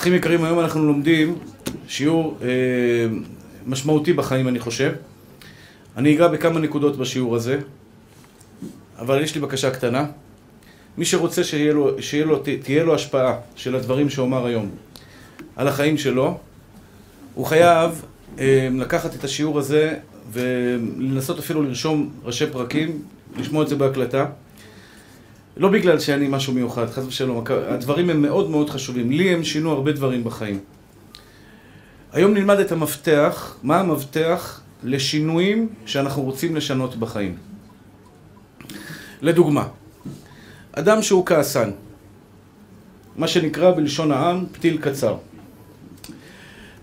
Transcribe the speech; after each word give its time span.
אחים 0.00 0.14
יקרים, 0.14 0.44
היום 0.44 0.60
אנחנו 0.60 0.86
לומדים 0.86 1.38
שיעור 1.88 2.38
אה, 2.42 2.48
משמעותי 3.66 4.12
בחיים, 4.12 4.48
אני 4.48 4.58
חושב. 4.58 4.92
אני 5.96 6.14
אגע 6.14 6.28
בכמה 6.28 6.60
נקודות 6.60 6.96
בשיעור 6.96 7.36
הזה, 7.36 7.58
אבל 8.98 9.22
יש 9.22 9.34
לי 9.34 9.40
בקשה 9.40 9.70
קטנה. 9.70 10.06
מי 10.98 11.04
שרוצה 11.04 11.44
שתהיה 11.44 11.72
לו, 11.72 11.90
לו, 12.24 12.42
תהיה 12.62 12.84
לו 12.84 12.94
השפעה 12.94 13.34
של 13.56 13.76
הדברים 13.76 14.10
שאומר 14.10 14.46
היום 14.46 14.70
על 15.56 15.68
החיים 15.68 15.98
שלו, 15.98 16.38
הוא 17.34 17.46
חייב 17.46 18.02
אה, 18.38 18.68
לקחת 18.72 19.14
את 19.14 19.24
השיעור 19.24 19.58
הזה 19.58 19.96
ולנסות 20.32 21.38
אפילו 21.38 21.62
לרשום 21.62 22.10
ראשי 22.24 22.46
פרקים, 22.46 23.02
לשמוע 23.38 23.62
את 23.62 23.68
זה 23.68 23.76
בהקלטה. 23.76 24.26
לא 25.56 25.68
בגלל 25.68 25.98
שאני 25.98 26.28
משהו 26.28 26.52
מיוחד, 26.52 26.90
חס 26.90 27.04
ושלום, 27.06 27.44
הדברים 27.68 28.10
הם 28.10 28.22
מאוד 28.22 28.50
מאוד 28.50 28.70
חשובים. 28.70 29.10
לי 29.10 29.34
הם 29.34 29.44
שינו 29.44 29.72
הרבה 29.72 29.92
דברים 29.92 30.24
בחיים. 30.24 30.60
היום 32.12 32.34
נלמד 32.34 32.58
את 32.58 32.72
המפתח, 32.72 33.56
מה 33.62 33.80
המפתח 33.80 34.60
לשינויים 34.82 35.68
שאנחנו 35.86 36.22
רוצים 36.22 36.56
לשנות 36.56 36.96
בחיים. 36.96 37.36
לדוגמה, 39.22 39.68
אדם 40.72 41.02
שהוא 41.02 41.26
כעסן, 41.26 41.70
מה 43.16 43.28
שנקרא 43.28 43.72
בלשון 43.72 44.12
העם 44.12 44.46
פתיל 44.52 44.78
קצר. 44.80 45.16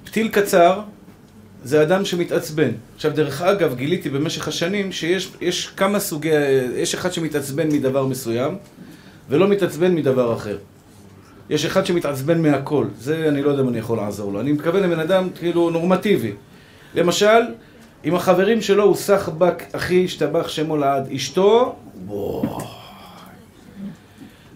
פתיל 0.03 0.27
קצר 0.27 0.81
זה 1.67 1.81
אדם 1.81 2.05
שמתעצבן. 2.05 2.69
עכשיו, 2.95 3.11
דרך 3.15 3.41
אגב, 3.41 3.75
גיליתי 3.75 4.09
במשך 4.09 4.47
השנים 4.47 4.91
שיש 4.91 5.31
יש 5.41 5.67
כמה 5.67 5.99
סוגי... 5.99 6.29
יש 6.75 6.95
אחד 6.95 7.13
שמתעצבן 7.13 7.67
מדבר 7.67 8.05
מסוים, 8.05 8.57
ולא 9.29 9.47
מתעצבן 9.47 9.95
מדבר 9.95 10.33
אחר. 10.33 10.57
יש 11.49 11.65
אחד 11.65 11.85
שמתעצבן 11.85 12.41
מהכל. 12.41 12.85
זה, 12.99 13.25
אני 13.27 13.41
לא 13.41 13.49
יודע 13.49 13.63
אם 13.63 13.69
אני 13.69 13.77
יכול 13.77 13.97
לעזור 13.97 14.33
לו. 14.33 14.39
אני 14.39 14.51
מתכוון 14.51 14.83
לבן 14.83 14.99
אדם 14.99 15.29
כאילו 15.35 15.69
נורמטיבי. 15.69 16.31
למשל, 16.95 17.41
עם 18.03 18.15
החברים 18.15 18.61
שלו 18.61 18.83
הוא 18.83 18.95
סחבק, 18.95 19.63
אחי, 19.71 20.05
השתבח 20.05 20.47
שמו 20.47 20.77
לעד. 20.77 21.11
אשתו, 21.11 21.75
בואו. 22.05 22.59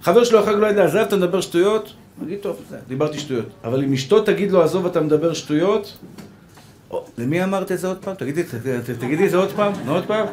חבר 0.01 0.23
שלו 0.23 0.39
אחר 0.39 0.53
כך 0.53 0.59
לא 0.59 0.67
יודע, 0.67 0.85
עזב, 0.85 0.97
אתה 0.97 1.15
מדבר 1.15 1.41
שטויות? 1.41 1.93
נגיד, 2.21 2.39
טוב, 2.39 2.61
דיברתי 2.87 3.19
שטויות. 3.19 3.45
אבל 3.63 3.83
אם 3.83 3.93
אשתו 3.93 4.21
תגיד 4.21 4.51
לו, 4.51 4.61
עזוב, 4.61 4.85
אתה 4.85 5.01
מדבר 5.01 5.33
שטויות, 5.33 5.97
למי 7.17 7.43
אמרת 7.43 7.71
את 7.71 7.79
זה 7.79 7.87
עוד 7.87 7.97
פעם? 7.97 8.15
תגידי, 8.15 8.43
תגידי 8.99 9.25
את 9.25 9.31
זה 9.31 9.37
עוד 9.37 9.51
פעם, 9.51 9.73
עוד 9.87 10.05
פעם. 10.05 10.25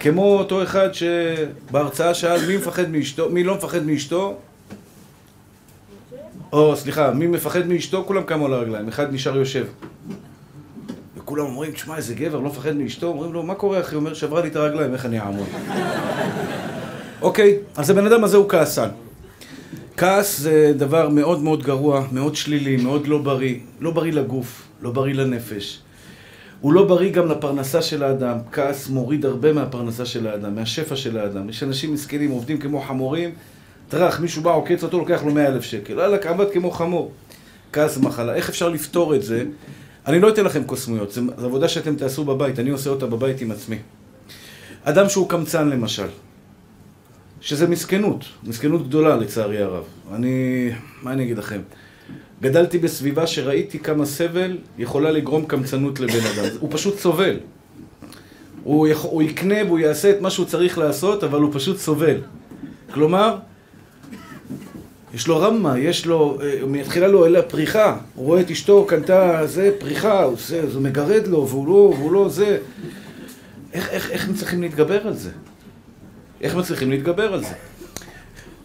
כמו 0.00 0.38
אותו 0.38 0.62
אחד 0.62 0.88
שבהרצאה 0.92 2.14
שאל 2.14 2.46
מי 2.46 2.56
מפחד 2.56 2.90
מאשתו, 2.90 3.30
מי 3.30 3.44
לא 3.44 3.54
מפחד 3.54 3.86
מאשתו? 3.86 4.36
או 6.52 6.76
סליחה, 6.76 7.10
מי 7.10 7.26
מפחד 7.26 7.66
מאשתו? 7.66 8.04
כולם 8.06 8.22
קמו 8.22 8.46
על 8.46 8.52
הרגליים, 8.52 8.88
אחד 8.88 9.12
נשאר 9.14 9.36
יושב. 9.36 9.66
וכולם 11.16 11.44
אומרים, 11.44 11.72
תשמע, 11.72 11.96
איזה 11.96 12.14
גבר, 12.14 12.40
לא 12.40 12.48
מפחד 12.48 12.76
מאשתו? 12.76 13.06
אומרים 13.06 13.32
לו, 13.32 13.42
מה 13.42 13.54
קורה 13.54 13.80
אחי? 13.80 13.96
אומר, 13.96 14.14
שברה 14.14 14.42
לי 14.42 14.48
את 14.48 14.56
הרגליים, 14.56 14.92
איך 14.92 15.06
אני 15.06 15.20
אעמוד? 15.20 15.46
אוקיי, 17.22 17.58
אז 17.76 17.90
הבן 17.90 18.06
אדם 18.06 18.24
הזה 18.24 18.36
הוא 18.36 18.48
כעסן. 18.48 18.88
כעס 19.96 20.38
זה 20.38 20.72
דבר 20.76 21.08
מאוד 21.08 21.42
מאוד 21.42 21.62
גרוע, 21.62 22.06
מאוד 22.12 22.36
שלילי, 22.36 22.76
מאוד 22.76 23.06
לא 23.06 23.18
בריא. 23.18 23.54
לא 23.80 23.90
בריא 23.90 24.12
לגוף, 24.12 24.67
לא 24.82 24.90
בריא 24.90 25.14
לנפש. 25.14 25.80
הוא 26.60 26.72
לא 26.72 26.84
בריא 26.84 27.12
גם 27.12 27.28
לפרנסה 27.28 27.82
של 27.82 28.02
האדם. 28.02 28.38
כעס 28.52 28.88
מוריד 28.88 29.26
הרבה 29.26 29.52
מהפרנסה 29.52 30.06
של 30.06 30.26
האדם, 30.26 30.54
מהשפע 30.54 30.96
של 30.96 31.18
האדם. 31.18 31.48
יש 31.48 31.62
אנשים 31.62 31.92
מסכנים, 31.92 32.30
עובדים 32.30 32.58
כמו 32.58 32.80
חמורים, 32.80 33.30
טראח, 33.88 34.20
מישהו 34.20 34.42
בא, 34.42 34.50
עוקץ 34.50 34.82
אותו, 34.82 34.98
לוקח 34.98 35.22
לו 35.24 35.34
מאה 35.34 35.46
אלף 35.46 35.64
שקל. 35.64 35.94
לא, 35.94 36.16
עבד 36.24 36.46
כמו 36.52 36.70
חמור. 36.70 37.12
כעס 37.72 37.98
מחלה. 37.98 38.34
איך 38.34 38.48
אפשר 38.48 38.68
לפתור 38.68 39.14
את 39.14 39.22
זה? 39.22 39.44
אני 40.06 40.20
לא 40.20 40.28
אתן 40.28 40.44
לכם 40.44 40.64
קוסמויות, 40.64 41.12
זו 41.12 41.22
עבודה 41.36 41.68
שאתם 41.68 41.96
תעשו 41.96 42.24
בבית, 42.24 42.58
אני 42.58 42.70
עושה 42.70 42.90
אותה 42.90 43.06
בבית 43.06 43.40
עם 43.40 43.50
עצמי. 43.50 43.78
אדם 44.84 45.08
שהוא 45.08 45.28
קמצן 45.28 45.68
למשל, 45.68 46.06
שזה 47.40 47.66
מסכנות, 47.66 48.24
מסכנות 48.44 48.88
גדולה 48.88 49.16
לצערי 49.16 49.58
הרב. 49.58 49.84
אני, 50.14 50.70
מה 51.02 51.12
אני 51.12 51.24
אגיד 51.24 51.38
לכם? 51.38 51.60
גדלתי 52.42 52.78
בסביבה 52.78 53.26
שראיתי 53.26 53.78
כמה 53.78 54.06
סבל 54.06 54.58
יכולה 54.78 55.10
לגרום 55.10 55.44
קמצנות 55.44 56.00
לבן 56.00 56.26
אדם. 56.34 56.56
הוא 56.60 56.70
פשוט 56.72 56.98
סובל. 56.98 57.36
הוא, 58.64 58.88
יכ... 58.88 59.04
הוא 59.04 59.22
יקנה 59.22 59.64
והוא 59.66 59.78
יעשה 59.78 60.10
את 60.10 60.20
מה 60.20 60.30
שהוא 60.30 60.46
צריך 60.46 60.78
לעשות, 60.78 61.24
אבל 61.24 61.40
הוא 61.40 61.50
פשוט 61.52 61.78
סובל. 61.78 62.16
כלומר, 62.94 63.36
יש 65.14 65.28
לו 65.28 65.40
רמה, 65.40 65.78
יש 65.78 66.06
לו, 66.06 66.38
אה, 66.42 66.66
מתחילה 66.66 67.08
לו 67.08 67.26
אלה 67.26 67.42
פריחה, 67.42 67.96
הוא 68.14 68.26
רואה 68.26 68.40
את 68.40 68.50
אשתו 68.50 68.84
קנתה 68.84 69.46
זה 69.46 69.70
פריחה, 69.78 70.22
הוא 70.22 70.32
עושה, 70.32 70.66
זה 70.66 70.80
מגרד 70.80 71.26
לו, 71.26 71.48
והוא 71.48 71.66
לא, 71.66 71.72
והוא 71.72 72.12
לא 72.12 72.28
זה. 72.28 72.58
איך, 73.72 73.90
איך, 73.90 74.10
איך 74.10 74.28
הם 74.28 74.34
צריכים 74.34 74.62
להתגבר 74.62 75.06
על 75.06 75.14
זה? 75.14 75.30
איך 76.40 76.56
מצליחים 76.56 76.90
להתגבר 76.90 77.34
על 77.34 77.44
זה? 77.44 77.54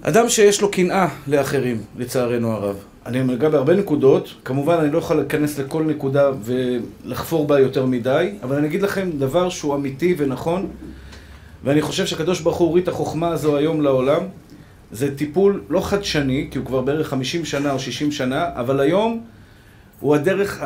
אדם 0.01 0.29
שיש 0.29 0.61
לו 0.61 0.71
קנאה 0.71 1.07
לאחרים, 1.27 1.81
לצערנו 1.97 2.51
הרב. 2.51 2.92
אני 3.05 3.21
נוגע 3.21 3.49
בהרבה 3.49 3.75
נקודות, 3.75 4.33
כמובן 4.45 4.77
אני 4.77 4.91
לא 4.91 4.97
יכול 4.97 5.15
להיכנס 5.15 5.59
לכל 5.59 5.83
נקודה 5.83 6.31
ולחפור 6.43 7.47
בה 7.47 7.59
יותר 7.59 7.85
מדי, 7.85 8.31
אבל 8.43 8.55
אני 8.55 8.67
אגיד 8.67 8.81
לכם 8.81 9.09
דבר 9.17 9.49
שהוא 9.49 9.75
אמיתי 9.75 10.15
ונכון, 10.17 10.67
ואני 11.63 11.81
חושב 11.81 12.05
שהקדוש 12.05 12.41
ברוך 12.41 12.57
הוא 12.57 12.67
הוריד 12.67 12.83
את 12.83 12.87
החוכמה 12.87 13.29
הזו 13.29 13.57
היום 13.57 13.81
לעולם. 13.81 14.21
זה 14.91 15.15
טיפול 15.15 15.63
לא 15.69 15.81
חדשני, 15.81 16.47
כי 16.51 16.57
הוא 16.57 16.65
כבר 16.65 16.81
בערך 16.81 17.07
50 17.07 17.45
שנה 17.45 17.71
או 17.71 17.79
60 17.79 18.11
שנה, 18.11 18.49
אבל 18.55 18.79
היום 18.79 19.21
הוא 19.99 20.15
הדרך 20.15 20.59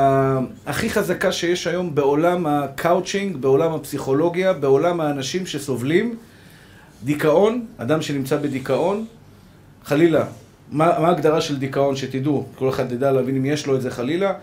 הכי 0.65 0.89
חזקה 0.89 1.31
שיש 1.31 1.67
היום 1.67 1.95
בעולם 1.95 2.47
הקאוצ'ינג, 2.47 3.37
בעולם 3.37 3.73
הפסיכולוגיה, 3.73 4.53
בעולם 4.53 5.01
האנשים 5.01 5.45
שסובלים. 5.45 6.15
דיכאון, 7.03 7.65
אדם 7.77 8.01
שנמצא 8.01 8.37
בדיכאון, 8.37 9.05
חלילה, 9.85 10.25
מה, 10.71 10.99
מה 10.99 11.07
ההגדרה 11.07 11.41
של 11.41 11.57
דיכאון, 11.59 11.95
שתדעו, 11.95 12.45
כל 12.55 12.69
אחד 12.69 12.91
ידע 12.91 13.11
להבין 13.11 13.35
אם 13.35 13.45
יש 13.45 13.67
לו 13.67 13.75
את 13.75 13.81
זה 13.81 13.91
חלילה, 13.91 14.33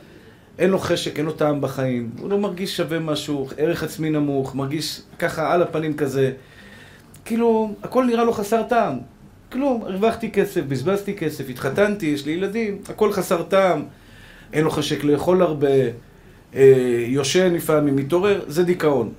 אין 0.59 0.71
לו 0.71 0.79
חשק, 0.79 1.19
אין 1.19 1.27
לו 1.27 1.33
טעם 1.33 1.61
בחיים, 1.61 2.11
הוא 2.19 2.31
לא 2.31 2.39
מרגיש 2.39 2.77
שווה 2.77 2.99
משהו, 2.99 3.49
ערך 3.57 3.83
עצמי 3.83 4.11
נמוך, 4.11 4.55
מרגיש 4.55 5.01
ככה 5.19 5.53
על 5.53 5.63
הפנים 5.63 5.97
כזה, 5.97 6.33
כאילו, 7.25 7.75
הכל 7.83 8.05
נראה 8.05 8.25
לו 8.25 8.33
חסר 8.33 8.63
טעם, 8.63 8.99
כלום, 9.53 9.83
הרווחתי 9.87 10.31
כסף, 10.31 10.61
בזבזתי 10.69 11.15
כסף, 11.15 11.45
התחתנתי, 11.49 12.07
יש 12.07 12.27
לי 12.27 12.33
ילדים, 12.33 12.79
הכל 12.89 13.13
חסר 13.13 13.43
טעם, 13.43 13.83
אין 14.53 14.65
לו 14.65 14.71
חשק 14.71 15.05
לאכול 15.05 15.43
הרבה, 15.43 15.69
אה, 16.55 17.05
יושן 17.07 17.55
לפעמים, 17.55 17.97
מתעורר, 17.97 18.41
זה 18.47 18.65
דיכאון. 18.65 19.13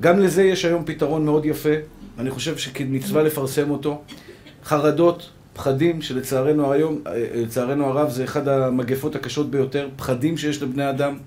גם 0.00 0.18
לזה 0.18 0.42
יש 0.42 0.64
היום 0.64 0.84
פתרון 0.84 1.24
מאוד 1.24 1.46
יפה, 1.46 1.74
אני 2.18 2.30
חושב 2.30 2.56
שכמצווה 2.56 3.22
לפרסם 3.22 3.70
אותו. 3.70 4.02
חרדות, 4.64 5.30
פחדים, 5.52 6.02
שלצערנו 6.02 6.72
היום, 6.72 7.00
אה, 7.06 7.24
לצערנו 7.34 7.86
הרב, 7.86 8.10
זה 8.10 8.24
אחד 8.24 8.48
המגפות 8.48 9.16
הקשות 9.16 9.50
ביותר, 9.50 9.88
פחדים 9.96 10.36
שיש 10.36 10.62
לבני 10.62 10.90
אדם. 10.90 11.18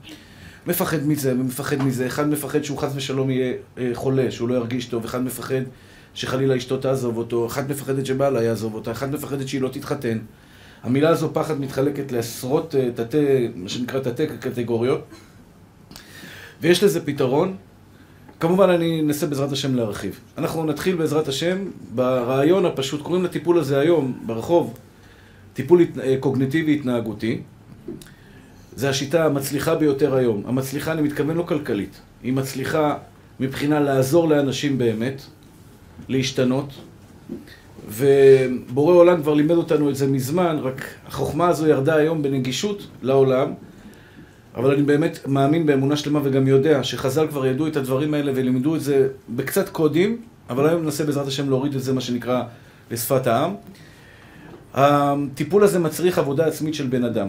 מפחד 0.68 1.08
מזה 1.08 1.34
ומפחד 1.34 1.84
מזה. 1.84 2.08
אחד 2.08 2.30
מפחד 2.30 2.64
שהוא 2.64 2.78
חס 2.78 2.92
ושלום 2.96 3.30
יהיה 3.30 3.54
אה, 3.78 3.92
חולה, 3.94 4.32
שהוא 4.32 4.50
לא 4.50 4.56
ירגיש 4.56 4.86
טוב, 4.86 5.06
אחד 5.06 5.24
מפחד 5.24 5.62
שחלילה 6.14 6.58
אשתו 6.58 6.78
תעזוב 6.78 7.18
אותו, 7.18 7.48
אחד 7.48 7.70
מפחדת 7.70 8.06
שבעלה 8.06 8.44
יעזוב 8.44 8.74
אותה, 8.74 8.92
אחד 8.92 9.14
מפחדת 9.14 9.48
שהיא 9.48 9.62
לא 9.62 9.70
תתחתן. 9.70 10.18
המילה 10.84 11.10
הזו 11.10 11.30
פחד 11.34 11.60
מתחלקת 11.60 12.12
לעשרות 12.12 12.76
אה, 12.76 12.90
תתי, 12.96 13.48
מה 13.56 13.70
שנקרא 13.70 14.00
תתי 14.00 14.28
קטגוריות, 14.40 15.02
ויש 16.62 16.84
לזה 16.84 17.06
פתרון. 17.06 17.56
כמובן 18.40 18.70
אני 18.70 19.02
אנסה 19.02 19.28
בעזרת 19.28 19.52
השם 19.52 19.76
להרחיב. 19.76 20.20
אנחנו 20.38 20.66
נתחיל 20.66 20.96
בעזרת 20.96 21.28
השם 21.28 21.58
ברעיון 21.96 22.66
הפשוט, 22.66 23.02
קוראים 23.02 23.24
לטיפול 23.24 23.60
הזה 23.60 23.80
היום 23.80 24.20
ברחוב 24.26 24.78
טיפול 25.54 25.82
אה, 26.04 26.16
קוגניטיבי 26.20 26.76
התנהגותי. 26.76 27.42
זה 28.76 28.90
השיטה 28.90 29.26
המצליחה 29.26 29.76
ביותר 29.76 30.16
היום. 30.16 30.44
המצליחה, 30.46 30.92
אני 30.92 31.02
מתכוון 31.02 31.38
לא 31.38 31.44
כלכלית, 31.44 32.02
היא 32.24 32.34
מצליחה 32.34 32.98
מבחינה 33.40 33.80
לעזור 33.80 34.30
לאנשים 34.30 34.78
באמת, 34.78 35.22
להשתנות. 36.10 36.74
ובורא 37.90 38.94
עולם 38.94 39.22
כבר 39.22 39.34
לימד 39.34 39.56
אותנו 39.56 39.90
את 39.90 39.96
זה 39.96 40.08
מזמן, 40.08 40.58
רק 40.62 40.86
החוכמה 41.08 41.48
הזו 41.48 41.68
ירדה 41.68 41.96
היום 41.96 42.22
בנגישות 42.22 42.88
לעולם. 43.02 43.54
אבל 44.56 44.72
אני 44.74 44.84
באמת 44.84 45.20
מאמין 45.28 45.66
באמונה 45.66 45.96
שלמה 45.96 46.20
וגם 46.24 46.48
יודע 46.48 46.84
שחז"ל 46.84 47.28
כבר 47.28 47.46
ידעו 47.46 47.68
את 47.68 47.76
הדברים 47.76 48.14
האלה 48.14 48.32
ולימדו 48.36 48.76
את 48.76 48.82
זה 48.82 49.08
בקצת 49.30 49.70
קודים, 49.70 50.22
אבל 50.50 50.70
היום 50.70 50.84
ננסה 50.84 51.04
בעזרת 51.04 51.28
השם 51.28 51.50
להוריד 51.50 51.76
את 51.76 51.82
זה, 51.82 51.94
מה 51.94 52.02
שנקרא, 52.02 52.44
לשפת 52.92 53.28
העם. 53.28 53.56
הטיפול 54.74 55.64
הזה 55.64 55.80
מצריך 55.80 56.18
עבודה 56.18 56.46
עצמית 56.46 56.74
של 56.74 56.88
בן 56.88 57.04
אדם. 57.04 57.28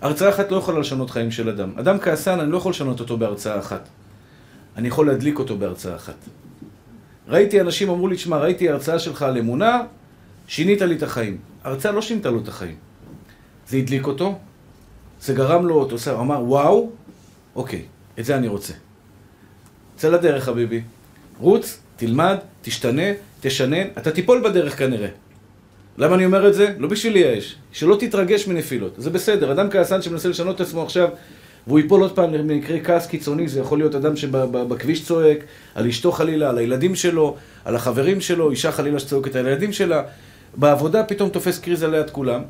הרצאה 0.00 0.28
אחת 0.28 0.50
לא 0.50 0.56
יכולה 0.56 0.78
לשנות 0.78 1.10
חיים 1.10 1.30
של 1.30 1.48
אדם. 1.48 1.70
אדם 1.76 1.98
כעסן, 1.98 2.40
אני 2.40 2.52
לא 2.52 2.56
יכול 2.56 2.70
לשנות 2.70 3.00
אותו 3.00 3.18
בהרצאה 3.18 3.58
אחת. 3.58 3.88
אני 4.76 4.88
יכול 4.88 5.06
להדליק 5.06 5.38
אותו 5.38 5.58
בהרצאה 5.58 5.96
אחת. 5.96 6.16
ראיתי 7.28 7.60
אנשים 7.60 7.90
אמרו 7.90 8.08
לי, 8.08 8.16
תשמע, 8.16 8.38
ראיתי 8.38 8.68
הרצאה 8.68 8.98
שלך 8.98 9.22
על 9.22 9.38
אמונה, 9.38 9.82
שינית 10.46 10.80
לי 10.80 10.94
את 10.94 11.02
החיים. 11.02 11.38
הרצאה 11.64 11.92
לא 11.92 12.02
שינתה 12.02 12.30
לו 12.30 12.40
את 12.40 12.48
החיים. 12.48 12.76
זה 13.68 13.76
הדליק 13.76 14.06
אותו, 14.06 14.38
זה 15.22 15.34
גרם 15.34 15.66
לו, 15.66 15.88
הוא 15.90 16.20
אמר, 16.20 16.42
וואו, 16.44 16.90
אוקיי, 17.56 17.82
את 18.18 18.24
זה 18.24 18.36
אני 18.36 18.48
רוצה. 18.48 18.72
צא 19.96 20.08
לדרך, 20.08 20.44
חביבי. 20.44 20.82
רוץ, 21.38 21.78
תלמד, 21.96 22.36
תשתנה, 22.62 23.02
תשנן, 23.40 23.86
אתה 23.98 24.10
תיפול 24.10 24.42
בדרך 24.44 24.78
כנראה. 24.78 25.08
למה 25.98 26.14
אני 26.14 26.26
אומר 26.26 26.48
את 26.48 26.54
זה? 26.54 26.74
לא 26.78 26.88
בשביל 26.88 27.12
לייאש. 27.12 27.56
שלא 27.72 27.96
תתרגש 28.00 28.48
מנפילות. 28.48 28.94
זה 28.96 29.10
בסדר. 29.10 29.52
אדם 29.52 29.70
כעסן 29.70 30.02
שמנסה 30.02 30.28
לשנות 30.28 30.56
את 30.56 30.60
עצמו 30.60 30.82
עכשיו, 30.82 31.08
והוא 31.66 31.78
ייפול 31.78 32.02
עוד 32.02 32.14
פעם 32.14 32.34
למקרה 32.34 32.80
כעס 32.80 33.06
קיצוני, 33.06 33.48
זה 33.48 33.60
יכול 33.60 33.78
להיות 33.78 33.94
אדם 33.94 34.16
שבכביש 34.16 35.04
צועק, 35.04 35.38
על 35.74 35.86
אשתו 35.86 36.12
חלילה, 36.12 36.50
על 36.50 36.58
הילדים 36.58 36.94
שלו, 36.94 37.36
על 37.64 37.76
החברים 37.76 38.20
שלו, 38.20 38.50
אישה 38.50 38.72
חלילה 38.72 38.98
שצועקת 38.98 39.36
על 39.36 39.46
הילדים 39.46 39.72
שלה. 39.72 40.02
בעבודה 40.56 41.04
פתאום 41.04 41.28
תופס 41.28 41.58
קריזה 41.58 41.88
ליד 41.88 42.10
כולם. 42.10 42.42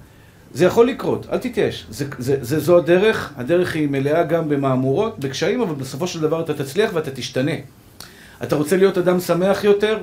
זה 0.54 0.64
יכול 0.64 0.88
לקרות, 0.88 1.26
אל 1.32 1.38
תתייאש. 1.38 1.86
זה, 1.90 2.04
זה, 2.18 2.36
זה, 2.40 2.60
זו 2.60 2.78
הדרך, 2.78 3.32
הדרך 3.36 3.74
היא 3.74 3.88
מלאה 3.88 4.22
גם 4.22 4.48
במהמורות, 4.48 5.18
בקשיים, 5.18 5.60
אבל 5.60 5.74
בסופו 5.74 6.06
של 6.06 6.20
דבר 6.20 6.40
אתה 6.40 6.54
תצליח 6.54 6.90
ואתה 6.94 7.10
תשתנה. 7.10 7.52
אתה 8.42 8.56
רוצה 8.56 8.76
להיות 8.76 8.98
אדם 8.98 9.20
שמח 9.20 9.64
יותר? 9.64 9.98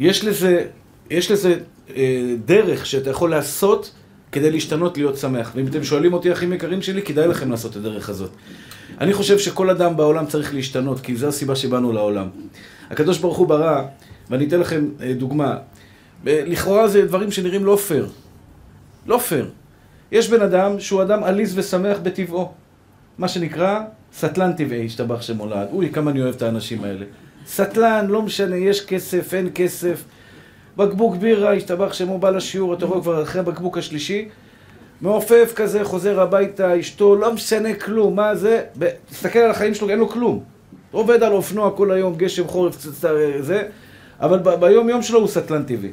יש 0.00 0.24
לזה, 0.24 0.64
יש 1.10 1.30
לזה 1.30 1.58
אה, 1.96 2.34
דרך 2.44 2.86
שאתה 2.86 3.10
יכול 3.10 3.30
לעשות 3.30 3.92
כדי 4.32 4.50
להשתנות 4.50 4.96
להיות 4.96 5.16
שמח. 5.16 5.52
ואם 5.54 5.66
אתם 5.66 5.84
שואלים 5.84 6.12
אותי, 6.12 6.32
אחים 6.32 6.52
יקרים 6.52 6.82
שלי, 6.82 7.02
כדאי 7.02 7.28
לכם 7.28 7.50
לעשות 7.50 7.70
את 7.70 7.76
הדרך 7.76 8.08
הזאת. 8.08 8.30
אני 9.00 9.12
חושב 9.12 9.38
שכל 9.38 9.70
אדם 9.70 9.96
בעולם 9.96 10.26
צריך 10.26 10.54
להשתנות, 10.54 11.00
כי 11.00 11.16
זו 11.16 11.28
הסיבה 11.28 11.56
שבאנו 11.56 11.92
לעולם. 11.92 12.26
הקדוש 12.90 13.18
ברוך 13.18 13.36
הוא 13.36 13.48
ברא, 13.48 13.82
ואני 14.30 14.46
אתן 14.46 14.60
לכם 14.60 14.88
אה, 15.02 15.12
דוגמה. 15.12 15.56
אה, 16.26 16.42
לכאורה 16.46 16.88
זה 16.88 17.06
דברים 17.06 17.30
שנראים 17.30 17.64
לא 17.64 17.76
פייר. 17.76 18.08
לא 19.08 19.18
פייר. 19.18 19.50
יש 20.12 20.30
בן 20.30 20.42
אדם 20.42 20.80
שהוא 20.80 21.02
אדם 21.02 21.24
עליז 21.24 21.58
ושמח 21.58 21.98
בטבעו. 22.02 22.52
מה 23.18 23.28
שנקרא 23.28 23.80
סטלן 24.14 24.52
טבעי, 24.52 24.86
השתבח 24.86 25.22
שמולד. 25.22 25.68
אוי, 25.72 25.90
כמה 25.92 26.10
אני 26.10 26.22
אוהב 26.22 26.34
את 26.34 26.42
האנשים 26.42 26.84
האלה. 26.84 27.04
סטלן, 27.46 28.06
לא 28.06 28.22
משנה, 28.22 28.56
יש 28.56 28.86
כסף, 28.86 29.34
אין 29.34 29.48
כסף. 29.54 30.04
בקבוק 30.76 31.16
בירה, 31.16 31.54
השתבח 31.54 31.92
שמו 31.92 32.18
בא 32.18 32.30
לשיעור, 32.30 32.74
אתה 32.74 32.86
רואה 32.86 33.00
כבר 33.00 33.22
אחרי 33.22 33.40
הבקבוק 33.40 33.78
השלישי. 33.78 34.28
מעופף 35.00 35.52
כזה, 35.56 35.84
חוזר 35.84 36.20
הביתה, 36.20 36.80
אשתו, 36.80 37.16
לא 37.16 37.32
משנה 37.32 37.74
כלום, 37.74 38.16
מה 38.16 38.34
זה? 38.34 38.62
תסתכל 39.10 39.38
על 39.38 39.50
החיים 39.50 39.74
שלו, 39.74 39.90
אין 39.90 39.98
לו 39.98 40.08
כלום. 40.08 40.40
עובד 40.90 41.22
על 41.22 41.32
אופנוע 41.32 41.70
כל 41.76 41.90
היום, 41.90 42.14
גשם, 42.16 42.46
חורף, 42.48 42.76
זה, 43.40 43.62
אבל 44.20 44.38
ביום 44.60 44.88
יום 44.88 45.02
שלו 45.02 45.18
הוא 45.18 45.28
סטלן 45.28 45.62
טבעי. 45.62 45.90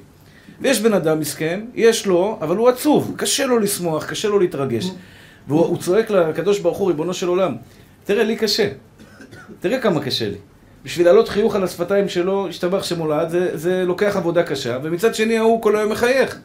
ויש 0.61 0.81
בן 0.81 0.93
אדם 0.93 1.19
מסכן, 1.19 1.61
יש 1.75 2.05
לו, 2.05 2.37
אבל 2.41 2.55
הוא 2.55 2.69
עצוב, 2.69 3.13
קשה 3.17 3.45
לו 3.45 3.59
לשמוח, 3.59 4.05
קשה 4.05 4.27
לו 4.27 4.39
להתרגש. 4.39 4.91
והוא 5.47 5.77
צועק 5.77 6.09
לקדוש 6.09 6.59
ברוך 6.59 6.77
הוא, 6.77 6.87
ריבונו 6.87 7.13
של 7.13 7.27
עולם, 7.27 7.55
תראה, 8.03 8.23
לי 8.23 8.35
קשה. 8.35 8.69
תראה 9.59 9.79
כמה 9.79 10.03
קשה 10.03 10.29
לי. 10.29 10.37
בשביל 10.83 11.05
להעלות 11.05 11.29
חיוך 11.29 11.55
על 11.55 11.63
השפתיים 11.63 12.09
שלו, 12.09 12.47
השתבח 12.47 12.83
שמולד, 12.83 13.29
זה, 13.29 13.57
זה 13.57 13.83
לוקח 13.85 14.15
עבודה 14.15 14.43
קשה, 14.43 14.77
ומצד 14.83 15.15
שני 15.15 15.37
ההוא 15.37 15.61
כל 15.61 15.75
היום 15.75 15.91
מחייך. 15.91 16.39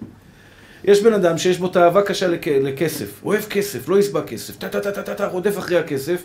יש 0.85 1.03
בן 1.03 1.12
אדם 1.12 1.39
שיש 1.39 1.59
בו 1.59 1.69
תאווה 1.69 2.03
קשה 2.03 2.29
לכ... 2.29 2.47
לכסף, 2.47 3.25
אוהב 3.25 3.43
כסף, 3.43 3.89
לא 3.89 3.99
יסבע 3.99 4.23
כסף, 4.23 4.57
טה-טה-טה-טה, 4.57 5.27
רודף 5.27 5.59
אחרי 5.59 5.79
הכסף, 5.79 6.23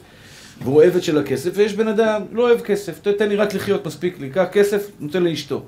והוא 0.64 0.84
עבד 0.84 1.04
של 1.04 1.18
הכסף, 1.18 1.50
ויש 1.54 1.74
בן 1.74 1.88
אדם, 1.88 2.22
לא 2.32 2.42
אוהב 2.42 2.62
כסף, 2.62 3.00
תן 3.00 3.30
לי 3.30 3.36
רק 3.36 3.54
לחיות, 3.54 3.86
מספיק 3.86 4.20
לי, 4.20 4.30
קח 4.30 4.46
כסף, 4.52 4.88
נותן 5.00 5.24
לאשתו. 5.24 5.64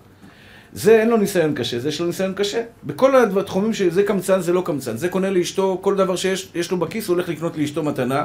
זה 0.77 0.99
אין 0.99 1.09
לו 1.09 1.17
ניסיון 1.17 1.53
קשה, 1.53 1.79
זה 1.79 1.89
יש 1.89 1.99
לו 1.99 2.07
ניסיון 2.07 2.33
קשה. 2.33 2.61
בכל 2.83 3.39
התחומים 3.39 3.73
שזה 3.73 4.03
קמצן, 4.03 4.41
זה 4.41 4.53
לא 4.53 4.61
קמצן. 4.65 4.97
זה 4.97 5.09
קונה 5.09 5.29
לאשתו, 5.29 5.79
כל 5.81 5.95
דבר 5.95 6.15
שיש 6.15 6.71
לו 6.71 6.77
בכיס, 6.77 7.07
הוא 7.07 7.13
הולך 7.13 7.29
לקנות 7.29 7.57
לאשתו 7.57 7.83
מתנה, 7.83 8.23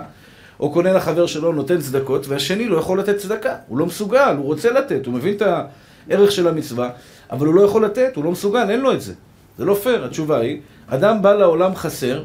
או 0.60 0.72
קונה 0.72 0.92
לחבר 0.92 1.26
שלו, 1.26 1.52
נותן 1.52 1.80
צדקות, 1.80 2.28
והשני 2.28 2.68
לא 2.68 2.76
יכול 2.76 2.98
לתת 2.98 3.16
צדקה. 3.16 3.56
הוא 3.68 3.78
לא 3.78 3.86
מסוגל, 3.86 4.34
הוא 4.38 4.44
רוצה 4.44 4.70
לתת, 4.70 5.06
הוא 5.06 5.14
מבין 5.14 5.34
את 5.34 5.42
הערך 5.42 6.32
של 6.32 6.48
המצווה, 6.48 6.90
אבל 7.30 7.46
הוא 7.46 7.54
לא 7.54 7.62
יכול 7.62 7.84
לתת, 7.84 8.16
הוא 8.16 8.24
לא 8.24 8.30
מסוגל, 8.30 8.70
אין 8.70 8.80
לו 8.80 8.92
את 8.92 9.00
זה. 9.00 9.12
זה 9.58 9.64
לא 9.64 9.74
פייר, 9.74 10.04
התשובה 10.04 10.38
היא, 10.38 10.60
אדם 10.86 11.22
בא 11.22 11.32
לעולם 11.32 11.74
חסר 11.74 12.24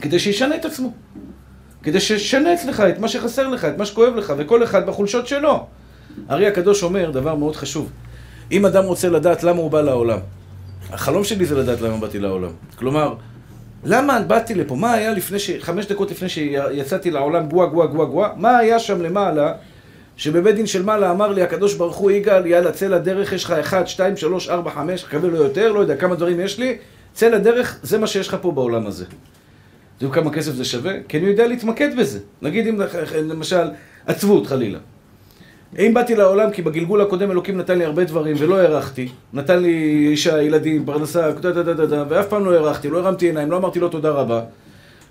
כדי 0.00 0.18
שישנה 0.18 0.56
את 0.56 0.64
עצמו. 0.64 0.92
כדי 1.82 2.00
שישנה 2.00 2.54
אצלך 2.54 2.80
את 2.80 2.98
מה 2.98 3.08
שחסר 3.08 3.48
לך, 3.48 3.64
את 3.64 3.78
מה 3.78 3.86
שכואב 3.86 4.16
לך, 4.16 4.32
וכל 4.36 4.64
אחד 4.64 4.86
בחולשות 4.86 5.26
שלו. 5.26 5.66
הרי 6.28 6.46
הקדוש 6.46 6.82
אומר 6.82 7.10
דבר 7.10 7.34
מאוד 7.34 7.56
חשוב. 7.56 7.90
אם 8.52 8.66
אדם 8.66 8.84
רוצה 8.84 9.08
לדעת 9.08 9.44
למה 9.44 9.60
הוא 9.60 9.70
בא 9.70 9.80
לעולם, 9.80 10.18
החלום 10.90 11.24
שלי 11.24 11.44
זה 11.44 11.54
לדעת 11.54 11.80
למה 11.80 11.96
באתי 11.96 12.18
לעולם. 12.18 12.50
כלומר, 12.78 13.14
למה 13.84 14.20
באתי 14.20 14.54
לפה? 14.54 14.74
מה 14.74 14.92
היה 14.92 15.10
לפני 15.12 15.38
ש... 15.38 15.50
חמש 15.60 15.86
דקות 15.86 16.10
לפני 16.10 16.28
שיצאתי 16.28 17.10
לעולם 17.10 17.48
גווה 17.48 17.66
גווה 17.66 17.86
גווה 17.86 18.04
גווה? 18.04 18.30
מה 18.36 18.56
היה 18.58 18.78
שם 18.78 19.02
למעלה? 19.02 19.52
שבבית 20.16 20.54
דין 20.54 20.66
של 20.66 20.82
מעלה 20.82 21.10
אמר 21.10 21.32
לי 21.32 21.42
הקדוש 21.42 21.74
ברוך 21.74 21.96
הוא 21.96 22.10
יגאל, 22.10 22.46
יאללה, 22.46 22.72
צא 22.72 22.86
לדרך, 22.86 23.32
יש 23.32 23.44
לך 23.44 23.50
אחד, 23.50 23.86
שתיים, 23.86 24.16
שלוש, 24.16 24.48
ארבע, 24.48 24.70
חמש, 24.70 25.04
מקווה 25.04 25.28
לו 25.28 25.36
יותר, 25.36 25.72
לא 25.72 25.80
יודע 25.80 25.96
כמה 25.96 26.14
דברים 26.14 26.40
יש 26.40 26.58
לי, 26.58 26.76
צא 27.14 27.28
לדרך, 27.28 27.78
זה 27.82 27.98
מה 27.98 28.06
שיש 28.06 28.28
לך 28.28 28.36
פה 28.40 28.52
בעולם 28.52 28.86
הזה. 28.86 29.04
אתה 29.96 30.04
יודע 30.04 30.14
כמה 30.14 30.32
כסף 30.32 30.52
זה 30.52 30.64
שווה? 30.64 30.92
כי 31.08 31.18
אני 31.18 31.26
יודע 31.26 31.46
להתמקד 31.46 31.98
בזה. 31.98 32.18
נגיד 32.42 32.66
אם 32.66 32.80
למשל 33.28 33.70
עצבות 34.06 34.46
חלילה. 34.46 34.78
אם 35.78 35.94
באתי 35.94 36.14
לעולם 36.14 36.50
כי 36.50 36.62
בגלגול 36.62 37.00
הקודם 37.00 37.30
אלוקים 37.30 37.56
נתן 37.56 37.78
לי 37.78 37.84
הרבה 37.84 38.04
דברים 38.04 38.36
ולא 38.38 38.58
הערכתי, 38.58 39.08
נתן 39.32 39.62
לי 39.62 40.06
אישה, 40.10 40.42
ילדים, 40.42 40.86
פרנסה, 40.86 41.30
ואף 42.08 42.28
פעם 42.28 42.44
לא 42.44 42.54
הערכתי, 42.54 42.88
לא 42.88 42.98
הרמתי 42.98 43.26
עיניים, 43.26 43.50
לא 43.50 43.56
אמרתי 43.56 43.80
לו 43.80 43.88
תודה 43.88 44.10
רבה. 44.10 44.40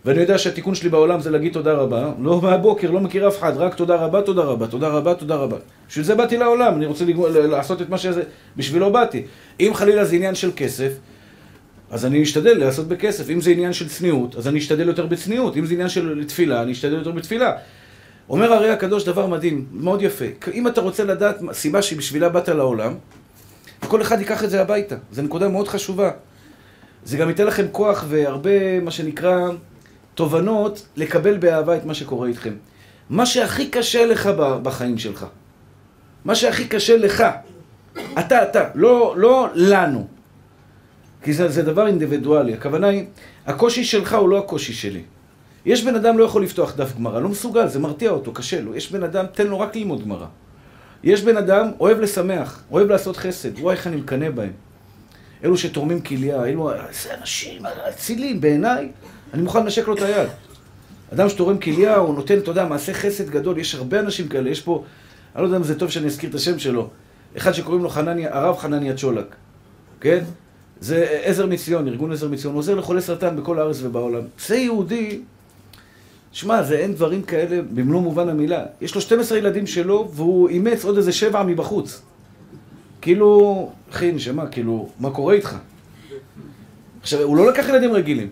ואני 0.05 0.21
יודע 0.21 0.37
שהתיקון 0.37 0.75
שלי 0.75 0.89
בעולם 0.89 1.19
זה 1.19 1.31
להגיד 1.31 1.53
תודה 1.53 1.73
רבה, 1.73 2.11
לא 2.21 2.41
מהבוקר, 2.41 2.91
לא 2.91 2.99
מכיר 2.99 3.27
אף 3.27 3.39
אחד, 3.39 3.57
רק 3.57 3.75
תודה 3.75 3.95
רבה, 3.95 4.21
תודה 4.21 4.41
רבה, 4.41 4.67
תודה 4.67 4.87
רבה, 4.87 5.13
תודה 5.13 5.35
רבה. 5.35 5.57
בשביל 5.89 6.05
זה 6.05 6.15
באתי 6.15 6.37
לעולם, 6.37 6.75
אני 6.75 6.85
רוצה 6.85 7.05
לגמור, 7.05 7.27
לעשות 7.29 7.81
את 7.81 7.89
מה 7.89 7.97
שזה, 7.97 8.23
בשבילו 8.57 8.91
באתי. 8.91 9.23
אם 9.59 9.71
חלילה 9.73 10.05
זה 10.05 10.15
עניין 10.15 10.35
של 10.35 10.51
כסף, 10.55 10.91
אז 11.91 12.05
אני 12.05 12.23
אשתדל 12.23 12.57
לעשות 12.57 12.87
בכסף. 12.87 13.29
אם 13.29 13.41
זה 13.41 13.51
עניין 13.51 13.73
של 13.73 13.89
צניעות, 13.89 14.35
אז 14.35 14.47
אני 14.47 14.59
אשתדל 14.59 14.87
יותר 14.87 15.05
בצניעות. 15.05 15.57
אם 15.57 15.65
זה 15.65 15.73
עניין 15.73 15.89
של 15.89 16.23
תפילה, 16.27 16.61
אני 16.61 16.71
אשתדל 16.71 16.93
יותר 16.93 17.11
בתפילה. 17.11 17.51
אומר 18.29 18.53
הרי 18.53 18.69
הקדוש 18.69 19.05
דבר 19.05 19.27
מדהים, 19.27 19.65
מאוד 19.71 20.01
יפה. 20.01 20.25
אם 20.53 20.67
אתה 20.67 20.81
רוצה 20.81 21.03
לדעת 21.03 21.37
סיבה 21.51 21.81
שבשבילה 21.81 22.29
באת 22.29 22.49
לעולם, 22.49 22.93
כל 23.87 24.01
אחד 24.01 24.19
ייקח 24.19 24.43
את 24.43 24.49
זה 24.49 24.61
הביתה. 24.61 24.95
זו 25.11 25.21
נקודה 25.21 25.47
מאוד 25.47 25.67
חשובה. 25.67 26.11
זה 27.05 27.17
גם 27.17 27.29
ייתן 27.29 27.45
לכם 27.45 27.65
כוח 27.71 28.05
והרבה, 28.09 28.79
מה 28.79 28.91
שנקרא, 28.91 29.49
תובנות 30.15 30.85
לקבל 30.95 31.37
באהבה 31.37 31.77
את 31.77 31.85
מה 31.85 31.93
שקורה 31.93 32.27
איתכם. 32.27 32.53
מה 33.09 33.25
שהכי 33.25 33.69
קשה 33.69 34.05
לך 34.05 34.29
בחיים 34.63 34.97
שלך, 34.97 35.25
מה 36.25 36.35
שהכי 36.35 36.67
קשה 36.67 36.97
לך, 36.97 37.23
אתה, 38.19 38.43
אתה, 38.43 38.69
לא, 38.75 39.13
לא 39.17 39.47
לנו. 39.55 40.07
כי 41.23 41.33
זה, 41.33 41.49
זה 41.49 41.61
דבר 41.61 41.87
אינדיבידואלי. 41.87 42.53
הכוונה 42.53 42.87
היא, 42.87 43.05
הקושי 43.45 43.83
שלך 43.83 44.13
הוא 44.13 44.29
לא 44.29 44.37
הקושי 44.37 44.73
שלי. 44.73 45.01
יש 45.65 45.83
בן 45.83 45.95
אדם 45.95 46.17
לא 46.17 46.23
יכול 46.23 46.43
לפתוח 46.43 46.75
דף 46.75 46.95
גמרא, 46.95 47.19
לא 47.19 47.29
מסוגל, 47.29 47.67
זה 47.67 47.79
מרתיע 47.79 48.11
אותו, 48.11 48.33
קשה 48.33 48.61
לו. 48.61 48.75
יש 48.75 48.91
בן 48.91 49.03
אדם, 49.03 49.25
תן 49.31 49.47
לו 49.47 49.59
רק 49.59 49.75
ללמוד 49.75 50.03
גמרא. 50.03 50.25
יש 51.03 51.21
בן 51.21 51.37
אדם, 51.37 51.71
אוהב 51.79 51.99
לשמח, 51.99 52.63
אוהב 52.71 52.89
לעשות 52.89 53.17
חסד, 53.17 53.59
וואי 53.59 53.75
איך 53.75 53.87
אני 53.87 53.95
מקנא 53.95 54.29
בהם. 54.29 54.51
אלו 55.43 55.57
שתורמים 55.57 56.01
כליה, 56.01 56.45
אלו, 56.45 56.71
איזה 56.71 57.13
אנשים, 57.21 57.61
אצילים, 57.89 58.41
בעיניי, 58.41 58.91
אני 59.33 59.41
מוכן 59.41 59.63
לנשק 59.63 59.87
לו 59.87 59.93
את 59.95 60.01
היד. 60.01 60.29
אדם 61.13 61.29
שתורם 61.29 61.57
כליה, 61.57 61.95
הוא 61.95 62.15
נותן, 62.15 62.37
אתה 62.37 62.51
יודע, 62.51 62.65
מעשה 62.65 62.93
חסד 62.93 63.29
גדול, 63.29 63.57
יש 63.57 63.75
הרבה 63.75 63.99
אנשים 63.99 64.27
כאלה, 64.27 64.49
יש 64.49 64.61
פה, 64.61 64.83
אני 65.35 65.41
לא 65.43 65.47
יודע 65.47 65.57
אם 65.57 65.63
זה 65.63 65.79
טוב 65.79 65.89
שאני 65.89 66.05
אזכיר 66.05 66.29
את 66.29 66.35
השם 66.35 66.59
שלו, 66.59 66.89
אחד 67.37 67.51
שקוראים 67.51 67.83
לו 67.83 67.89
חנניה, 67.89 68.37
הרב 68.37 68.57
חנניה 68.57 68.93
צ'ולק, 68.97 69.35
כן? 70.01 70.23
זה 70.79 71.19
עזר 71.23 71.45
מציון, 71.45 71.87
ארגון 71.87 72.11
עזר 72.11 72.27
מציון, 72.27 72.55
עוזר 72.55 72.75
לחולי 72.75 73.01
סרטן 73.01 73.35
בכל 73.35 73.59
הארץ 73.59 73.77
ובעולם. 73.81 74.21
זה 74.47 74.55
יהודי 74.55 75.21
שמע, 76.35 76.63
זה 76.63 76.75
אין 76.77 76.93
דברים 76.93 77.21
כאלה 77.23 77.61
במלוא 77.73 78.01
מובן 78.01 78.29
המילה. 78.29 78.65
יש 78.81 78.95
לו 78.95 79.01
12 79.01 79.37
ילדים 79.37 79.67
שלו, 79.67 80.11
והוא 80.13 80.49
אימץ 80.49 80.85
עוד 80.85 80.97
איזה 80.97 81.11
שבע 81.11 81.43
מבחוץ. 81.43 82.01
כאילו, 83.01 83.71
אחי, 83.91 84.11
נשמה, 84.11 84.47
כאילו, 84.47 84.89
מה 84.99 85.09
קורה 85.09 85.33
איתך? 85.33 85.55
עכשיו, 87.01 87.21
הוא 87.21 87.37
לא 87.37 87.47
לקח 87.47 87.69
ילדים 87.69 87.93
רגילים. 87.93 88.29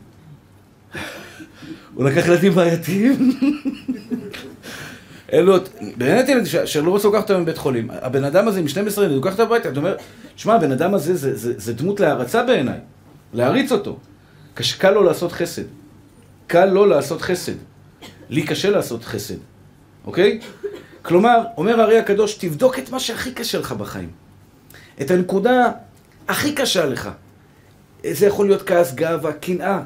הוא 1.95 2.03
לקח 2.10 2.27
ילדים 2.27 2.53
בעייתיים. 2.53 3.31
אלו, 5.33 5.55
באמת 5.98 6.29
ילדים 6.29 6.45
שלא 6.65 6.91
רוצה 6.91 7.07
לקחת 7.07 7.31
אותם 7.31 7.41
מבית 7.41 7.57
חולים. 7.57 7.88
הבן 7.91 8.24
אדם 8.24 8.48
הזה 8.48 8.60
עם 8.60 8.67
12 8.67 9.03
ילדים, 9.03 9.17
הוא 9.17 9.27
לקח 9.27 9.39
אותם 9.39 9.51
הביתה, 9.51 9.69
אתה 9.69 9.79
אומר, 9.79 9.95
שמע, 10.36 10.55
הבן 10.55 10.72
אדם 10.72 10.93
הזה 10.93 11.15
זה, 11.15 11.38
זה, 11.38 11.53
זה 11.57 11.74
דמות 11.74 12.00
להערצה 12.00 12.43
בעיניי. 12.43 12.79
להעריץ 13.33 13.72
אותו. 13.72 13.98
קל 14.77 14.91
לו 14.91 15.03
לעשות 15.03 15.31
חסד. 15.31 15.63
קל 16.48 16.65
לו 16.65 16.86
לעשות 16.86 17.22
חסד. 17.22 17.73
לי 18.30 18.44
קשה 18.44 18.70
לעשות 18.70 19.03
חסד, 19.03 19.36
אוקיי? 20.06 20.39
כלומר, 21.01 21.44
אומר 21.58 21.82
הרי 21.82 21.98
הקדוש, 22.00 22.34
תבדוק 22.34 22.80
את 22.80 22.89
מה 22.89 23.00
שהכי 23.00 23.32
קשה 23.32 23.60
לך 23.60 23.72
בחיים. 23.72 24.10
את 25.01 25.12
הנקודה 25.12 25.72
הכי 26.27 26.56
קשה 26.56 26.86
לך. 26.86 27.10
זה 28.12 28.25
יכול 28.25 28.46
להיות 28.48 28.62
כעס, 28.62 28.94
גאווה, 28.94 29.34
קנאה. 29.34 29.80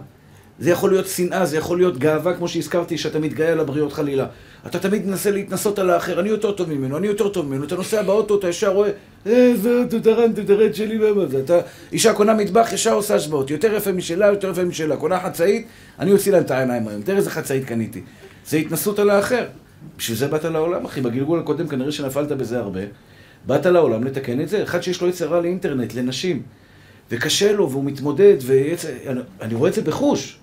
זה 0.60 0.70
יכול 0.70 0.90
להיות 0.90 1.08
שנאה, 1.08 1.46
זה 1.46 1.58
יכול 1.58 1.78
להיות 1.78 1.98
גאווה, 1.98 2.34
כמו 2.34 2.48
שהזכרתי, 2.48 2.98
שאתה 2.98 3.20
מתגאה 3.20 3.52
על 3.52 3.60
הבריות 3.60 3.94
חלילה. 3.94 4.26
אתה 4.68 4.80
תמיד 4.80 5.08
מנסה 5.08 5.32
להתנסות 5.32 5.80
על 5.80 5.90
האחר, 5.90 6.20
אני 6.20 6.30
יותר 6.30 6.52
טוב 6.52 6.74
ממנו, 6.74 6.98
אני 6.98 7.08
יותר 7.08 7.30
טוב 7.30 7.46
ממנו. 7.46 7.64
אתה 7.64 7.76
נוסע 7.76 8.02
באוטו, 8.02 8.40
אתה 8.40 8.50
ישר 8.50 8.74
רואה, 8.74 8.90
אה, 9.28 9.52
זה 9.56 9.84
תותרן, 9.90 10.34
תותרן 10.34 10.74
שלי, 10.74 11.06
ומה? 11.06 11.24
אתה, 11.44 11.60
אישה 11.92 12.14
קונה 12.14 12.34
מטבח, 12.34 12.74
ישר 12.74 12.94
עושה 12.94 13.16
השוואות. 13.16 13.52
יותר 13.52 13.74
יפה 13.74 13.92
משלה, 13.92 14.28
יותר 14.28 14.50
יפה 14.50 14.64
משלה. 14.64 14.98
קונה 14.98 15.20
חצאית, 15.20 15.68
אני 16.00 16.12
אוציא 16.12 16.32
להם 16.32 16.44
את 16.44 16.52
העיניים 16.52 16.88
היום. 16.88 17.02
תראה 17.02 17.18
איזה 17.18 17.30
חצאית 17.30 17.66
קניתי. 17.66 18.02
זה 18.48 18.58
התנסות 18.58 19.00
על 19.00 19.10
האחר. 19.10 19.46
בשביל 19.98 20.18
זה 20.18 20.28
באת 20.28 20.46
לעולם, 20.46 20.86
אחי. 20.86 21.02
בגלגול 21.02 21.40
הקודם 21.40 21.68
כנראה 21.68 21.92
שנפלת 21.92 22.32
בזה 22.32 22.60
הרבה. 22.60 22.82
באת 23.46 23.66
לעולם 23.66 24.04
לתקן 24.04 24.42
את 24.42 24.50
זה. 24.50 24.64
אחד 24.64 24.82
שיש 24.82 25.02
לו 25.02 25.08
יצר 25.08 25.28
רע 25.28 25.42
לאינטרנט, 25.42 25.94
לנשים, 25.94 26.42
וקשה 27.12 27.52
לו, 27.52 27.72
והוא 27.72 27.84
מתמודד, 27.84 28.36
ואני 28.42 29.56
רואה 29.56 29.70
את 29.70 29.74
זה 29.74 29.82
בחוש. 29.82 30.38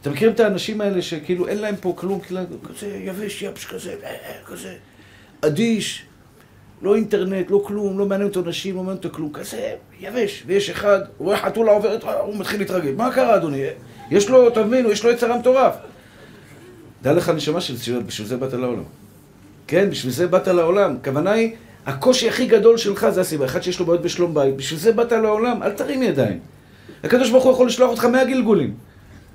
אתה 0.00 0.10
מכיר 0.10 0.30
את 0.30 0.40
האנשים 0.40 0.80
האלה 0.80 1.02
שכאילו 1.02 1.48
אין 1.48 1.58
להם 1.58 1.76
פה 1.76 1.94
כלום, 1.96 2.20
כאילו, 2.20 2.40
כזה 2.64 2.86
יבש, 2.86 3.42
יבש 3.42 3.66
כזה, 3.66 3.94
אה, 4.04 4.10
אה, 4.10 4.44
כזה 4.46 4.74
אדיש, 5.40 6.06
לא 6.82 6.96
אינטרנט, 6.96 7.50
לא 7.50 7.62
כלום, 7.66 7.98
לא 7.98 8.06
מעניין 8.06 8.28
אותו 8.28 8.42
נשים, 8.42 8.76
לא 8.76 8.82
מעניין 8.82 8.96
אותו 8.96 9.10
כלום, 9.10 9.32
כזה 9.32 9.72
יבש. 10.00 10.42
ויש 10.46 10.70
אחד, 10.70 11.00
הוא 11.18 11.26
רואה 11.26 11.38
חתולה 11.38 11.72
עוברת, 11.72 12.02
הוא 12.02 12.36
מתחיל 12.36 12.60
להתרגל. 12.60 12.92
מה 12.92 13.12
קרה, 13.12 13.36
אדוני? 13.36 13.64
יש 14.10 14.28
לו, 14.28 14.50
תבינו, 14.50 14.90
יש 14.90 15.04
לו 15.04 15.10
יצרה 15.10 15.38
מטורף. 15.38 15.74
דע 17.02 17.12
לך 17.12 17.28
נשמה 17.28 17.60
של 17.60 17.74
בשביל 18.06 18.28
זה 18.28 18.36
באת 18.36 18.52
לעולם. 18.52 18.82
כן, 19.66 19.90
בשביל 19.90 20.12
זה 20.12 20.26
באת 20.26 20.48
לעולם. 20.48 20.96
הכוונה 21.00 21.30
היא, 21.30 21.50
הקושי 21.86 22.28
הכי 22.28 22.46
גדול 22.46 22.76
שלך 22.76 23.08
זה 23.08 23.20
הסיבה. 23.20 23.44
אחד 23.44 23.62
שיש 23.62 23.80
לו 23.80 23.86
בעיות 23.86 24.02
בשלום 24.02 24.34
בית, 24.34 24.56
בשביל 24.56 24.80
זה 24.80 24.92
באת 24.92 25.12
לעולם, 25.12 25.62
אל 25.62 25.72
תרים 25.72 26.02
ידיים. 26.02 26.38
הקדוש 27.04 27.30
ברוך 27.30 27.44
הוא 27.44 27.52
יכול 27.52 27.66
לשלוח 27.66 27.90
אותך 27.90 28.04
מהגלגולים. 28.04 28.74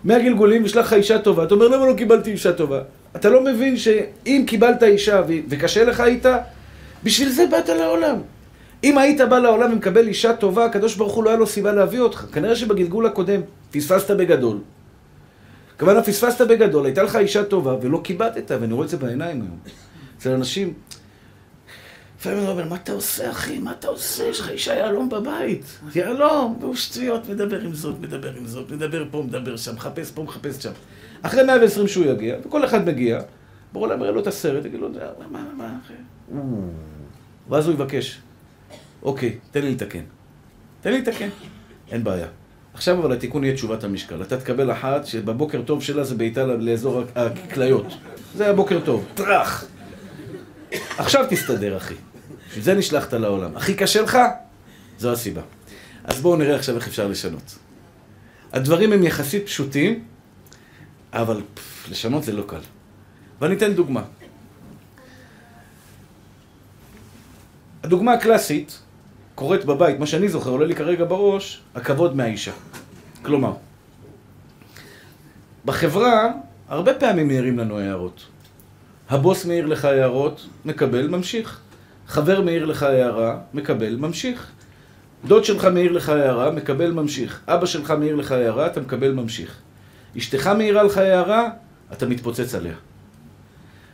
מהגלגולים 0.04 0.66
ישלח 0.66 0.86
לך 0.86 0.94
אישה 0.94 1.20
טובה. 1.20 1.44
אתה 1.44 1.54
אומר, 1.54 1.68
למה 1.68 1.86
לא 1.86 1.94
קיבלתי 1.94 2.32
אישה 2.32 2.54
טובה? 2.54 2.82
אתה 3.16 3.30
לא 3.30 3.44
מבין 3.44 3.78
שאם 3.78 4.44
קיבלת 4.48 4.84
אישה 4.84 5.22
וקשה 5.50 5.84
לך 5.84 6.02
איתה, 6.02 6.38
בשביל 7.04 7.30
זה 7.30 7.46
באת 7.48 7.70
לעולם. 7.70 8.16
אם 8.84 8.98
היית 8.98 9.22
בא 9.22 9.40
לעולם 9.40 9.74
ומקבל 9.74 10.08
אישה 10.08 10.34
טובה, 10.34 10.66
הקדוש 10.66 10.96
ברוך 10.96 11.14
הוא 11.14 11.24
לא 11.24 11.30
היה 11.30 11.40
לו 11.40 11.48
סיבה 11.48 11.72
להביא 11.72 12.00
אותך. 12.00 12.26
כנראה 12.34 12.56
שבגלגול 12.56 13.06
הקודם 13.06 13.42
פספסת 13.72 14.12
בגדול. 14.12 14.58
כמובן, 15.78 16.02
פספסת 16.02 16.42
בגדול, 16.42 16.86
הייתה 16.86 17.04
לך 17.04 17.16
אישה 17.16 17.44
טובה 17.44 17.76
ולא 17.82 18.02
כיבדת, 18.04 18.52
ואני 18.52 18.74
רואה 18.74 18.86
את 18.86 18.90
זה 18.90 18.98
בעיניים 18.98 19.42
היום. 19.42 19.58
אצל 20.18 20.32
אנשים, 20.32 20.74
לפעמים 22.20 22.40
אני 22.40 22.48
אומר, 22.48 22.66
מה 22.66 22.76
אתה 22.76 22.92
עושה, 22.92 23.30
אחי? 23.32 23.60
מה 23.60 23.72
אתה 23.72 23.88
עושה? 23.88 24.24
יש 24.24 24.40
לך 24.40 24.50
אישה 24.50 24.74
יהלום 24.74 25.10
בבית. 25.10 25.80
יהלום, 25.96 26.58
והוא 26.62 26.76
שטויות, 26.76 27.30
מדבר 27.30 27.62
עם 27.62 27.74
זאת, 27.74 28.00
מדבר 28.00 28.34
עם 28.34 28.48
זאת, 28.48 28.72
מדבר 28.72 29.06
פה, 29.12 29.24
מדבר 29.28 29.58
שם, 29.58 29.76
מחפש 29.76 30.12
פה, 30.12 30.24
מחפש 30.24 30.64
שם. 30.64 30.72
אחרי 31.22 31.44
120 31.44 31.88
שהוא 31.88 32.06
יגיע, 32.06 32.36
וכל 32.46 32.66
אחד 32.66 32.86
מגיע, 32.86 33.20
ברור 33.74 33.88
להם, 33.88 34.00
יראה 34.00 34.12
לו 34.12 34.22
את 34.22 34.28
הסרט, 34.28 34.66
יגיד 34.66 34.80
לו, 34.80 34.90
מה, 34.90 35.28
מה, 35.32 35.46
מה, 35.58 35.78
אחי? 35.86 35.94
ואז 37.50 37.68
הוא 37.68 37.74
יבקש, 37.74 38.22
אוקיי, 39.04 39.38
תן 39.52 39.62
לי 39.62 39.72
לתקן. 39.72 40.04
תן 40.82 40.92
לי 40.92 41.02
לתקן. 41.02 41.30
אין 41.92 42.04
בעיה. 42.04 42.28
עכשיו 42.74 43.00
אבל 43.00 43.14
התיקון 43.14 43.44
יהיה 43.44 43.56
תשובת 43.56 43.84
המשקל. 43.84 44.22
אתה 44.22 44.38
תקבל 44.38 44.72
אחת 44.72 45.06
שבבוקר 45.06 45.62
טוב 45.62 45.84
שלה 45.84 46.04
זה 46.04 46.16
בעיטה 46.16 46.46
לאזור 46.46 47.04
הכליות. 47.16 47.86
זה 48.36 48.50
הבוקר 48.50 48.80
טוב. 48.86 49.06
טראח. 49.16 49.66
עכשיו 50.98 51.26
תסתדר, 51.30 51.78
אחי. 51.78 51.96
בשביל 52.48 52.64
זה 52.64 52.74
נשלחת 52.74 53.14
לעולם. 53.14 53.58
הכי 53.58 53.74
קשה 53.74 54.02
לך? 54.02 54.18
זו 54.98 55.12
הסיבה. 55.12 55.42
אז 56.04 56.22
בואו 56.22 56.36
נראה 56.36 56.56
עכשיו 56.56 56.76
איך 56.76 56.88
אפשר 56.88 57.08
לשנות. 57.08 57.58
הדברים 58.54 58.94
הם 58.94 59.04
יחסית 59.04 59.46
פשוטים, 59.46 60.04
אבל 61.14 61.42
פף, 61.54 61.90
לשנות 61.90 62.24
זה 62.24 62.32
לא 62.32 62.44
קל. 62.48 62.60
ואני 63.42 63.56
אתן 63.56 63.74
דוגמה. 63.74 64.04
הדוגמה 67.84 68.14
הקלאסית 68.14 68.80
קורית 69.36 69.66
בבית, 69.66 70.00
מה 70.00 70.06
שאני 70.06 70.30
זוכר, 70.30 70.50
עולה 70.50 70.66
לי 70.66 70.76
כרגע 70.76 71.06
בראש, 71.06 71.62
הכבוד 71.76 72.16
מהאישה. 72.16 72.52
כלומר, 73.22 73.54
בחברה 75.66 76.32
הרבה 76.70 76.94
פעמים 76.94 77.28
מעירים 77.28 77.60
לנו 77.60 77.80
הערות. 77.80 78.26
הבוס 79.10 79.46
מעיר 79.46 79.66
לך 79.66 79.86
הערות, 79.86 80.48
מקבל, 80.66 81.08
ממשיך. 81.08 81.60
חבר 82.08 82.42
מעיר 82.42 82.66
לך 82.66 82.84
הערה, 82.84 83.38
מקבל, 83.54 83.96
ממשיך. 83.96 84.52
דוד 85.26 85.44
שלך 85.46 85.66
מעיר 85.66 85.92
לך 85.92 86.10
הערה, 86.10 86.52
מקבל, 86.52 86.92
ממשיך. 86.92 87.42
אבא 87.48 87.66
שלך 87.66 87.92
מעיר 87.92 88.16
לך 88.16 88.32
הערה, 88.32 88.68
אתה 88.68 88.82
מקבל, 88.82 89.12
ממשיך. 89.12 89.58
אשתך 90.18 90.48
מעירה 90.48 90.84
לך 90.84 90.98
הערה, 90.98 91.50
אתה 91.94 92.06
מתפוצץ 92.06 92.56
עליה. 92.56 92.76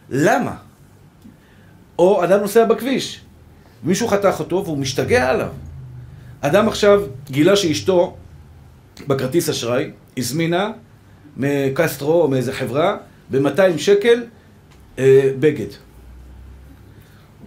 למה? 0.10 0.55
או 2.00 2.24
אדם 2.24 2.39
נוסע 2.39 2.65
בכביש, 2.65 3.22
מישהו 3.83 4.07
חתך 4.07 4.36
אותו 4.39 4.63
והוא 4.65 4.77
משתגע 4.77 5.29
עליו. 5.29 5.50
אדם 6.41 6.67
עכשיו 6.67 7.01
גילה 7.31 7.55
שאשתו 7.55 8.17
בכרטיס 9.07 9.50
אשראי 9.50 9.91
הזמינה 10.17 10.71
מקסטרו 11.38 12.21
או 12.21 12.27
מאיזה 12.27 12.53
חברה 12.53 12.98
ב-200 13.31 13.77
שקל 13.77 14.24
אה, 15.00 15.31
בגד. 15.39 15.67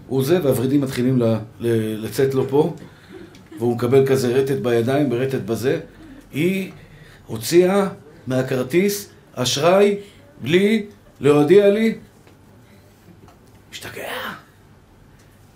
הוא 0.06 0.24
זה, 0.24 0.38
והוורידים 0.42 0.80
מתחילים 0.80 1.22
ל, 1.22 1.24
ל, 1.60 1.66
לצאת 2.04 2.34
לו 2.34 2.48
פה, 2.48 2.74
והוא 3.58 3.76
מקבל 3.76 4.06
כזה 4.06 4.34
רטט 4.34 4.58
בידיים 4.62 5.08
ורטט 5.12 5.40
בזה. 5.40 5.80
היא 6.32 6.72
הוציאה 7.26 7.88
מהכרטיס 8.26 9.08
אשראי 9.34 9.96
בלי 10.42 10.86
להודיע 11.20 11.70
לי. 11.70 11.94
משתגע. 13.70 14.21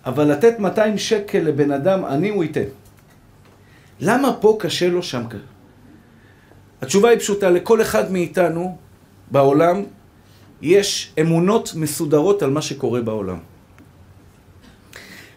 אבל 0.07 0.31
לתת 0.31 0.59
200 0.59 0.97
שקל 0.97 1.39
לבן 1.39 1.71
אדם 1.71 2.05
עני 2.05 2.29
הוא 2.29 2.43
ייתן. 2.43 2.69
למה 3.99 4.33
פה 4.33 4.57
קשה 4.59 4.89
לו 4.89 5.03
שם? 5.03 5.23
התשובה 6.81 7.09
היא 7.09 7.19
פשוטה, 7.19 7.49
לכל 7.49 7.81
אחד 7.81 8.11
מאיתנו 8.11 8.77
בעולם 9.31 9.83
יש 10.61 11.13
אמונות 11.21 11.71
מסודרות 11.75 12.43
על 12.43 12.49
מה 12.49 12.61
שקורה 12.61 13.01
בעולם. 13.01 13.37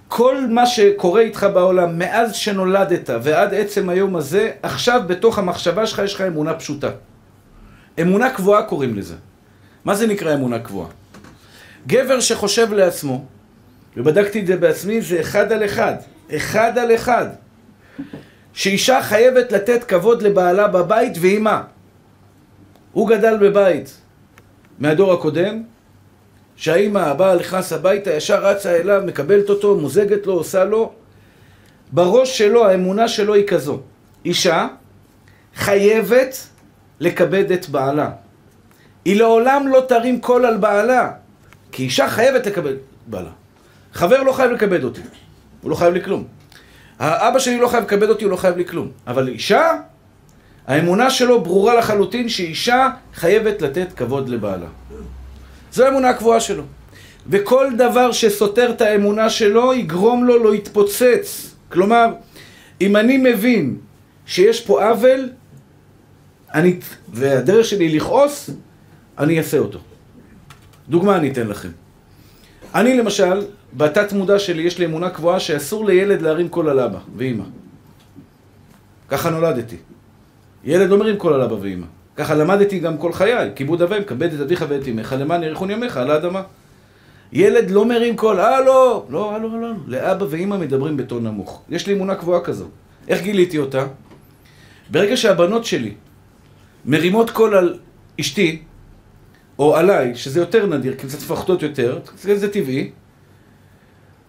כל 0.09 0.47
מה 0.47 0.67
שקורה 0.67 1.21
איתך 1.21 1.47
בעולם 1.55 1.99
מאז 1.99 2.35
שנולדת 2.35 3.11
ועד 3.23 3.55
עצם 3.55 3.89
היום 3.89 4.17
הזה, 4.17 4.51
עכשיו 4.63 5.03
בתוך 5.07 5.39
המחשבה 5.39 5.87
שלך 5.87 6.03
יש 6.05 6.15
לך 6.15 6.21
אמונה 6.21 6.55
פשוטה. 6.55 6.91
אמונה 8.01 8.31
קבועה 8.31 8.63
קוראים 8.63 8.97
לזה. 8.97 9.15
מה 9.85 9.95
זה 9.95 10.07
נקרא 10.07 10.35
אמונה 10.35 10.59
קבועה? 10.59 10.89
גבר 11.87 12.21
שחושב 12.21 12.73
לעצמו, 12.73 13.25
ובדקתי 13.97 14.41
את 14.41 14.47
זה 14.47 14.57
בעצמי, 14.57 15.01
זה 15.01 15.21
אחד 15.21 15.53
על 15.53 15.65
אחד. 15.65 15.95
אחד 16.37 16.79
על 16.79 16.95
אחד. 16.95 17.27
שאישה 18.53 19.03
חייבת 19.03 19.53
לתת 19.53 19.85
כבוד 19.85 20.23
לבעלה 20.23 20.69
בבית, 20.69 21.13
והיא 21.21 21.39
מה? 21.39 21.63
הוא 22.93 23.09
גדל 23.09 23.37
בבית 23.41 24.01
מהדור 24.79 25.13
הקודם, 25.13 25.63
שהאימא, 26.57 26.99
הבעל 26.99 27.39
נכנס 27.39 27.73
הביתה, 27.73 28.11
ישר 28.11 28.47
רצה 28.47 28.77
אליו, 28.77 29.03
מקבלת 29.07 29.51
אותו, 29.51 29.77
מוזגת 29.77 30.27
לו, 30.27 30.33
עושה 30.33 30.65
לו. 30.65 30.93
בראש 31.93 32.39
שלו, 32.39 32.67
האמונה 32.67 33.09
שלו 33.09 33.35
היא 33.35 33.47
כזו. 33.47 33.81
אישה 34.25 34.69
חייבת 35.55 36.47
לכבד 37.01 37.53
את 37.53 37.69
בעלה. 37.69 38.11
היא 39.05 39.17
לעולם 39.17 39.69
לא 39.69 39.85
תרים 39.89 40.21
קול 40.21 40.47
על 40.47 40.57
בעלה, 40.57 41.13
כי 41.73 41.83
אישה 41.83 42.09
חייבת 42.09 42.47
לקבל 42.47 42.77
בעלה. 43.07 43.31
חבר 43.93 44.23
לא 44.23 44.33
חייב 44.33 44.51
לכבד 44.51 44.85
אותי, 44.85 45.01
הוא 45.63 45.71
לא 45.71 45.77
חייב 45.77 45.95
לי 45.95 46.05
כלום. 46.05 46.25
האבא 46.99 47.39
שלי 47.39 47.59
לא 47.59 47.69
חייב 47.69 47.85
לכבד 47.85 48.09
אותי, 48.09 48.25
הוא 48.25 48.31
לא 48.31 48.37
חייב 48.37 48.57
לי 48.57 48.65
כלום. 48.65 48.91
אבל 49.07 49.29
אישה, 49.29 49.71
האמונה 50.67 51.11
שלו 51.11 51.41
ברורה 51.41 51.75
לחלוטין 51.75 52.29
שאישה 52.29 52.89
חייבת 53.15 53.63
לתת 53.63 53.93
כבוד 53.97 54.29
לבעלה. 54.29 54.67
זו 55.73 55.85
האמונה 55.85 56.09
הקבועה 56.09 56.41
שלו. 56.41 56.63
וכל 57.27 57.67
דבר 57.79 58.13
שסותר 58.13 58.71
את 58.71 58.81
האמונה 58.81 59.31
שלו, 59.31 59.75
יגרום 59.75 60.25
לו 60.25 60.45
לא 60.45 60.55
יתפוצץ. 60.55 61.55
כלומר, 61.69 62.07
אם 62.81 62.97
אני 62.97 63.17
מבין 63.17 63.79
שיש 64.27 64.61
פה 64.61 64.89
עוול, 64.89 65.29
אני, 66.55 66.79
והדרך 67.09 67.67
שלי 67.67 67.97
לכעוס, 67.97 68.51
אני 69.19 69.39
אעשה 69.39 69.59
אותו. 69.59 69.79
דוגמה 70.89 71.17
אני 71.17 71.31
אתן 71.31 71.47
לכם. 71.47 71.69
אני 72.75 72.97
למשל, 72.97 73.43
בתת 73.77 74.13
מודע 74.13 74.39
שלי 74.39 74.63
יש 74.63 74.79
לי 74.79 74.85
אמונה 74.85 75.11
קבועה 75.11 75.41
שאסור 75.41 75.87
לילד 75.87 76.23
להרים 76.23 76.49
קול 76.49 76.69
על 76.69 76.81
אבא 76.81 76.99
ואימא. 77.17 77.45
ככה 79.09 79.31
נולדתי. 79.31 79.77
ילד 80.65 80.91
לא 80.91 80.99
מרים 80.99 81.17
קול 81.17 81.33
על 81.33 81.43
אבא 81.43 81.55
ואימא. 81.55 81.87
ככה 82.17 82.35
למדתי 82.35 82.79
גם 82.79 82.99
כל 82.99 83.13
חיי, 83.13 83.51
כיבוד 83.57 83.83
אב 83.83 83.90
ואם, 83.90 84.05
כבד 84.05 84.35
את 84.35 84.41
אביך 84.41 84.65
ואת 84.69 84.89
אמך, 84.89 85.15
למען 85.19 85.43
יאריכון 85.43 85.71
ימיך 85.71 85.97
על 85.97 86.11
האדמה. 86.11 86.43
ילד 87.33 87.71
לא 87.71 87.87
מרים 87.87 88.17
קול, 88.17 88.41
הלו, 88.41 89.07
לא, 89.09 89.39
לא, 89.43 89.61
לא, 89.61 89.69
לאבא 89.87 90.27
ואימא 90.31 90.57
מדברים 90.57 90.97
בטון 90.97 91.27
נמוך. 91.27 91.63
יש 91.69 91.87
לי 91.87 91.95
אמונה 91.95 92.15
קבועה 92.15 92.41
כזו. 92.41 92.67
איך 93.09 93.23
גיליתי 93.23 93.59
אותה? 93.59 93.87
ברגע 94.91 95.17
שהבנות 95.17 95.65
שלי 95.65 95.95
מרימות 96.85 97.31
קול 97.31 97.55
על 97.55 97.79
אשתי, 98.21 98.63
או 99.59 99.77
עליי, 99.77 100.15
שזה 100.15 100.41
יותר 100.41 100.67
נדיר, 100.67 100.95
כי 100.95 101.07
קצת 101.07 101.19
מפחדות 101.19 101.63
יותר, 101.63 101.99
זה 102.17 102.53
טבעי, 102.53 102.91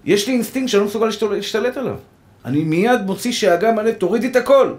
יש 0.05 0.27
לי 0.27 0.33
אינסטינקט 0.33 0.69
שאני 0.69 0.81
לא 0.81 0.87
מסוגל 0.87 1.09
להשתלט 1.31 1.77
עליו. 1.77 1.97
אני 2.45 2.63
מיד 2.63 3.01
מוציא 3.05 3.31
שאגה 3.31 3.71
מלא, 3.71 3.91
תורידי 3.91 4.27
את 4.27 4.35
הקול. 4.35 4.73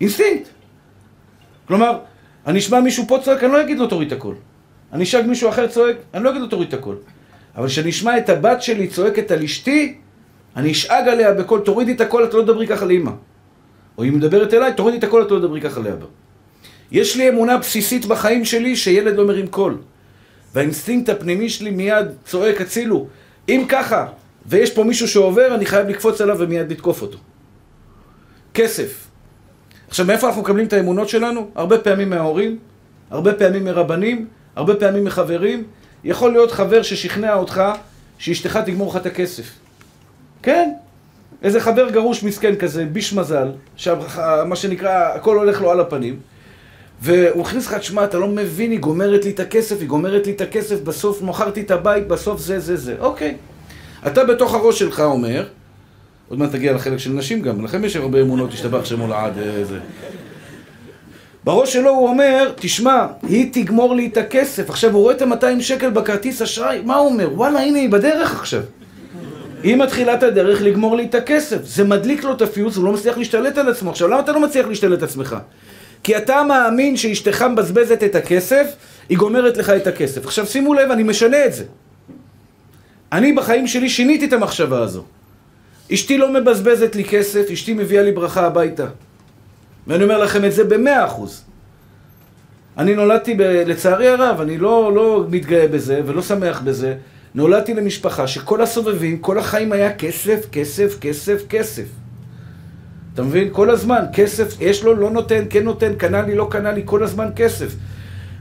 אינסטינקט. 0.00 0.48
כלומר, 1.68 1.98
אני 2.46 2.58
אשמע 2.58 2.80
מישהו 2.80 3.04
פה 3.08 3.18
צועק, 3.24 3.44
אני 3.44 3.52
לא 3.52 3.60
אגיד 3.60 3.78
לו 3.78 3.86
תוריד 3.86 4.12
את 4.12 4.18
הקול. 4.18 4.34
אני 4.92 5.04
אשאג 5.04 5.26
מישהו 5.26 5.48
אחר 5.48 5.66
צועק, 5.66 5.96
אני 6.14 6.24
לא 6.24 6.30
אגיד 6.30 6.40
לו 6.40 6.46
תוריד 6.46 6.68
את 6.68 6.74
הקול. 6.74 6.94
אבל 7.56 7.66
כשאני 7.66 7.90
אשמע 7.90 8.18
את 8.18 8.28
הבת 8.28 8.62
שלי 8.62 8.88
צועקת 8.88 9.30
על 9.30 9.42
אשתי, 9.42 9.94
אני 10.56 10.72
אשאג 10.72 11.08
עליה 11.08 11.32
בקול, 11.32 11.60
תורידי 11.60 11.92
את 11.92 12.00
הקול, 12.00 12.24
את 12.24 12.34
לא 12.34 12.42
תדברי 12.42 12.66
ככה 12.66 12.86
לאמא. 12.86 13.10
או 13.98 14.04
אם 14.04 14.16
מדברת 14.16 14.54
אליי, 14.54 14.72
תורידי 14.72 14.98
את 14.98 15.04
הקול, 15.04 15.22
את 15.22 15.30
לא 15.30 15.38
תדברי 15.38 15.60
ככה 15.60 15.80
לאבא. 15.80 16.06
יש 16.92 17.16
לי 17.16 17.28
אמונה 17.28 17.58
בסיסית 17.58 18.06
בחיים 18.06 18.44
שלי 18.44 18.76
שילד 18.76 19.16
לא 19.16 19.26
מרים 19.26 19.46
קול. 19.46 19.78
והאינסטינקט 20.54 21.08
הפנימי 21.08 21.48
שלי 21.48 21.70
מיד 21.70 22.06
צועק, 22.24 22.60
הצילו. 22.60 23.08
אם 23.48 23.64
ככה, 23.68 24.06
ויש 24.46 24.74
פה 24.74 24.84
מישהו 24.84 25.08
שעובר, 25.08 25.54
אני 25.54 25.66
חייב 25.66 25.88
לקפוץ 25.88 26.20
עליו 26.20 26.36
ומיד 26.38 26.72
לתקוף 26.72 27.02
אותו. 27.02 27.18
כסף. 28.54 29.08
עכשיו, 29.88 30.06
מאיפה 30.06 30.26
אנחנו 30.26 30.42
מקבלים 30.42 30.66
את 30.66 30.72
האמונות 30.72 31.08
שלנו? 31.08 31.50
הרבה 31.54 31.78
פעמים 31.78 32.10
מההורים, 32.10 32.58
הרבה 33.10 33.34
פעמים 33.34 33.64
מרבנים, 33.64 34.26
הרבה 34.56 34.74
פעמים 34.74 35.04
מחברים. 35.04 35.64
יכול 36.04 36.32
להיות 36.32 36.52
חבר 36.52 36.82
ששכנע 36.82 37.34
אותך 37.34 37.62
שאשתך 38.18 38.56
תגמור 38.56 38.90
לך 38.90 38.96
את 38.96 39.06
הכסף. 39.06 39.44
כן, 40.42 40.70
איזה 41.42 41.60
חבר 41.60 41.90
גרוש 41.90 42.22
מסכן 42.22 42.56
כזה, 42.56 42.84
ביש 42.84 43.12
מזל, 43.12 43.48
שמה 43.76 44.56
שנקרא, 44.56 45.14
הכל 45.14 45.36
הולך 45.36 45.62
לו 45.62 45.70
על 45.70 45.80
הפנים. 45.80 46.20
והוא 47.02 47.42
הכניס 47.42 47.66
לך, 47.66 47.74
תשמע, 47.74 48.04
אתה 48.04 48.18
לא 48.18 48.28
מבין, 48.28 48.70
היא 48.70 48.80
גומרת 48.80 49.24
לי 49.24 49.30
את 49.30 49.40
הכסף, 49.40 49.80
היא 49.80 49.88
גומרת 49.88 50.26
לי 50.26 50.32
את 50.32 50.40
הכסף, 50.40 50.80
בסוף 50.80 51.22
מכרתי 51.22 51.60
את 51.60 51.70
הבית, 51.70 52.08
בסוף 52.08 52.40
זה, 52.40 52.60
זה, 52.60 52.76
זה. 52.76 52.94
אוקיי. 53.00 53.36
אתה 54.06 54.24
בתוך 54.24 54.54
הראש 54.54 54.78
שלך 54.78 55.00
אומר, 55.00 55.46
עוד 56.28 56.38
מעט 56.38 56.52
תגיע 56.52 56.72
לחלק 56.72 56.98
של 56.98 57.10
נשים 57.10 57.42
גם, 57.42 57.64
לכם 57.64 57.84
יש 57.84 57.96
הרבה 57.96 58.20
אמונות, 58.20 58.52
השתבח 58.52 58.84
שמו 58.84 59.14
איזה... 59.38 59.74
אה, 59.74 59.80
בראש 61.44 61.72
שלו 61.72 61.90
הוא 61.90 62.08
אומר, 62.08 62.52
תשמע, 62.56 63.06
היא 63.22 63.52
תגמור 63.52 63.94
לי 63.94 64.06
את 64.06 64.16
הכסף. 64.16 64.70
עכשיו 64.70 64.92
הוא 64.92 65.02
רואה 65.02 65.14
את 65.14 65.22
ה-200 65.22 65.60
שקל 65.60 65.90
בכרטיס 65.90 66.42
אשראי, 66.42 66.80
מה 66.84 66.96
הוא 66.96 67.10
אומר? 67.10 67.28
וואלה, 67.32 67.60
הנה 67.60 67.78
היא 67.78 67.90
בדרך 67.90 68.32
עכשיו. 68.40 68.62
היא 69.62 69.76
מתחילה 69.76 70.14
את 70.14 70.22
הדרך 70.22 70.62
לגמור 70.62 70.96
לי 70.96 71.04
את 71.04 71.14
הכסף. 71.14 71.64
זה 71.64 71.84
מדליק 71.84 72.24
לו 72.24 72.32
את 72.32 72.42
הפיוס, 72.42 72.76
הוא 72.76 72.84
לא 72.84 72.92
מצליח 72.92 73.18
להשתלט 73.18 73.58
על 73.58 73.68
עצמו. 73.68 73.90
עכשיו, 73.90 74.08
למה 74.08 74.20
אתה 74.20 74.32
לא 74.32 74.40
מצליח 74.40 74.66
להשתלט 74.66 74.98
על 74.98 75.04
עצמך? 75.04 75.36
כי 76.02 76.16
אתה 76.16 76.42
מאמין 76.42 76.96
שאשתך 76.96 77.42
מבזבזת 77.42 78.02
את 78.02 78.14
הכסף, 78.14 78.66
היא 79.08 79.18
גומרת 79.18 79.56
לך 79.56 79.70
את 79.70 79.86
הכסף. 79.86 80.24
עכשיו 80.24 80.46
שימו 80.46 80.74
לב, 80.74 80.90
אני 80.90 81.02
משנה 81.02 81.44
את 81.44 81.54
זה. 81.54 81.64
אני 83.12 83.32
בחיים 83.32 83.66
שלי 83.66 83.88
שיניתי 83.88 84.26
את 84.26 84.32
המחשבה 84.32 84.82
הזו. 84.82 85.04
אשתי 85.94 86.18
לא 86.18 86.32
מבזבזת 86.32 86.96
לי 86.96 87.04
כסף, 87.04 87.50
אשתי 87.50 87.74
מביאה 87.74 88.02
לי 88.02 88.12
ברכה 88.12 88.46
הביתה. 88.46 88.86
ואני 89.86 90.04
אומר 90.04 90.18
לכם 90.18 90.44
את 90.44 90.52
זה 90.52 90.64
במאה 90.64 91.06
אחוז. 91.06 91.44
אני 92.78 92.94
נולדתי, 92.94 93.34
ב... 93.34 93.42
לצערי 93.42 94.08
הרב, 94.08 94.40
אני 94.40 94.58
לא, 94.58 94.92
לא 94.94 95.24
מתגאה 95.30 95.68
בזה 95.68 96.00
ולא 96.06 96.22
שמח 96.22 96.60
בזה, 96.60 96.94
נולדתי 97.34 97.74
למשפחה 97.74 98.26
שכל 98.26 98.62
הסובבים, 98.62 99.18
כל 99.18 99.38
החיים 99.38 99.72
היה 99.72 99.92
כסף, 99.94 100.46
כסף, 100.52 100.98
כסף, 101.00 101.42
כסף. 101.48 101.84
אתה 103.18 103.26
מבין? 103.26 103.48
כל 103.52 103.70
הזמן, 103.70 104.04
כסף, 104.12 104.60
יש 104.60 104.84
לו, 104.84 104.94
לא 104.94 105.10
נותן, 105.10 105.44
כן 105.50 105.64
נותן, 105.64 105.94
קנה 105.94 106.22
לי, 106.22 106.34
לא 106.34 106.48
קנה 106.50 106.72
לי, 106.72 106.82
כל 106.84 107.02
הזמן 107.02 107.28
כסף. 107.36 107.74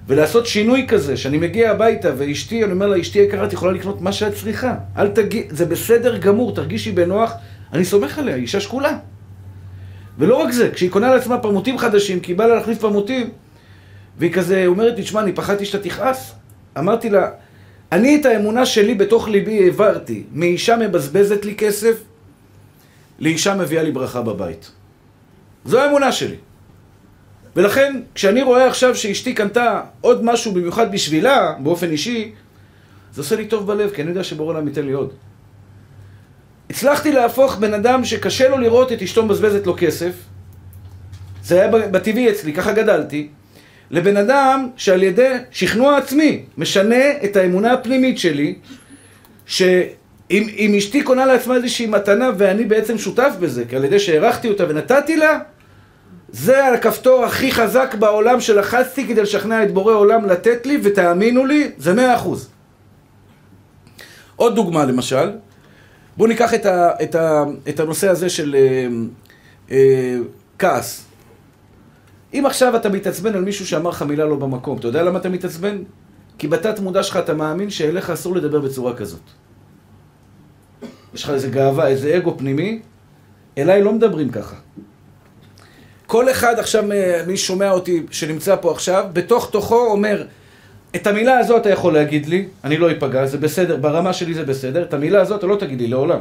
ולעשות 0.07 0.45
שינוי 0.45 0.85
כזה, 0.87 1.17
שאני 1.17 1.37
מגיע 1.37 1.71
הביתה 1.71 2.11
ואשתי, 2.17 2.63
אני 2.63 2.71
אומר 2.71 2.87
לה, 2.87 3.01
אשתי 3.01 3.19
היקרה, 3.19 3.45
את 3.45 3.53
יכולה 3.53 3.71
לקנות 3.71 4.01
מה 4.01 4.11
שאת 4.11 4.33
צריכה. 4.33 4.75
אל 4.97 5.07
תגיד, 5.07 5.45
זה 5.49 5.65
בסדר 5.65 6.17
גמור, 6.17 6.55
תרגישי 6.55 6.91
בנוח, 6.91 7.33
אני 7.73 7.85
סומך 7.85 8.19
עליה, 8.19 8.35
אישה 8.35 8.59
שקולה. 8.59 8.97
ולא 10.17 10.35
רק 10.35 10.51
זה, 10.51 10.69
כשהיא 10.71 10.89
קונה 10.89 11.15
לעצמה 11.15 11.37
פרמוטים 11.37 11.77
חדשים, 11.77 12.19
כי 12.19 12.31
היא 12.31 12.37
באה 12.37 12.47
לה 12.47 12.55
להחליף 12.55 12.79
פרמוטים, 12.79 13.29
והיא 14.17 14.33
כזה 14.33 14.63
אומרת 14.67 14.97
לי, 14.97 15.03
תשמע, 15.03 15.21
אני 15.21 15.31
פחדתי 15.31 15.65
שאתה 15.65 15.83
תכעס. 15.83 16.35
אמרתי 16.77 17.09
לה, 17.09 17.29
אני 17.91 18.17
את 18.21 18.25
האמונה 18.25 18.65
שלי 18.65 18.95
בתוך 18.95 19.27
ליבי 19.27 19.63
העברתי 19.63 20.23
מאישה 20.33 20.77
מבזבזת 20.77 21.45
לי 21.45 21.55
כסף 21.55 22.03
לאישה 23.19 23.55
מביאה 23.55 23.83
לי 23.83 23.91
ברכה 23.91 24.21
בבית. 24.21 24.71
זו 25.65 25.79
האמונה 25.79 26.11
שלי. 26.11 26.35
ולכן, 27.55 28.01
כשאני 28.15 28.43
רואה 28.43 28.67
עכשיו 28.67 28.95
שאשתי 28.95 29.33
קנתה 29.33 29.81
עוד 30.01 30.23
משהו 30.23 30.53
במיוחד 30.53 30.91
בשבילה, 30.91 31.53
באופן 31.59 31.91
אישי, 31.91 32.31
זה 33.13 33.21
עושה 33.21 33.35
לי 33.35 33.47
טוב 33.47 33.67
בלב, 33.67 33.89
כי 33.89 34.01
אני 34.01 34.09
יודע 34.09 34.23
שבורא 34.23 34.53
עולם 34.53 34.67
ייתן 34.67 34.85
לי 34.85 34.91
עוד. 34.91 35.13
הצלחתי 36.69 37.11
להפוך 37.11 37.55
בן 37.55 37.73
אדם 37.73 38.05
שקשה 38.05 38.49
לו 38.49 38.57
לראות 38.57 38.91
את 38.91 39.01
אשתו 39.01 39.25
מבזבזת 39.25 39.65
לו 39.65 39.75
כסף, 39.77 40.11
זה 41.43 41.61
היה 41.61 41.67
בטבעי 41.67 42.29
אצלי, 42.29 42.53
ככה 42.53 42.73
גדלתי, 42.73 43.27
לבן 43.91 44.17
אדם 44.17 44.69
שעל 44.77 45.03
ידי 45.03 45.33
שכנוע 45.51 45.97
עצמי 45.97 46.43
משנה 46.57 47.23
את 47.23 47.35
האמונה 47.35 47.73
הפנימית 47.73 48.19
שלי, 48.19 48.55
שאם 50.29 50.75
אשתי 50.77 51.03
קונה 51.03 51.25
לעצמה 51.25 51.55
איזושהי 51.55 51.85
מתנה 51.85 52.29
ואני 52.37 52.65
בעצם 52.65 52.97
שותף 52.97 53.33
בזה, 53.39 53.65
כי 53.69 53.75
על 53.75 53.85
ידי 53.85 53.99
שהערכתי 53.99 54.49
אותה 54.49 54.63
ונתתי 54.69 55.17
לה, 55.17 55.39
זה 56.29 56.67
הכפתור 56.67 57.25
הכי 57.25 57.51
חזק 57.51 57.95
בעולם 57.99 58.39
שלחצתי 58.39 59.07
כדי 59.07 59.21
לשכנע 59.21 59.63
את 59.63 59.73
בורא 59.73 59.93
עולם 59.93 60.25
לתת 60.25 60.65
לי, 60.65 60.79
ותאמינו 60.83 61.45
לי, 61.45 61.71
זה 61.77 61.93
מאה 61.93 62.15
אחוז. 62.15 62.49
עוד 64.35 64.55
דוגמה 64.55 64.85
למשל, 64.85 65.31
בואו 66.17 66.29
ניקח 66.29 66.53
את, 66.53 66.65
ה, 66.65 66.91
את, 67.03 67.15
ה, 67.15 67.43
את 67.69 67.79
הנושא 67.79 68.09
הזה 68.09 68.29
של 68.29 68.55
אה, 68.55 68.87
אה, 69.71 70.17
כעס. 70.59 71.05
אם 72.33 72.43
עכשיו 72.45 72.75
אתה 72.75 72.89
מתעצבן 72.89 73.35
על 73.35 73.41
מישהו 73.41 73.67
שאמר 73.67 73.89
לך 73.89 74.01
מילה 74.01 74.25
לא 74.25 74.35
במקום, 74.35 74.77
אתה 74.77 74.87
יודע 74.87 75.03
למה 75.03 75.19
אתה 75.19 75.29
מתעצבן? 75.29 75.77
כי 76.37 76.47
בתת 76.47 76.79
מודע 76.79 77.03
שלך 77.03 77.17
אתה 77.17 77.33
מאמין 77.33 77.69
שאליך 77.69 78.09
אסור 78.09 78.35
לדבר 78.35 78.59
בצורה 78.59 78.95
כזאת. 78.95 79.21
יש 81.13 81.23
לך 81.23 81.29
איזה 81.29 81.47
גאווה, 81.49 81.87
איזה 81.87 82.17
אגו 82.17 82.37
פנימי, 82.37 82.79
אליי 83.57 83.83
לא 83.83 83.93
מדברים 83.93 84.29
ככה. 84.29 84.55
כל 86.07 86.31
אחד 86.31 86.59
עכשיו, 86.59 86.91
אה, 86.91 87.23
מי 87.27 87.37
שומע 87.37 87.71
אותי, 87.71 88.03
שנמצא 88.11 88.55
פה 88.61 88.71
עכשיו, 88.71 89.05
בתוך 89.13 89.49
תוכו 89.51 89.85
אומר, 89.85 90.25
את 90.95 91.07
המילה 91.07 91.39
הזאת 91.39 91.61
אתה 91.61 91.69
יכול 91.69 91.93
להגיד 91.93 92.25
לי, 92.25 92.45
אני 92.63 92.77
לא 92.77 92.91
אפגע, 92.91 93.25
זה 93.25 93.37
בסדר, 93.37 93.75
ברמה 93.75 94.13
שלי 94.13 94.33
זה 94.33 94.45
בסדר, 94.45 94.83
את 94.83 94.93
המילה 94.93 95.21
הזאת 95.21 95.39
אתה 95.39 95.47
לא 95.47 95.55
תגיד 95.55 95.81
לי 95.81 95.87
לעולם. 95.87 96.19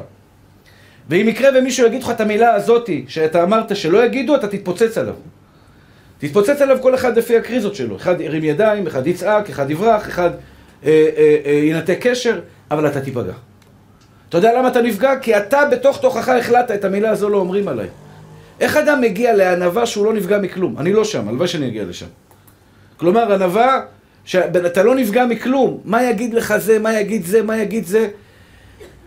ואם 1.09 1.29
יקרה 1.29 1.49
ומישהו 1.59 1.87
יגיד 1.87 2.03
לך 2.03 2.11
את 2.11 2.20
המילה 2.20 2.55
הזאתי, 2.55 3.05
שאתה 3.09 3.42
אמרת 3.42 3.77
שלא 3.77 4.05
יגידו, 4.05 4.35
אתה 4.35 4.49
תתפוצץ 4.49 4.99
עליו. 4.99 5.14
תתפוצץ 6.18 6.61
עליו 6.61 6.79
כל 6.83 6.94
אחד 6.94 7.18
לפי 7.18 7.37
הקריזות 7.37 7.75
שלו. 7.75 7.96
אחד 7.96 8.20
ירים 8.20 8.44
ידיים, 8.44 8.87
אחד 8.87 9.07
יצעק, 9.07 9.51
אחד 9.51 9.70
יברח, 9.70 10.09
אחד 10.09 10.31
אה, 10.85 11.09
אה, 11.16 11.37
אה, 11.46 11.51
ינתק 11.53 11.99
קשר, 12.01 12.40
אבל 12.70 12.87
אתה 12.87 13.01
תיפגע. 13.01 13.33
אתה 14.29 14.39
יודע 14.39 14.59
למה 14.59 14.69
אתה 14.69 14.83
נפגע? 14.83 15.19
כי 15.23 15.37
אתה 15.37 15.65
בתוך 15.71 16.01
תוכך 16.01 16.29
החלטת 16.29 16.71
את 16.71 16.85
המילה 16.85 17.11
הזו 17.11 17.29
לא 17.29 17.39
אומרים 17.39 17.69
עליי. 17.69 17.89
איך 18.61 18.77
אדם 18.77 19.01
מגיע 19.01 19.33
לענווה 19.35 19.87
שהוא 19.87 20.07
לא 20.07 20.12
נפגע 20.12 20.39
מכלום? 20.39 20.79
אני 20.79 20.93
לא 20.93 21.05
שם, 21.05 21.29
הלוואי 21.29 21.49
שאני 21.49 21.69
אגיע 21.69 21.85
לשם. 21.85 22.07
כלומר, 22.97 23.33
ענווה, 23.33 23.81
שאתה 24.25 24.83
לא 24.83 24.95
נפגע 24.95 25.27
מכלום. 25.27 25.81
מה 25.85 26.03
יגיד 26.03 26.35
לך 26.35 26.57
זה, 26.57 26.79
מה 26.79 27.01
יגיד 27.01 27.25
זה, 27.25 27.43
מה 27.43 27.59
יגיד 27.59 27.87
זה? 27.87 28.09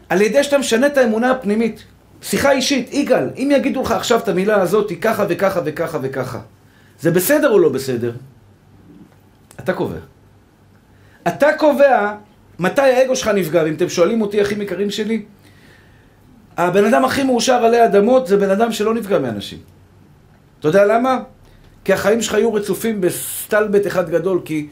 על 0.09 0.21
ידי 0.21 0.43
שאתה 0.43 0.57
משנה 0.57 0.87
את 0.87 0.97
האמונה 0.97 1.31
הפנימית. 1.31 1.83
שיחה 2.21 2.51
אישית, 2.51 2.93
יגאל, 2.93 3.29
אם 3.37 3.49
יגידו 3.55 3.81
לך 3.81 3.91
עכשיו 3.91 4.19
את 4.19 4.27
המילה 4.27 4.61
הזאת, 4.61 4.91
ככה 5.01 5.25
וככה 5.29 5.61
וככה 5.65 5.97
וככה, 6.01 6.39
זה 6.99 7.11
בסדר 7.11 7.51
או 7.51 7.59
לא 7.59 7.69
בסדר? 7.69 8.11
אתה 9.59 9.73
קובע. 9.73 9.99
אתה 11.27 11.47
קובע 11.57 12.13
מתי 12.59 12.81
האגו 12.81 13.15
שלך 13.15 13.27
נפגע, 13.27 13.63
ואם 13.63 13.73
אתם 13.73 13.89
שואלים 13.89 14.21
אותי, 14.21 14.41
אחים 14.41 14.61
יקרים 14.61 14.89
שלי, 14.89 15.21
הבן 16.57 16.85
אדם 16.85 17.05
הכי 17.05 17.23
מאושר 17.23 17.53
עלי 17.53 17.85
אדמות 17.85 18.27
זה 18.27 18.37
בן 18.37 18.49
אדם 18.49 18.71
שלא 18.71 18.93
נפגע 18.93 19.19
מאנשים. 19.19 19.57
אתה 20.59 20.67
יודע 20.67 20.85
למה? 20.85 21.19
כי 21.85 21.93
החיים 21.93 22.21
שלך 22.21 22.33
יהיו 22.33 22.53
רצופים 22.53 23.01
בסטלבט 23.01 23.87
אחד 23.87 24.09
גדול, 24.09 24.41
כי 24.45 24.67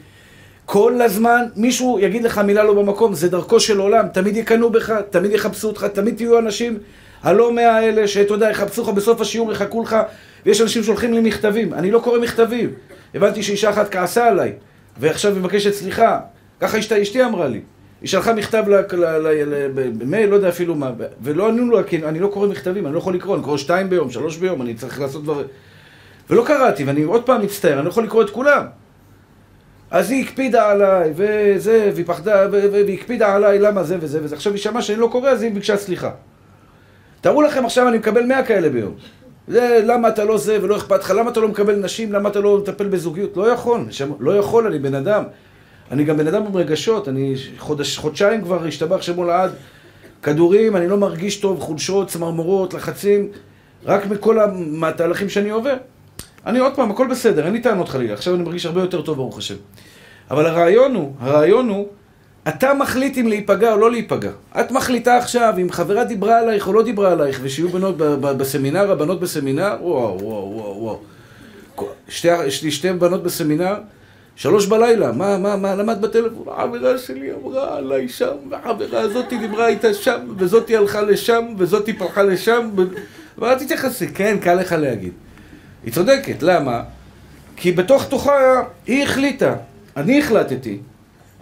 כל 0.64 1.02
הזמן 1.02 1.44
מישהו 1.56 1.98
יגיד 2.00 2.24
לך 2.24 2.38
מילה 2.38 2.64
לא 2.64 2.74
במקום, 2.74 3.14
זה 3.14 3.28
דרכו 3.28 3.60
של 3.60 3.78
עולם, 3.78 4.08
תמיד 4.08 4.36
יקנאו 4.36 4.70
בך, 4.70 4.92
תמיד 5.10 5.32
יחפשו 5.32 5.68
אותך, 5.68 5.84
תמיד 5.84 6.16
תהיו 6.16 6.38
אנשים 6.38 6.78
הלא 7.22 7.52
מאה 7.52 7.76
האלה 7.76 8.08
שאתה 8.08 8.34
יודע, 8.34 8.50
יחפשו 8.50 8.82
לך 8.82 8.88
בסוף 8.88 9.20
השיעור, 9.20 9.52
יחכו 9.52 9.82
לך, 9.82 9.96
ויש 10.46 10.60
אנשים 10.60 10.82
שולחים 10.82 11.12
לי 11.12 11.20
מכתבים, 11.20 11.74
אני 11.74 11.90
לא 11.90 11.98
קורא 11.98 12.18
מכתבים. 12.18 12.70
הבנתי 13.14 13.42
שאישה 13.42 13.70
אחת 13.70 13.90
כעסה 13.90 14.28
עליי, 14.28 14.52
ועכשיו 14.98 15.32
היא 15.32 15.40
מבקשת 15.40 15.72
סליחה, 15.72 16.20
ככה 16.60 16.78
אשתי 16.78 17.24
אמרה 17.24 17.48
לי. 17.48 17.60
היא 18.00 18.08
שלחה 18.08 18.32
מכתב 18.32 18.64
במייל, 19.74 20.28
לא 20.28 20.34
יודע 20.34 20.48
אפילו 20.48 20.74
מה, 20.74 20.90
ולא 21.22 21.48
ענו 21.48 21.70
לו, 21.70 21.86
כי 21.86 22.04
אני 22.04 22.20
לא 22.20 22.28
קורא 22.28 22.48
מכתבים, 22.48 22.86
אני 22.86 22.94
לא 22.94 22.98
יכול 22.98 23.14
לקרוא, 23.14 23.36
אני 23.36 23.44
קורא 23.44 23.56
שתיים 23.56 23.90
ביום, 23.90 24.10
שלוש 24.10 24.36
ביום, 24.36 24.62
אני 24.62 24.74
צריך 24.74 25.00
לעשות 25.00 25.22
דברים. 25.22 25.46
ולא 26.30 26.44
קראתי, 26.46 26.84
ואני 26.84 27.02
עוד 27.02 27.22
פעם 27.22 27.42
מצטער, 27.42 27.74
אני 27.74 27.84
לא 27.84 27.90
יכול 27.90 28.04
לקרוא 28.04 28.22
את 28.22 28.30
כולם. 28.30 28.64
אז 29.90 30.10
היא 30.10 30.24
הקפידה 30.24 30.70
עליי, 30.70 31.12
וזה, 31.16 31.90
והיא 31.94 32.06
פחדה, 32.06 32.46
והיא 32.50 32.98
הקפידה 32.98 33.34
עליי, 33.34 33.58
למה 33.58 33.82
זה 33.82 33.96
וזה 34.00 34.20
וזה. 34.22 34.34
עכשיו 34.34 34.52
היא 34.52 34.60
שמעה 34.60 34.82
שאני 34.82 34.98
לא 34.98 35.08
קורא, 35.12 35.30
אז 35.30 35.42
היא 35.42 35.52
ביקשה 35.52 35.76
סליחה. 35.76 36.10
תארו 37.20 37.42
לכם 37.42 37.64
עכשיו, 37.64 37.88
אני 37.88 37.98
מקבל 37.98 38.26
100 38.26 38.44
כאלה 38.44 38.68
ביום. 38.68 38.94
זה, 39.48 39.80
למה 39.84 40.08
אתה 40.08 40.24
לא 40.24 40.38
זה 40.38 40.58
ולא 40.62 40.76
אכפת 40.76 41.00
לך, 41.00 41.10
למה 41.10 41.30
אתה 41.30 41.40
לא 41.40 41.48
מקבל 41.48 41.76
נשים, 41.76 42.12
למה 42.12 42.28
אתה 42.28 42.40
לא 42.40 42.58
מטפל 42.58 42.88
בזוגיות? 42.88 43.36
לא 43.36 43.50
יכול, 43.50 43.80
לא 44.20 44.36
יכול, 44.36 44.66
אני 44.66 44.78
בן 44.78 44.94
אדם. 44.94 45.24
אני 45.90 46.04
גם 46.04 46.16
בן 46.16 46.26
אדם 46.26 46.46
עם 46.46 46.56
רגשות, 46.56 47.08
אני 47.08 47.34
חודש, 47.58 47.98
חודשיים 47.98 48.42
כבר 48.42 48.64
השתבח 48.64 49.02
שמו 49.02 49.24
לעד. 49.24 49.50
כדורים, 50.22 50.76
אני 50.76 50.88
לא 50.88 50.96
מרגיש 50.96 51.36
טוב, 51.36 51.60
חולשות, 51.60 52.08
צמרמורות, 52.08 52.74
לחצים, 52.74 53.28
רק 53.84 54.06
מכל 54.06 54.38
התהליכים 54.82 55.28
שאני 55.28 55.50
עובר. 55.50 55.74
אני 56.46 56.58
עוד 56.58 56.74
פעם, 56.74 56.90
הכל 56.90 57.06
בסדר, 57.10 57.44
אין 57.44 57.52
לי 57.52 57.60
טענות 57.60 57.88
חלילה, 57.88 58.14
עכשיו 58.14 58.34
אני 58.34 58.42
מרגיש 58.42 58.66
הרבה 58.66 58.80
יותר 58.80 59.02
טוב, 59.02 59.16
ברוך 59.16 59.38
השם. 59.38 59.54
אבל 60.30 60.46
הרעיון 60.46 60.94
הוא, 60.94 61.12
הרעיון 61.20 61.68
הוא, 61.68 61.86
אתה 62.48 62.74
מחליט 62.74 63.18
אם 63.18 63.26
להיפגע 63.26 63.72
או 63.72 63.78
לא 63.78 63.90
להיפגע. 63.90 64.30
את 64.60 64.70
מחליטה 64.70 65.16
עכשיו 65.16 65.54
אם 65.62 65.70
חברה 65.70 66.04
דיברה 66.04 66.38
עלייך 66.38 66.68
או 66.68 66.72
לא 66.72 66.82
דיברה 66.82 67.12
עלייך, 67.12 67.40
ושיהיו 67.42 67.68
בנות 67.68 67.96
בסמינר, 68.20 68.92
הבנות 68.92 69.20
בסמינר, 69.20 69.76
וואו, 69.80 70.18
וואו, 70.20 70.52
וואו, 70.54 70.98
וואו. 71.76 71.88
שתי, 72.08 72.28
לי 72.62 72.70
שתי 72.70 72.92
בנות 72.92 73.22
בסמינר, 73.22 73.74
שלוש 74.38 74.66
בלילה, 74.66 75.12
מה, 75.12 75.38
מה, 75.38 75.56
מה 75.56 75.74
למד 75.74 76.00
בטלפון? 76.00 76.44
החברה 76.48 76.98
שלי 76.98 77.32
אמרה 77.34 77.76
עליי 77.76 78.08
שם, 78.08 78.34
והחברה 78.50 79.00
הזאתי 79.00 79.38
דיברה 79.38 79.66
איתה 79.66 79.94
שם, 79.94 80.34
וזאתי 80.38 80.76
הלכה 80.76 81.02
לשם, 81.02 81.44
וזאתי 81.56 81.92
פרחה 81.92 82.22
לשם, 82.22 82.70
ואל 83.38 83.58
תתייחסי, 83.58 84.08
כן, 84.08 84.36
קל 84.40 84.54
לך 84.54 84.72
להגיד. 84.72 85.12
היא 85.84 85.92
צודקת, 85.92 86.42
למה? 86.42 86.82
כי 87.56 87.72
בתוך 87.72 88.08
תוכה 88.08 88.62
היא 88.86 89.02
החליטה, 89.02 89.54
אני 89.96 90.18
החלטתי, 90.18 90.78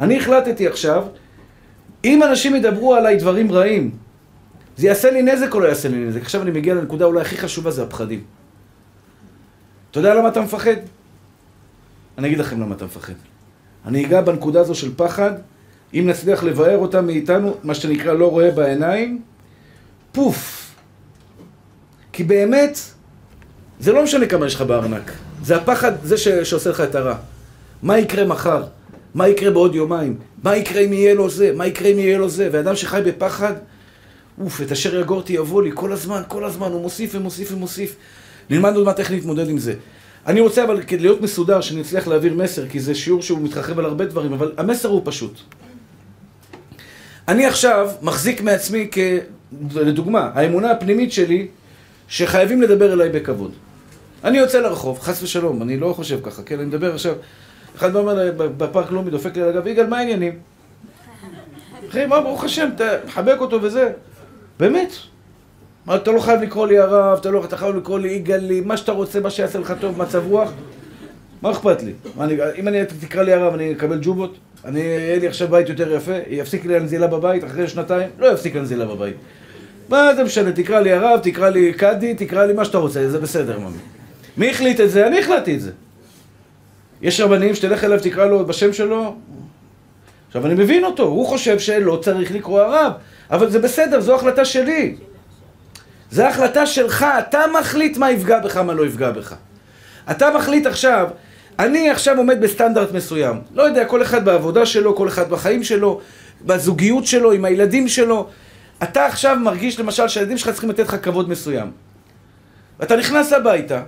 אני 0.00 0.18
החלטתי 0.18 0.66
עכשיו, 0.66 1.04
אם 2.04 2.22
אנשים 2.22 2.56
ידברו 2.56 2.94
עליי 2.94 3.16
דברים 3.16 3.52
רעים, 3.52 3.90
זה 4.76 4.86
יעשה 4.86 5.10
לי 5.10 5.22
נזק 5.22 5.54
או 5.54 5.60
לא 5.60 5.68
יעשה 5.68 5.88
לי 5.88 5.96
נזק? 5.96 6.20
עכשיו 6.20 6.42
אני 6.42 6.50
מגיע 6.50 6.74
לנקודה 6.74 7.04
אולי 7.04 7.20
הכי 7.20 7.36
חשובה, 7.36 7.70
זה 7.70 7.82
הפחדים. 7.82 8.24
אתה 9.90 9.98
יודע 9.98 10.14
למה 10.14 10.28
אתה 10.28 10.40
מפחד? 10.40 10.95
אני 12.18 12.26
אגיד 12.26 12.38
לכם 12.38 12.60
למה 12.60 12.74
אתה 12.74 12.84
מפחד. 12.84 13.12
אני 13.86 14.06
אגע 14.06 14.20
בנקודה 14.20 14.60
הזו 14.60 14.74
של 14.74 14.90
פחד, 14.96 15.32
אם 15.94 16.04
נצליח 16.06 16.42
לבאר 16.42 16.78
אותה 16.78 17.00
מאיתנו, 17.00 17.54
מה 17.62 17.74
שנקרא 17.74 18.12
לא 18.12 18.30
רואה 18.30 18.50
בעיניים, 18.50 19.22
פוף. 20.12 20.74
כי 22.12 22.24
באמת, 22.24 22.78
זה 23.80 23.92
לא 23.92 24.04
משנה 24.04 24.26
כמה 24.26 24.46
יש 24.46 24.54
לך 24.54 24.62
בארנק. 24.62 25.12
זה 25.42 25.56
הפחד, 25.56 25.92
זה 26.02 26.16
ש... 26.16 26.28
שעושה 26.28 26.70
לך 26.70 26.80
את 26.80 26.94
הרע. 26.94 27.16
מה 27.82 27.98
יקרה 27.98 28.24
מחר? 28.24 28.64
מה 29.14 29.28
יקרה 29.28 29.50
בעוד 29.50 29.74
יומיים? 29.74 30.16
מה 30.42 30.56
יקרה 30.56 30.80
אם 30.80 30.92
יהיה 30.92 31.14
לו 31.14 31.30
זה? 31.30 31.52
מה 31.56 31.66
יקרה 31.66 31.88
אם 31.88 31.98
יהיה 31.98 32.18
לו 32.18 32.28
זה? 32.28 32.48
ואדם 32.52 32.76
שחי 32.76 33.00
בפחד, 33.06 33.52
אוף, 34.40 34.60
את 34.62 34.72
אשר 34.72 35.00
יגורתי 35.00 35.32
יבוא 35.32 35.62
לי 35.62 35.70
כל 35.74 35.92
הזמן, 35.92 36.22
כל 36.28 36.44
הזמן, 36.44 36.72
הוא 36.72 36.82
מוסיף 36.82 37.10
ומוסיף 37.14 37.52
ומוסיף. 37.52 37.96
נלמד 38.50 38.74
עוד 38.74 38.84
מעט 38.84 39.00
איך 39.00 39.10
להתמודד 39.10 39.48
עם 39.48 39.58
זה. 39.58 39.74
אני 40.26 40.40
רוצה 40.40 40.64
אבל 40.64 40.82
כדי 40.82 40.98
להיות 40.98 41.20
מסודר, 41.20 41.60
שאני 41.60 41.80
אצליח 41.80 42.08
להעביר 42.08 42.34
מסר, 42.34 42.68
כי 42.68 42.80
זה 42.80 42.94
שיעור 42.94 43.22
שהוא 43.22 43.40
מתרחב 43.40 43.78
על 43.78 43.84
הרבה 43.84 44.04
דברים, 44.04 44.32
אבל 44.32 44.52
המסר 44.56 44.88
הוא 44.88 45.02
פשוט. 45.04 45.40
אני 47.28 47.46
עכשיו 47.46 47.90
מחזיק 48.02 48.40
מעצמי 48.40 48.88
כ... 48.92 48.98
לדוגמה, 49.74 50.30
האמונה 50.34 50.70
הפנימית 50.70 51.12
שלי, 51.12 51.46
שחייבים 52.08 52.62
לדבר 52.62 52.92
אליי 52.92 53.08
בכבוד. 53.08 53.52
אני 54.24 54.38
יוצא 54.38 54.58
לרחוב, 54.60 54.98
חס 55.00 55.22
ושלום, 55.22 55.62
אני 55.62 55.76
לא 55.76 55.92
חושב 55.92 56.18
ככה, 56.22 56.42
כן? 56.42 56.58
אני 56.58 56.64
מדבר 56.64 56.94
עכשיו, 56.94 57.14
אחד 57.76 57.96
אומר 57.96 58.32
בפארק 58.36 58.90
לאומי, 58.90 59.10
דופק 59.10 59.36
לי 59.36 59.42
על 59.42 59.48
הגב, 59.48 59.66
יגאל, 59.66 59.86
מה 59.86 59.98
העניינים? 59.98 60.38
אחי, 61.88 62.06
מה, 62.06 62.20
ברוך 62.20 62.44
השם, 62.44 62.68
תחבק 63.06 63.36
אותו 63.40 63.62
וזה. 63.62 63.92
באמת. 64.58 64.92
מה, 65.86 65.96
אתה 65.96 66.12
לא 66.12 66.20
חייב 66.20 66.42
לקרוא 66.42 66.66
לי 66.66 66.78
הרב, 66.78 67.18
אתה 67.18 67.30
לא 67.30 67.44
אתה 67.44 67.56
חייב 67.56 67.76
לקרוא 67.76 67.98
לי 67.98 68.08
יגאלי, 68.08 68.60
מה 68.60 68.76
שאתה 68.76 68.92
רוצה, 68.92 69.20
מה 69.20 69.30
שיעשה 69.30 69.58
לך 69.58 69.74
טוב, 69.80 69.98
מצב 69.98 70.22
רוח. 70.26 70.52
מה 71.42 71.50
אכפת 71.50 71.82
לי? 71.82 71.92
מה, 72.16 72.24
אני, 72.24 72.36
אם 72.58 72.68
אני 72.68 72.78
תקרא 73.00 73.22
לי 73.22 73.32
הרב, 73.32 73.54
אני 73.54 73.72
אקבל 73.72 73.98
ג'ובות? 74.02 74.36
אני, 74.64 74.80
יהיה 74.80 75.18
לי 75.18 75.26
עכשיו 75.28 75.48
בית 75.48 75.68
יותר 75.68 75.92
יפה? 75.92 76.12
יפסיק 76.28 76.64
לי 76.64 76.76
הנזילה 76.76 77.06
בבית 77.06 77.44
אחרי 77.44 77.68
שנתיים? 77.68 78.08
לא 78.18 78.26
יפסיק 78.26 78.56
הנזילה 78.56 78.84
בבית. 78.84 79.16
מה 79.88 80.14
זה 80.14 80.24
משנה, 80.24 80.52
תקרא 80.52 80.80
לי 80.80 80.92
הרב, 80.92 81.20
תקרא 81.22 81.48
לי 81.48 81.72
קאדי, 81.72 82.14
תקרא 82.14 82.44
לי 82.44 82.52
מה 82.52 82.64
שאתה 82.64 82.78
רוצה, 82.78 83.08
זה 83.08 83.18
בסדר, 83.18 83.58
ממי. 83.58 83.78
מי 84.36 84.50
החליט 84.50 84.80
את 84.80 84.90
זה? 84.90 85.06
אני 85.06 85.18
החלטתי 85.18 85.54
את 85.54 85.60
זה. 85.60 85.70
יש 87.02 87.20
רבנים 87.20 87.54
שתלך 87.54 87.84
אליו, 87.84 88.00
תקרא 88.02 88.26
לו 88.26 88.46
בשם 88.46 88.72
שלו. 88.72 89.16
עכשיו, 90.28 90.46
אני 90.46 90.54
מבין 90.54 90.84
אותו, 90.84 91.02
הוא 91.02 91.26
חושב 91.26 91.58
שלא 91.58 91.98
צריך 92.02 92.32
לקרוא 92.32 92.60
הרב, 92.60 92.92
אבל 93.30 93.50
זה 93.50 93.58
בסדר, 93.58 94.00
זו 94.00 94.14
החלטה 94.14 94.44
שלי. 94.44 94.96
זו 96.10 96.22
החלטה 96.22 96.66
שלך, 96.66 97.06
אתה 97.18 97.40
מחליט 97.60 97.96
מה 97.96 98.10
יפגע 98.10 98.38
בך, 98.38 98.56
מה 98.56 98.74
לא 98.74 98.86
יפגע 98.86 99.10
בך. 99.10 99.34
אתה 100.10 100.30
מחליט 100.30 100.66
עכשיו, 100.66 101.08
אני 101.58 101.90
עכשיו 101.90 102.18
עומד 102.18 102.40
בסטנדרט 102.40 102.92
מסוים. 102.92 103.40
לא 103.54 103.62
יודע, 103.62 103.84
כל 103.84 104.02
אחד 104.02 104.24
בעבודה 104.24 104.66
שלו, 104.66 104.96
כל 104.96 105.08
אחד 105.08 105.30
בחיים 105.30 105.64
שלו, 105.64 106.00
בזוגיות 106.42 107.06
שלו, 107.06 107.32
עם 107.32 107.44
הילדים 107.44 107.88
שלו. 107.88 108.28
אתה 108.82 109.06
עכשיו 109.06 109.36
מרגיש 109.36 109.80
למשל 109.80 110.08
שהילדים 110.08 110.38
שלך 110.38 110.50
צריכים 110.50 110.70
לתת 110.70 110.88
לך 110.88 110.96
כבוד 111.02 111.28
מסוים. 111.28 111.70
ואתה 112.80 112.96
נכנס 112.96 113.32
הביתה, 113.32 113.82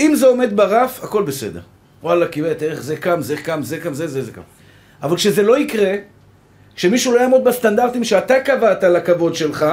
אם 0.00 0.14
זה 0.14 0.26
עומד 0.26 0.56
ברף, 0.56 1.04
הכל 1.04 1.22
בסדר. 1.22 1.60
וואלה, 2.02 2.28
כי 2.28 2.42
תראה 2.58 2.72
איך 2.72 2.82
זה 2.82 2.96
קם, 2.96 3.22
זה 3.22 3.36
קם, 3.36 3.62
זה 3.62 3.78
קם, 3.78 3.94
זה, 3.94 4.06
זה, 4.06 4.22
זה 4.22 4.32
קם. 4.32 4.40
אבל 5.02 5.16
כשזה 5.16 5.42
לא 5.42 5.58
יקרה, 5.58 5.94
כשמישהו 6.74 7.12
לא 7.12 7.20
יעמוד 7.20 7.44
בסטנדרטים 7.44 8.04
שאתה 8.04 8.40
קבעת 8.40 8.84
לכבוד 8.84 9.34
שלך, 9.34 9.66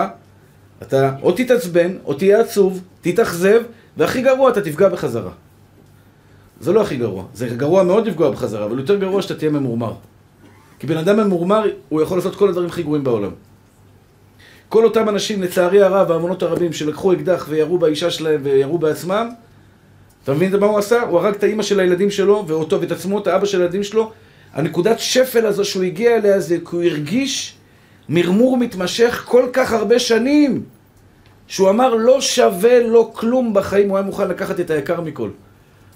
אתה 0.81 1.15
או 1.21 1.31
תתעצבן, 1.31 1.91
או 2.05 2.13
תהיה 2.13 2.39
עצוב, 2.39 2.81
תתאכזב, 3.01 3.61
והכי 3.97 4.21
גרוע, 4.21 4.49
אתה 4.49 4.61
תפגע 4.61 4.89
בחזרה. 4.89 5.31
זה 6.61 6.73
לא 6.73 6.81
הכי 6.81 6.97
גרוע. 6.97 7.25
זה 7.33 7.47
גרוע 7.47 7.83
מאוד 7.83 8.07
לפגוע 8.07 8.31
בחזרה, 8.31 8.65
אבל 8.65 8.79
יותר 8.79 8.95
גרוע 8.95 9.21
שאתה 9.21 9.35
תהיה 9.35 9.51
ממורמר. 9.51 9.93
כי 10.79 10.87
בן 10.87 10.97
אדם 10.97 11.19
ממורמר, 11.19 11.63
הוא 11.89 12.01
יכול 12.01 12.17
לעשות 12.17 12.35
כל 12.35 12.49
הדברים 12.49 12.67
הכי 12.67 12.83
גרועים 12.83 13.03
בעולם. 13.03 13.31
כל 14.69 14.85
אותם 14.85 15.09
אנשים, 15.09 15.41
לצערי 15.41 15.81
הרב, 15.81 16.11
האמונות 16.11 16.43
הרבים, 16.43 16.73
שלקחו 16.73 17.13
אקדח 17.13 17.45
וירו 17.49 17.77
באישה 17.77 18.09
שלהם 18.09 18.41
וירו 18.43 18.77
בעצמם, 18.77 19.29
אתה 20.23 20.33
מבין 20.33 20.59
מה 20.59 20.65
הוא 20.65 20.77
עשה? 20.77 21.01
הוא 21.01 21.19
הרג 21.19 21.33
את 21.33 21.43
האימא 21.43 21.63
של 21.63 21.79
הילדים 21.79 22.11
שלו, 22.11 22.45
ואותו 22.47 22.81
ואת 22.81 22.91
עצמו, 22.91 23.19
את 23.19 23.27
האבא 23.27 23.45
של 23.45 23.61
הילדים 23.61 23.83
שלו. 23.83 24.11
הנקודת 24.53 24.99
שפל 24.99 25.45
הזו 25.45 25.65
שהוא 25.65 25.83
הגיע 25.83 26.15
אליה 26.15 26.39
זה 26.39 26.57
כי 26.57 26.75
הוא 26.75 26.83
הרגיש 26.83 27.55
מרמור 28.09 28.57
מתמשך 28.57 29.23
כל 29.27 29.45
כך 29.53 29.73
הרבה 29.73 29.99
שנים, 29.99 30.63
שהוא 31.47 31.69
אמר 31.69 31.95
לא 31.95 32.21
שווה 32.21 32.79
לו 32.79 33.13
כלום 33.13 33.53
בחיים, 33.53 33.89
הוא 33.89 33.97
היה 33.97 34.05
מוכן 34.05 34.27
לקחת 34.27 34.59
את 34.59 34.69
היקר 34.69 35.01
מכל. 35.01 35.29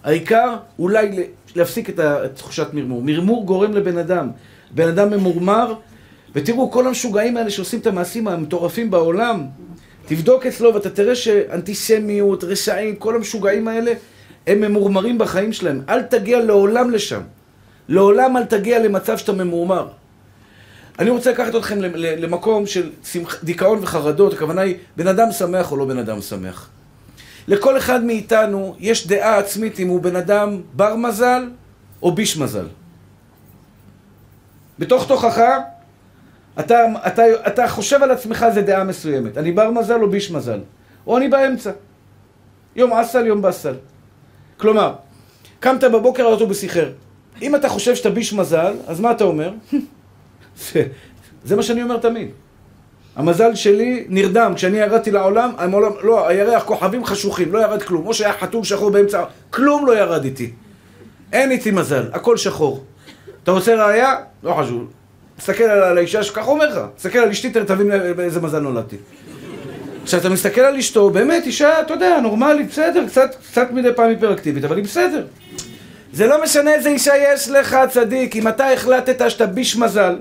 העיקר 0.04 0.56
אולי 0.80 1.28
להפסיק 1.56 1.90
את 1.90 2.00
תחושת 2.36 2.68
מרמור. 2.74 3.02
מרמור 3.02 3.46
גורם 3.46 3.74
לבן 3.74 3.98
אדם. 3.98 4.30
בן 4.72 4.88
אדם 4.88 5.10
ממורמר, 5.10 5.74
ותראו, 6.36 6.72
כל 6.72 6.88
המשוגעים 6.88 7.38
האלה 7.38 7.50
שעושים 7.50 7.80
את 7.80 7.88
המעשים 7.88 8.28
המטורפים 8.28 8.92
בעולם, 8.92 9.46
תבדוק 10.06 10.46
אצלו 10.46 10.74
ואתה 10.74 10.90
תראה 10.90 11.16
שאנטישמיות, 11.16 12.44
רשעים, 12.44 12.96
כל 12.96 13.16
המשוגעים 13.16 13.68
האלה, 13.68 13.94
הם 14.48 14.62
ממורמרים 14.62 15.18
בחיים 15.18 15.54
שלהם. 15.54 15.82
אל 15.90 16.02
תגיע 16.02 16.40
לעולם 16.40 16.92
לשם. 16.92 17.22
לעולם 17.88 18.38
אל 18.38 18.46
תגיע 18.46 18.80
למצב 18.80 19.18
שאתה 19.18 19.32
ממורמר. 19.32 19.88
אני 21.00 21.10
רוצה 21.10 21.32
לקחת 21.32 21.56
אתכם 21.56 21.82
למקום 21.98 22.66
של 22.66 22.90
דיכאון 23.44 23.80
וחרדות, 23.82 24.34
הכוונה 24.34 24.62
היא 24.62 24.76
בן 24.98 25.08
אדם 25.08 25.32
שמח 25.32 25.72
או 25.72 25.78
לא 25.78 25.86
בן 25.86 25.98
אדם 25.98 26.22
שמח. 26.22 26.70
לכל 27.48 27.78
אחד 27.78 28.04
מאיתנו 28.04 28.76
יש 28.80 29.08
דעה 29.08 29.38
עצמית 29.38 29.80
אם 29.80 29.88
הוא 29.88 30.02
בן 30.02 30.16
אדם 30.16 30.62
בר 30.74 30.96
מזל 30.96 31.50
או 32.04 32.12
ביש 32.12 32.38
מזל. 32.38 32.68
בתוך 34.80 35.08
תוכך, 35.08 35.42
אתה, 36.60 36.86
אתה, 37.08 37.24
אתה 37.48 37.68
חושב 37.68 38.04
על 38.04 38.12
עצמך 38.12 38.46
זה 38.54 38.62
דעה 38.62 38.84
מסוימת. 38.84 39.38
אני 39.38 39.52
בר 39.52 39.72
מזל 39.72 40.02
או 40.02 40.10
ביש 40.10 40.32
מזל. 40.32 40.60
או 41.08 41.18
אני 41.18 41.28
באמצע. 41.28 41.72
יום 42.76 42.94
אסל, 42.94 43.26
יום 43.26 43.42
באסל. 43.42 43.76
כלומר, 44.58 44.94
קמת 45.60 45.84
בבוקר, 45.84 46.24
האוטובוס 46.26 46.64
איחר. 46.64 46.90
אם 47.42 47.56
אתה 47.56 47.70
חושב 47.70 47.96
שאתה 47.96 48.10
ביש 48.10 48.34
מזל, 48.34 48.76
אז 48.88 49.00
מה 49.00 49.12
אתה 49.12 49.24
אומר? 49.24 49.54
זה, 51.46 51.56
מה 51.56 51.64
שאני 51.64 51.84
אומר 51.84 51.98
תמיד. 51.98 52.28
המזל 53.16 53.56
שלי 53.56 54.06
נרדם, 54.10 54.54
כשאני 54.56 54.78
ירדתי 54.78 55.12
לעולם, 55.12 55.52
המעולם, 55.58 55.92
לא, 56.04 56.28
הירח 56.28 56.64
כוכבים 56.64 57.06
חשוכים, 57.06 57.54
לא 57.54 57.60
ירד 57.60 57.84
כלום. 57.84 58.08
או 58.08 58.14
שהיה 58.14 58.34
חתול 58.34 58.64
שחור 58.64 58.90
באמצע, 58.90 59.24
כלום 59.50 59.86
לא 59.86 59.98
ירד 59.98 60.24
איתי. 60.24 60.52
אין 61.34 61.52
איתי 61.52 61.72
מזל, 61.72 62.04
הכל 62.14 62.38
שחור. 62.38 62.84
אתה 63.44 63.52
רוצה 63.52 63.86
ראייה? 63.86 64.16
לא 64.44 64.54
חשוב. 64.54 64.92
תסתכל 65.38 65.64
על 65.64 65.98
האישה, 65.98 66.24
ככה 66.24 66.52
אומר 66.52 66.70
לך. 66.70 66.80
תסתכל 66.96 67.20
על 67.20 67.30
אשתי, 67.30 67.50
תבין 67.50 67.90
באיזה 68.16 68.42
מזל 68.42 68.60
נולדתי. 68.60 68.98
כשאתה 70.06 70.30
מסתכל 70.30 70.62
על 70.62 70.76
אשתו, 70.76 71.10
באמת 71.10 71.46
אישה, 71.46 71.82
אתה 71.82 71.94
יודע, 71.94 72.20
נורמלית, 72.20 72.68
בסדר, 72.72 73.06
קצת, 73.08 73.36
קצת 73.52 73.72
מדי 73.72 73.90
פעם 73.96 74.10
היפראקטיבית, 74.10 74.64
אבל 74.64 74.76
היא 74.76 74.84
בסדר. 74.84 75.26
זה 76.14 76.28
לא 76.28 76.44
משנה 76.44 76.74
איזה 76.74 76.90
אישה 76.90 77.14
יש 77.18 77.50
לך, 77.50 77.78
צדיק, 77.90 78.36
אם 78.36 78.48
אתה 78.48 78.72
החלטת 78.72 79.30
שאתה 79.30 79.46
ביש 79.46 79.76
מזל, 79.76 80.16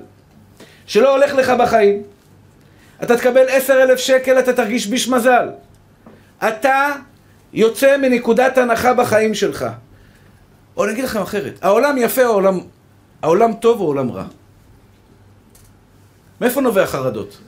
שלא 0.86 1.16
הולך 1.16 1.34
לך 1.34 1.52
בחיים, 1.58 2.02
אתה 3.02 3.16
תקבל 3.16 3.44
עשר 3.48 3.82
אלף 3.82 3.98
שקל, 3.98 4.38
אתה 4.38 4.52
תרגיש 4.52 4.86
ביש 4.86 5.08
מזל. 5.08 5.48
אתה 6.48 6.88
יוצא 7.52 7.96
מנקודת 7.96 8.58
הנחה 8.58 8.94
בחיים 8.94 9.34
שלך. 9.34 9.66
או 10.76 10.84
אני 10.84 10.92
אגיד 10.92 11.04
לכם 11.04 11.22
אחרת, 11.22 11.58
העולם 11.62 11.96
יפה 11.98 12.24
או 12.24 12.30
העולם, 12.30 12.60
העולם 13.22 13.52
טוב 13.52 13.80
או 13.80 13.84
העולם 13.84 14.10
רע? 14.10 14.24
מאיפה 16.40 16.60
נובע 16.60 16.86
חרדות? 16.86 17.38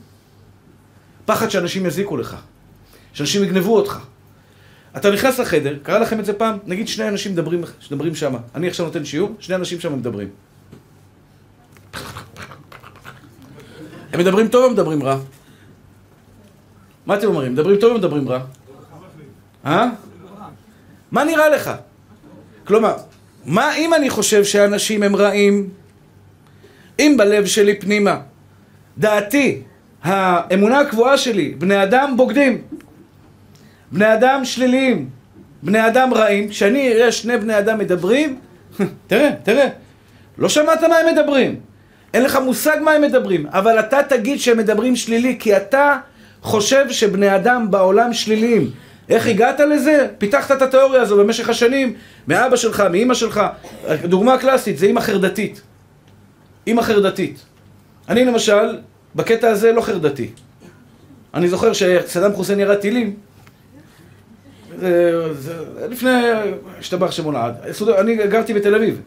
פחד 1.24 1.48
שאנשים 1.48 1.86
יזיקו 1.86 2.16
לך, 2.16 2.36
שאנשים 3.12 3.44
יגנבו 3.44 3.76
אותך. 3.76 3.98
אתה 4.96 5.10
נכנס 5.10 5.40
לחדר, 5.40 5.76
קרה 5.82 5.98
לכם 5.98 6.20
את 6.20 6.24
זה 6.24 6.32
פעם? 6.32 6.58
נגיד 6.66 6.88
שני 6.88 7.08
אנשים 7.08 7.32
מדברים, 7.32 7.64
מדברים 7.90 8.14
שם. 8.14 8.34
אני 8.54 8.68
עכשיו 8.68 8.86
נותן 8.86 9.04
שיעור, 9.04 9.34
שני 9.38 9.54
אנשים 9.54 9.80
שם 9.80 9.98
מדברים. 9.98 10.28
הם 14.14 14.20
מדברים 14.20 14.48
טוב 14.48 14.64
או 14.64 14.70
מדברים 14.70 15.02
רע? 15.02 15.18
מה 17.06 17.14
אתם 17.14 17.26
אומרים? 17.26 17.52
מדברים 17.52 17.76
טוב 17.76 17.92
או 17.92 17.98
מדברים 17.98 18.28
רע? 18.28 18.40
אה? 19.66 19.88
מה 21.10 21.24
נראה 21.24 21.48
לך? 21.48 21.70
כלומר, 22.64 22.96
מה 23.46 23.76
אם 23.76 23.94
אני 23.94 24.10
חושב 24.10 24.44
שאנשים 24.44 25.02
הם 25.02 25.16
רעים? 25.16 25.68
אם 26.98 27.14
בלב 27.18 27.46
שלי 27.46 27.80
פנימה, 27.80 28.20
דעתי, 28.98 29.62
האמונה 30.02 30.80
הקבועה 30.80 31.18
שלי, 31.18 31.54
בני 31.58 31.82
אדם 31.82 32.14
בוגדים, 32.16 32.62
בני 33.92 34.14
אדם 34.14 34.44
שליליים, 34.44 35.08
בני 35.62 35.86
אדם 35.86 36.14
רעים, 36.14 36.48
כשאני 36.48 36.92
אראה 36.92 37.12
שני 37.12 37.38
בני 37.38 37.58
אדם 37.58 37.78
מדברים, 37.78 38.38
תראה, 39.06 39.30
תראה, 39.42 39.68
לא 40.38 40.48
שמעת 40.48 40.82
מה 40.82 40.96
הם 40.96 41.14
מדברים, 41.14 41.60
אין 42.14 42.22
לך 42.22 42.38
מושג 42.44 42.76
מה 42.82 42.90
הם 42.90 43.02
מדברים, 43.02 43.46
אבל 43.48 43.78
אתה 43.78 43.98
תגיד 44.08 44.40
שהם 44.40 44.58
מדברים 44.58 44.96
שלילי, 44.96 45.36
כי 45.38 45.56
אתה 45.56 45.98
חושב 46.42 46.90
שבני 46.90 47.36
אדם 47.36 47.70
בעולם 47.70 48.12
שליליים. 48.12 48.70
איך 49.08 49.26
הגעת 49.26 49.60
לזה? 49.60 50.06
פיתחת 50.18 50.52
את 50.52 50.62
התיאוריה 50.62 51.02
הזו 51.02 51.16
במשך 51.16 51.48
השנים, 51.48 51.94
מאבא 52.28 52.56
שלך, 52.56 52.80
מאימא 52.80 53.14
שלך. 53.14 53.40
דוגמה 54.04 54.38
קלאסית, 54.38 54.78
זה 54.78 54.86
אימא 54.86 55.00
חרדתית. 55.00 55.60
אימא 56.66 56.82
חרדתית. 56.82 57.44
אני 58.08 58.24
למשל, 58.24 58.78
בקטע 59.14 59.48
הזה 59.48 59.72
לא 59.72 59.80
חרדתי. 59.80 60.30
אני 61.34 61.48
זוכר 61.48 61.72
שסדאם 61.72 62.32
חוסיין 62.32 62.60
ירד 62.60 62.76
טילים. 62.76 63.14
זה, 64.78 65.34
זה, 65.34 65.54
לפני, 65.88 66.12
השתבח 66.78 67.10
שמונעד. 67.10 67.54
אני 67.98 68.16
גרתי 68.16 68.54
בתל 68.54 68.74
אביב. 68.74 69.00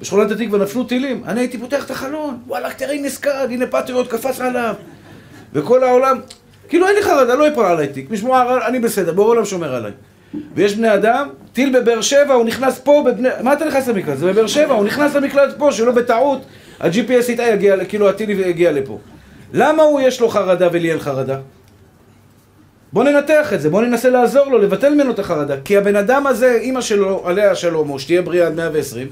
בשכונת 0.00 0.30
התקווה 0.30 0.58
נפלו 0.58 0.84
טילים. 0.84 1.22
אני 1.26 1.40
הייתי 1.40 1.58
פותח 1.58 1.84
את 1.84 1.90
החלון. 1.90 2.38
וואלה, 2.46 2.70
תראי 2.70 2.98
נסקד, 3.02 3.46
הנה 3.50 3.66
פטריוט 3.66 4.08
קפץ 4.08 4.40
עליו. 4.40 4.74
וכל 5.52 5.84
העולם, 5.84 6.18
כאילו 6.68 6.86
אין 6.86 6.94
לי 6.94 7.02
חרדה, 7.02 7.34
לא 7.34 7.48
יפול 7.48 7.64
עליי 7.64 7.88
תיק. 7.88 8.10
משמוע, 8.10 8.58
אני 8.66 8.80
בסדר, 8.80 9.12
בורא 9.12 9.28
עולם 9.28 9.44
שומר 9.44 9.74
עליי. 9.74 9.92
ויש 10.54 10.74
בני 10.74 10.94
אדם, 10.94 11.28
טיל 11.52 11.80
בבאר 11.80 12.00
שבע, 12.00 12.34
הוא 12.34 12.44
נכנס 12.44 12.78
פה, 12.78 13.04
בבני... 13.06 13.28
מה 13.42 13.52
אתה 13.52 13.64
נכנס 13.64 13.88
למקלט? 13.88 14.18
זה 14.18 14.26
בבאר 14.26 14.46
שבע, 14.46 14.74
הוא 14.74 14.84
נכנס 14.84 15.14
למקלט 15.14 15.54
פה, 15.58 15.72
שלא 15.72 15.92
בטעות, 15.92 16.44
ה-GPS 16.80 17.28
איתה 17.28 17.42
יגיע, 17.42 17.84
כאילו 17.84 18.08
הטיל 18.08 18.30
יגיע 18.30 18.72
לפה. 18.72 18.98
למה 19.52 19.82
הוא 19.82 20.00
יש 20.00 20.20
לו 20.20 20.28
חרדה 20.28 20.68
ולי 20.72 20.90
אין 20.90 20.98
חרדה? 20.98 21.38
בוא 22.92 23.04
ננתח 23.04 23.52
את 23.52 23.60
זה, 23.60 23.70
בוא 23.70 23.82
ננסה 23.82 24.10
לעזור 24.10 24.46
לו, 24.46 24.58
לבטל 24.58 24.94
ממנו 24.94 25.10
את 25.10 25.18
החרדה. 25.18 25.54
כי 25.64 25.76
הבן 25.76 25.96
אדם 25.96 26.26
הזה, 26.26 26.58
אימא 26.60 26.80
שלו, 26.80 27.22
עליה 27.26 27.54
שלום, 27.54 27.90
או 27.90 27.98
שתהיה 27.98 28.22
בריאה 28.22 28.46
עד 28.46 28.54
120, 28.54 29.08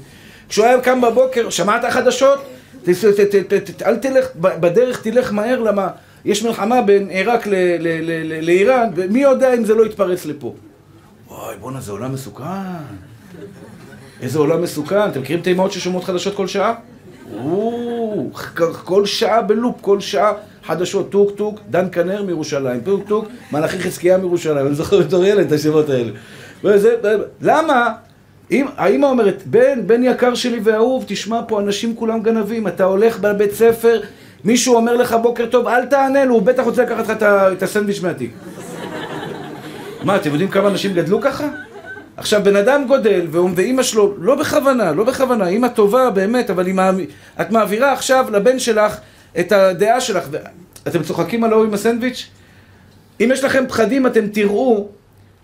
כשהוא 0.49 0.65
היה 0.65 0.81
קם 0.81 1.01
בבוקר, 1.01 1.49
שמעת 1.49 1.85
חדשות? 1.89 2.39
אל 3.85 3.95
תלך, 3.95 4.27
בדרך 4.35 5.01
תלך 5.01 5.33
מהר, 5.33 5.59
למה 5.59 5.87
יש 6.25 6.43
מלחמה 6.43 6.81
בין 6.81 7.09
עיראק 7.09 7.47
לאיראן, 8.41 8.89
ומי 8.95 9.21
יודע 9.21 9.53
אם 9.53 9.65
זה 9.65 9.75
לא 9.75 9.85
יתפרץ 9.85 10.25
לפה. 10.25 10.53
וואי, 11.27 11.55
בואנה, 11.59 11.81
זה 11.81 11.91
עולם 11.91 12.13
מסוכן. 12.13 12.43
איזה 14.21 14.39
עולם 14.39 14.61
מסוכן. 14.61 15.07
אתם 15.07 15.21
מכירים 15.21 15.41
את 15.41 15.47
האימהות 15.47 15.71
ששומעות 15.71 16.03
חדשות 16.03 16.35
כל 16.35 16.47
שעה? 16.47 16.73
כל 18.83 19.05
שעה 19.05 19.41
בלופ, 19.41 19.75
כל 19.81 19.99
שעה 19.99 20.33
חדשות, 20.63 21.09
טוק 21.09 21.31
טוק, 21.35 21.59
דן 21.69 21.87
כנר 21.91 22.23
מירושלים, 22.23 22.81
טוק 22.81 23.07
טוק, 23.07 23.25
מלאכי 23.51 23.79
חזקיה 23.79 24.17
מירושלים, 24.17 24.67
אני 24.67 24.75
זוכר 24.75 24.99
בתור 24.99 25.25
ילד 25.25 25.45
את 25.45 25.51
השמות 25.51 25.85
האלה. 25.89 26.11
למה? 27.41 27.93
אם, 28.51 28.65
האמא 28.77 29.05
אומרת, 29.05 29.43
בן, 29.45 29.87
בן 29.87 30.03
יקר 30.03 30.35
שלי 30.35 30.59
ואהוב, 30.63 31.03
תשמע 31.07 31.41
פה, 31.47 31.59
אנשים 31.59 31.95
כולם 31.95 32.21
גנבים, 32.21 32.67
אתה 32.67 32.83
הולך 32.83 33.19
בבית 33.19 33.51
ספר, 33.51 34.01
מישהו 34.43 34.75
אומר 34.75 34.95
לך 34.95 35.15
בוקר 35.21 35.45
טוב, 35.45 35.67
אל 35.67 35.85
תענה 35.85 36.25
לו, 36.25 36.33
הוא 36.33 36.41
בטח 36.41 36.63
רוצה 36.63 36.83
לקחת 36.83 37.09
לך 37.09 37.23
את 37.23 37.63
הסנדוויץ' 37.63 38.01
מהתיק. 38.01 38.31
מה, 40.03 40.15
אתם 40.15 40.29
יודעים 40.29 40.49
כמה 40.49 40.67
אנשים 40.67 40.93
גדלו 40.93 41.21
ככה? 41.21 41.47
עכשיו, 42.17 42.43
בן 42.43 42.55
אדם 42.55 42.85
גודל, 42.87 43.27
ואימא 43.55 43.83
שלו, 43.83 44.13
לא 44.17 44.35
בכוונה, 44.35 44.91
לא 44.91 45.03
בכוונה, 45.03 45.47
אימא 45.47 45.67
טובה 45.67 46.09
באמת, 46.09 46.49
אבל 46.49 46.65
היא, 46.65 47.07
את 47.41 47.51
מעבירה 47.51 47.93
עכשיו 47.93 48.25
לבן 48.31 48.59
שלך 48.59 48.97
את 49.39 49.51
הדעה 49.51 50.01
שלך. 50.01 50.27
אתם 50.87 51.03
צוחקים 51.03 51.43
על 51.43 51.51
ההוא 51.51 51.65
עם 51.65 51.73
הסנדוויץ'? 51.73 52.27
אם 53.21 53.29
יש 53.33 53.43
לכם 53.43 53.63
פחדים, 53.67 54.07
אתם 54.07 54.27
תראו 54.27 54.87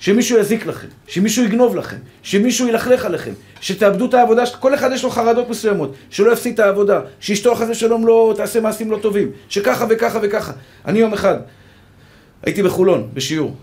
שמישהו 0.01 0.37
יזיק 0.37 0.65
לכם, 0.65 0.87
שמישהו 1.07 1.43
יגנוב 1.43 1.75
לכם, 1.75 1.97
שמישהו 2.23 2.67
ילכלך 2.67 3.05
עליכם, 3.05 3.31
שתאבדו 3.61 4.05
את 4.05 4.13
העבודה, 4.13 4.43
כל 4.59 4.75
אחד 4.75 4.91
יש 4.93 5.03
לו 5.03 5.09
חרדות 5.09 5.49
מסוימות, 5.49 5.95
שלא 6.09 6.31
יפסיד 6.31 6.53
את 6.53 6.59
העבודה, 6.59 7.01
שאשתו 7.19 7.55
חס 7.55 7.67
ושלום 7.69 8.07
לא 8.07 8.33
תעשה 8.37 8.61
מעשים 8.61 8.91
לא 8.91 8.97
טובים, 8.97 9.31
שככה 9.49 9.85
וככה 9.89 10.19
וככה. 10.21 10.51
אני 10.85 10.99
יום 10.99 11.13
אחד 11.13 11.37
הייתי 12.43 12.63
בחולון, 12.63 13.09
בשיעור. 13.13 13.55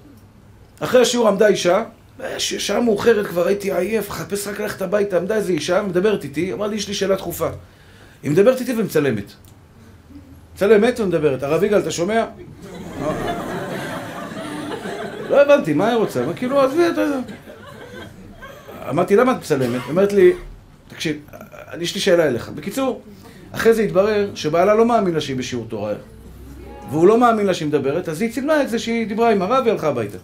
אחרי 0.81 1.01
השיעור 1.01 1.29
עמדה 1.29 1.47
אישה, 1.47 1.85
שעה 2.39 2.81
מאוחרת 2.81 3.27
כבר 3.27 3.47
הייתי 3.47 3.73
עייף, 3.73 4.11
חפש 4.11 4.49
רק 4.49 4.61
ללכת 4.61 4.83
הביתה, 4.83 5.17
עמדה 5.17 5.37
איזה 5.37 5.53
אישה, 5.53 5.83
מדברת 5.83 6.25
איתי, 6.25 6.53
אמרה 6.53 6.67
לי, 6.69 6.77
יש 6.77 6.89
לי 6.89 6.95
שאלה 6.95 7.17
דחופה. 7.17 7.49
היא 8.23 8.31
מדברת 8.31 8.61
איתי 8.61 8.73
ומצלמת. 8.73 9.33
מצלמת 10.55 11.01
ומדברת. 11.01 11.43
הרב 11.43 11.65
יגאל, 11.65 11.79
אתה 11.79 11.91
שומע? 11.91 12.25
לא 15.31 15.43
הבנתי, 15.43 15.75
מה 15.75 15.89
היא 15.89 15.97
רוצה? 15.97 16.25
כאילו, 16.37 16.61
עזבי, 16.61 16.89
אתה 16.93 17.01
יודע. 17.01 17.21
אמרתי, 18.89 19.17
למה 19.17 19.33
את 19.33 19.37
מצלמת? 19.37 19.83
היא 19.83 19.91
אומרת 19.91 20.13
לי, 20.13 20.33
תקשיב, 20.89 21.17
יש 21.81 21.95
לי 21.95 22.01
שאלה 22.01 22.27
אליך. 22.27 22.49
בקיצור, 22.49 23.03
אחרי 23.53 23.75
זה 23.75 23.83
התברר 23.83 24.31
שבעלה 24.35 24.75
לא 24.75 24.87
מאמין 24.87 25.15
לה 25.15 25.21
שהיא 25.21 25.37
בשיעור 25.37 25.67
תורה. 25.69 25.95
והוא 26.91 27.09
לא 27.09 27.21
מאמין 27.21 27.47
לה 27.47 27.55
שהיא 27.55 27.69
מדברת, 27.69 28.09
אז 28.09 28.23
היא 28.23 28.33
צילמה 28.33 28.63
את 28.63 28.71
זה 28.71 28.79
שהיא 28.79 29.07
דיברה 29.07 29.31
עם 29.33 29.43
הרב 29.43 29.67
והלכה 29.67 29.89
הביתה. 29.89 30.19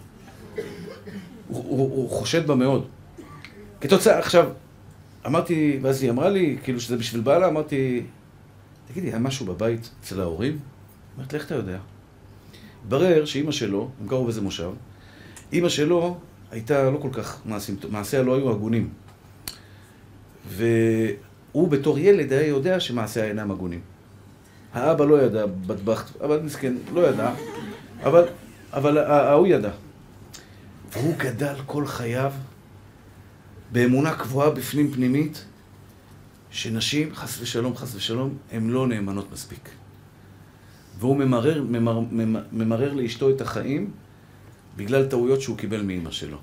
הוא, 1.47 2.09
חושד 2.09 2.47
בה 2.47 2.55
מאוד. 2.55 2.87
כתוצאה, 3.81 4.19
עכשיו, 4.19 4.49
אמרתי, 5.25 5.79
ואז 5.81 6.03
היא 6.03 6.11
אמרה 6.11 6.29
לי, 6.29 6.57
כאילו 6.63 6.79
שזה 6.79 6.97
בשביל 6.97 7.21
בעלה, 7.21 7.47
אמרתי, 7.47 8.03
תגידי, 8.91 9.07
היה 9.07 9.19
משהו 9.19 9.45
בבית 9.45 9.89
אצל 10.01 10.21
ההורים? 10.21 10.59
אמרת, 11.17 11.33
איך 11.33 11.45
אתה 11.45 11.55
יודע? 11.55 11.77
התברר 12.83 13.25
שאימא 13.25 13.51
שלו, 13.51 13.89
הם 14.01 14.07
גרו 14.07 14.23
באיזה 14.23 14.41
מושב, 14.41 14.69
אימא 15.53 15.69
שלו 15.69 16.17
הייתה 16.51 16.89
לא 16.89 16.97
כל 16.97 17.09
כך 17.11 17.41
מעשיה 17.89 18.21
לא 18.23 18.35
היו 18.35 18.51
הגונים. 18.51 18.89
והוא 20.49 21.67
בתור 21.67 21.99
ילד 21.99 22.33
היה 22.33 22.47
יודע 22.47 22.79
שמעשיה 22.79 23.25
אינם 23.25 23.51
הגונים. 23.51 23.79
האבא 24.73 25.05
לא 25.05 25.21
ידע, 25.21 25.45
בטבח, 25.45 26.11
אבל 26.21 26.39
מסכן, 26.39 26.73
לא 26.93 27.07
ידע, 27.07 27.31
אבל, 28.03 28.23
אבל 28.73 28.97
ההוא 28.97 29.47
ידע. 29.47 29.71
והוא 30.93 31.15
גדל 31.17 31.55
כל 31.65 31.87
חייו 31.87 32.31
באמונה 33.71 34.15
קבועה 34.15 34.49
בפנים 34.49 34.91
פנימית, 34.91 35.45
שנשים, 36.51 37.15
חס 37.15 37.41
ושלום, 37.41 37.75
חס 37.75 37.95
ושלום, 37.95 38.37
הן 38.51 38.69
לא 38.69 38.87
נאמנות 38.87 39.31
מספיק. 39.31 39.69
והוא 40.99 41.17
ממרר, 41.17 41.63
ממר, 41.63 41.99
ממר, 42.11 42.41
ממרר 42.51 42.93
לאשתו 42.93 43.29
את 43.29 43.41
החיים 43.41 43.91
בגלל 44.77 45.05
טעויות 45.05 45.41
שהוא 45.41 45.57
קיבל 45.57 45.81
מאימא 45.81 46.11
שלו. 46.11 46.37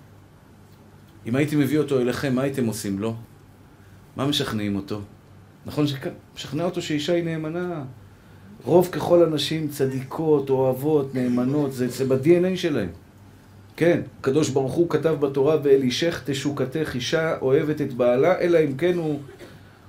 אם 1.27 1.37
הייתי 1.37 1.57
מביא 1.57 1.79
אותו 1.79 2.01
אליכם, 2.01 2.35
מה 2.35 2.43
הייתם 2.43 2.67
עושים 2.67 2.99
לו? 2.99 3.15
מה 4.17 4.27
משכנעים 4.27 4.77
אותו? 4.77 5.01
נכון 5.67 5.87
שמשכנע 5.87 6.65
אותו 6.65 6.83
שאישה 6.83 7.13
היא 7.13 7.25
נאמנה. 7.25 7.85
רוב 8.65 8.89
ככל 8.93 9.25
הנשים 9.25 9.69
צדיקות, 9.69 10.51
אוהבות, 10.51 11.15
נאמנות, 11.15 11.73
זה, 11.73 11.89
זה 11.89 12.05
ב-DNA 12.05 12.57
שלהם. 12.57 12.89
כן, 13.77 14.01
הקדוש 14.21 14.49
ברוך 14.49 14.73
הוא 14.73 14.91
כתב 14.91 15.17
בתורה, 15.21 15.57
ואל 15.63 15.83
אישך 15.83 16.23
תשוקתך, 16.27 16.91
אישה 16.95 17.39
אוהבת 17.43 17.81
את 17.81 17.93
בעלה, 17.93 18.39
אלא 18.39 18.59
אם 18.65 18.77
כן 18.77 18.95
הוא, 18.97 19.21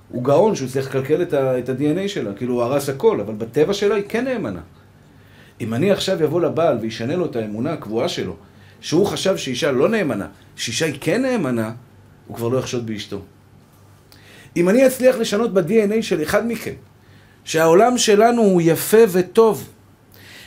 הוא 0.08 0.24
גאון 0.24 0.54
שהוא 0.54 0.68
צריך 0.68 0.94
לקלקל 0.94 1.22
את 1.22 1.68
ה-DNA 1.68 2.08
שלה, 2.08 2.34
כאילו 2.34 2.54
הוא 2.54 2.62
הרס 2.62 2.88
הכל, 2.88 3.20
אבל 3.20 3.34
בטבע 3.34 3.74
שלה 3.74 3.94
היא 3.94 4.04
כן 4.08 4.24
נאמנה. 4.24 4.60
אם 5.60 5.74
אני 5.74 5.90
עכשיו 5.90 6.24
אבוא 6.24 6.40
לבעל 6.40 6.78
וישנה 6.80 7.16
לו 7.16 7.26
את 7.26 7.36
האמונה 7.36 7.72
הקבועה 7.72 8.08
שלו, 8.08 8.36
שהוא 8.80 9.06
חשב 9.06 9.36
שאישה 9.36 9.72
לא 9.72 9.88
נאמנה, 9.88 10.26
שאישה 10.56 10.86
היא 10.86 10.94
כן 11.00 11.22
נאמנה, 11.22 11.72
הוא 12.26 12.36
כבר 12.36 12.48
לא 12.48 12.58
יחשוד 12.58 12.86
באשתו. 12.86 13.20
אם 14.56 14.68
אני 14.68 14.86
אצליח 14.86 15.16
לשנות 15.16 15.54
ב-DNA 15.54 16.02
של 16.02 16.22
אחד 16.22 16.46
מכם, 16.46 16.72
שהעולם 17.44 17.98
שלנו 17.98 18.42
הוא 18.42 18.62
יפה 18.64 19.02
וטוב, 19.12 19.68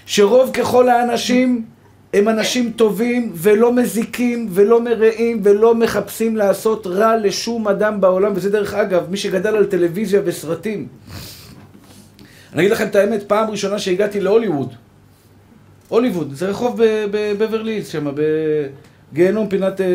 שרוב 0.05 0.51
ככל 0.53 0.89
האנשים 0.89 1.65
הם 2.13 2.29
אנשים 2.29 2.71
טובים 2.71 3.31
ולא 3.35 3.73
מזיקים 3.73 4.47
ולא 4.51 4.81
מרעים 4.81 5.41
ולא 5.43 5.75
מחפשים 5.75 6.35
לעשות 6.35 6.87
רע 6.87 7.17
לשום 7.17 7.67
אדם 7.67 8.01
בעולם, 8.01 8.31
וזה 8.35 8.49
דרך 8.49 8.73
אגב, 8.73 9.09
מי 9.09 9.17
שגדל 9.17 9.55
על 9.55 9.65
טלוויזיה 9.65 10.21
וסרטים. 10.25 10.87
אני 12.53 12.61
אגיד 12.61 12.71
לכם 12.71 12.87
את 12.87 12.95
האמת, 12.95 13.23
פעם 13.27 13.49
ראשונה 13.49 13.79
שהגעתי 13.79 14.19
להוליווד, 14.19 14.73
הוליווד, 15.87 16.33
זה 16.33 16.49
רחוב 16.49 16.81
בבברלי, 17.11 17.85
שם, 17.85 18.07
בגיהנום 19.13 19.49
פינת... 19.49 19.81
אה, 19.81 19.87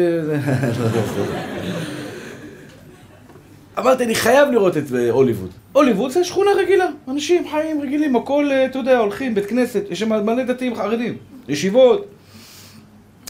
אמרתי, 3.78 4.04
אני 4.04 4.14
חייב 4.14 4.50
לראות 4.50 4.76
את 4.76 4.84
אה, 4.94 5.10
הוליווד. 5.10 5.50
הוליווד 5.72 6.10
זה 6.10 6.24
שכונה 6.24 6.50
רגילה, 6.58 6.86
אנשים 7.08 7.48
חיים 7.50 7.80
רגילים, 7.80 8.16
הכל, 8.16 8.48
אה, 8.50 8.64
אתה 8.64 8.78
יודע, 8.78 8.98
הולכים, 8.98 9.34
בית 9.34 9.46
כנסת, 9.46 9.82
יש 9.90 10.00
שם 10.00 10.26
מלא 10.26 10.44
דתיים 10.44 10.76
חרדים, 10.76 11.16
ישיבות. 11.48 12.06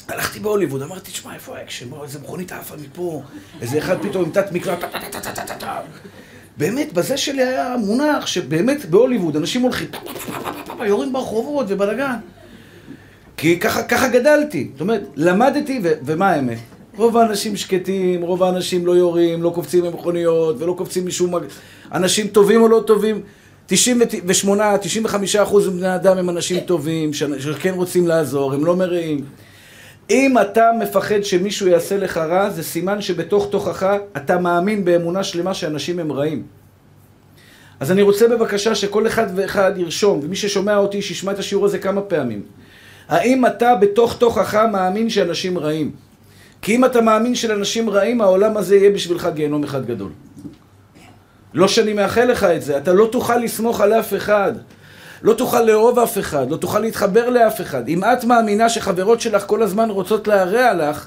הלכתי 0.09 0.41
בהוליווד, 0.41 0.83
אמרתי, 0.83 1.11
תשמע, 1.11 1.35
איפה 1.35 1.57
האקשן? 1.59 1.87
איזה 2.03 2.19
מכונית 2.19 2.53
עפה 2.53 2.75
מפה, 2.77 3.23
איזה 3.61 3.79
אחד 3.79 3.97
פתאום 4.03 4.25
עם 4.25 4.31
תת 4.31 4.53
מקלע, 4.53 4.75
באמת, 6.57 6.93
בזה 6.93 7.17
שלי 7.17 7.43
היה 7.43 7.77
מונח 7.77 8.27
שבאמת 8.27 8.85
בהוליווד 8.85 9.37
אנשים 9.37 9.63
הולכים, 9.63 9.89
יורים 10.87 11.13
ברחובות 11.13 11.67
ובלאגן. 11.69 12.17
כי 13.43 13.59
ככה, 13.59 13.83
ככה 13.83 14.09
גדלתי. 14.09 14.69
זאת 14.73 14.81
אומרת, 14.81 15.03
למדתי, 15.17 15.81
ו- 15.83 15.93
ומה 16.05 16.31
האמת? 16.31 16.59
רוב 16.97 17.17
האנשים 17.17 17.57
שקטים, 17.57 18.23
רוב 18.23 18.43
האנשים 18.43 18.87
לא 18.87 18.93
יורים, 18.93 19.43
לא 19.43 19.51
קופצים 19.55 19.85
במכוניות 19.85 20.57
ולא 20.59 20.75
קופצים 20.79 21.07
משום... 21.07 21.35
אנשים 21.93 22.27
טובים 22.27 22.63
או 22.63 22.69
לא 22.69 22.83
טובים, 22.87 23.21
98, 23.67 24.79
95 24.79 25.37
אחוז 25.37 25.69
מבני 25.69 25.87
האדם 25.87 26.19
הם 26.19 26.31
אנשים 26.31 26.61
טובים, 26.61 27.13
שכן 27.13 27.75
רוצים 27.75 28.07
לעזור, 28.07 28.53
הם 28.53 28.65
לא 28.65 28.77
מרעים. 28.77 29.25
אם 30.11 30.35
אתה 30.41 30.71
מפחד 30.81 31.23
שמישהו 31.23 31.69
יעשה 31.69 31.97
לך 31.97 32.17
רע, 32.17 32.51
זה 32.51 32.63
סימן 32.63 33.01
שבתוך 33.01 33.49
תוכך 33.51 33.97
אתה 34.17 34.39
מאמין 34.39 34.85
באמונה 34.85 35.25
שלמה 35.25 35.55
שאנשים 35.55 35.99
הם 35.99 36.13
רעים. 36.13 36.43
אז 37.81 37.93
אני 37.93 38.03
רוצה 38.03 38.29
בבקשה 38.29 38.75
שכל 38.75 39.07
אחד 39.07 39.27
ואחד 39.35 39.73
ירשום, 39.77 40.21
ומי 40.23 40.37
ששומע 40.37 40.77
אותי 40.77 41.03
שישמע 41.03 41.33
את 41.33 41.39
השיעור 41.39 41.65
הזה 41.65 41.79
כמה 41.79 42.01
פעמים. 42.01 42.43
האם 43.09 43.47
אתה 43.47 43.75
בתוך 43.75 44.17
תוכך 44.19 44.55
מאמין 44.55 45.11
שאנשים 45.11 45.59
רעים? 45.59 45.91
כי 46.63 46.77
אם 46.77 46.85
אתה 46.85 47.01
מאמין 47.01 47.35
שלאנשים 47.35 47.91
רעים, 47.91 48.21
העולם 48.21 48.57
הזה 48.57 48.77
יהיה 48.77 48.91
בשבילך 48.91 49.29
גיהנום 49.35 49.65
אחד 49.65 49.87
גדול. 49.87 50.11
לא 51.55 51.69
שאני 51.69 51.93
מאחל 51.93 52.25
לך 52.25 52.45
את 52.45 52.63
זה, 52.63 52.77
אתה 52.77 52.93
לא 52.93 53.09
תוכל 53.13 53.37
לסמוך 53.37 53.81
על 53.81 53.93
אף 53.93 54.15
אחד. 54.15 54.53
לא 55.23 55.35
תוכל 55.35 55.63
לאהוב 55.63 55.99
אף 55.99 56.19
אחד, 56.19 56.51
לא 56.51 56.57
תוכל 56.57 56.79
להתחבר 56.79 57.31
לאף 57.31 57.61
אחד. 57.61 57.89
אם 57.89 58.05
את 58.05 58.25
מאמינה 58.25 58.69
שחברות 58.69 59.21
שלך 59.21 59.45
כל 59.47 59.63
הזמן 59.63 59.91
רוצות 59.91 60.29
להרע 60.29 60.75
לך, 60.75 61.07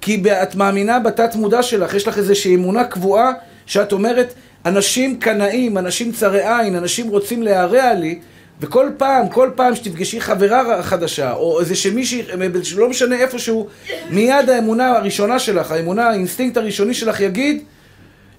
כי 0.00 0.22
את 0.42 0.54
מאמינה 0.54 1.00
בתת 1.00 1.34
מודע 1.34 1.62
שלך, 1.62 1.94
יש 1.94 2.08
לך 2.08 2.18
איזושהי 2.18 2.54
אמונה 2.54 2.84
קבועה 2.84 3.32
שאת 3.66 3.92
אומרת, 3.92 4.34
אנשים 4.66 5.20
קנאים, 5.20 5.78
אנשים 5.78 6.12
צרי 6.12 6.48
עין, 6.48 6.76
אנשים 6.76 7.08
רוצים 7.08 7.42
להרע 7.42 7.94
לי, 7.94 8.20
וכל 8.64 8.90
פעם, 8.96 9.28
כל 9.28 9.50
פעם 9.54 9.74
שתפגשי 9.74 10.20
חברה 10.20 10.82
חדשה, 10.82 11.32
או 11.32 11.60
איזה 11.60 11.76
שמישהי, 11.76 12.22
לא 12.76 12.88
משנה 12.88 13.16
איפשהו, 13.16 13.68
מיד 14.10 14.50
האמונה 14.50 14.88
הראשונה 14.88 15.38
שלך, 15.38 15.70
האמונה, 15.70 16.08
האינסטינקט 16.08 16.56
הראשוני 16.56 16.94
שלך 16.94 17.20
יגיד, 17.20 17.64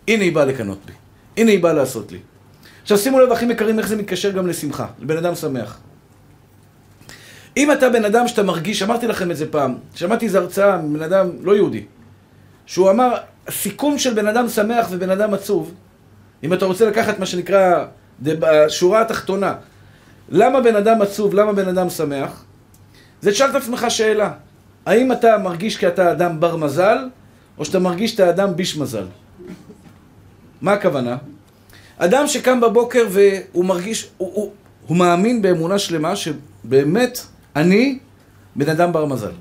הנה 0.08 0.24
היא 0.24 0.36
באה 0.36 0.46
לקנא 0.46 0.78
בי, 0.86 0.92
הנה 1.38 1.52
היא 1.52 1.64
באה 1.64 1.74
לעשות 1.74 2.12
לי. 2.12 2.18
עכשיו 2.82 2.98
שימו 2.98 3.20
לב, 3.20 3.32
אחים 3.32 3.52
יקרים, 3.52 3.80
איך 3.80 3.88
זה 3.88 3.96
מתקשר 3.96 4.32
גם 4.32 4.48
לשמחה, 4.48 4.86
לבן 5.00 5.18
אדם 5.18 5.36
שמח. 5.36 5.80
אם 7.58 7.72
אתה 7.72 7.90
בן 7.90 8.06
אדם 8.06 8.28
שאתה 8.28 8.44
מרגיש, 8.44 8.84
אמרתי 8.84 9.08
לכם 9.08 9.32
את 9.32 9.38
זה 9.38 9.52
פעם, 9.52 9.76
שמעתי 9.96 10.26
איזו 10.26 10.38
הרצאה 10.38 10.78
מבן 10.78 11.02
אדם 11.02 11.30
לא 11.42 11.56
יהודי, 11.56 11.84
שהוא 12.66 12.90
אמר, 12.90 13.16
הסיכום 13.48 13.98
של 13.98 14.14
בן 14.14 14.28
אדם 14.28 14.50
שמח 14.50 14.88
ובן 14.92 15.10
אדם 15.10 15.34
עצוב, 15.34 15.74
אם 16.44 16.54
אתה 16.54 16.66
רוצה 16.66 16.86
לקחת 16.86 17.20
מה 17.20 17.26
שנקרא, 17.26 17.86
בשורה 18.22 19.02
התחתונה, 19.02 19.54
למה 20.30 20.62
בן 20.62 20.76
אדם 20.76 21.02
עצוב, 21.02 21.34
למה 21.34 21.54
בן 21.54 21.68
אדם 21.68 21.90
שמח? 21.90 22.44
זה 23.22 23.32
תשאל 23.32 23.50
את 23.50 23.56
עצמך 23.56 23.86
שאלה, 23.90 24.32
האם 24.86 25.12
אתה 25.12 25.38
מרגיש 25.38 25.78
כי 25.78 25.88
אתה 25.88 26.12
אדם 26.12 26.40
בר 26.40 26.56
מזל, 26.56 26.98
או 27.58 27.66
שאתה 27.66 27.80
מרגיש 27.80 28.12
שאתה 28.12 28.30
אדם 28.30 28.56
ביש 28.56 28.78
מזל? 28.78 29.06
מה 30.62 30.74
הכוונה? 30.74 31.18
אדם 31.98 32.28
שקם 32.28 32.62
בבוקר 32.62 33.08
והוא 33.10 33.66
מרגיש, 33.66 34.10
הוא, 34.18 34.32
הוא, 34.34 34.52
הוא 34.88 34.98
מאמין 34.98 35.42
באמונה 35.42 35.80
שלמה 35.80 36.14
שבאמת 36.16 37.20
אני 37.56 38.00
בן 38.56 38.70
אדם 38.70 38.94
בר 38.94 39.06
מזל. 39.06 39.32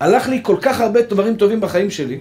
הלך 0.00 0.28
לי 0.28 0.40
כל 0.42 0.56
כך 0.62 0.80
הרבה 0.80 1.02
דברים 1.02 1.36
טובים 1.36 1.60
בחיים 1.60 1.90
שלי, 1.90 2.20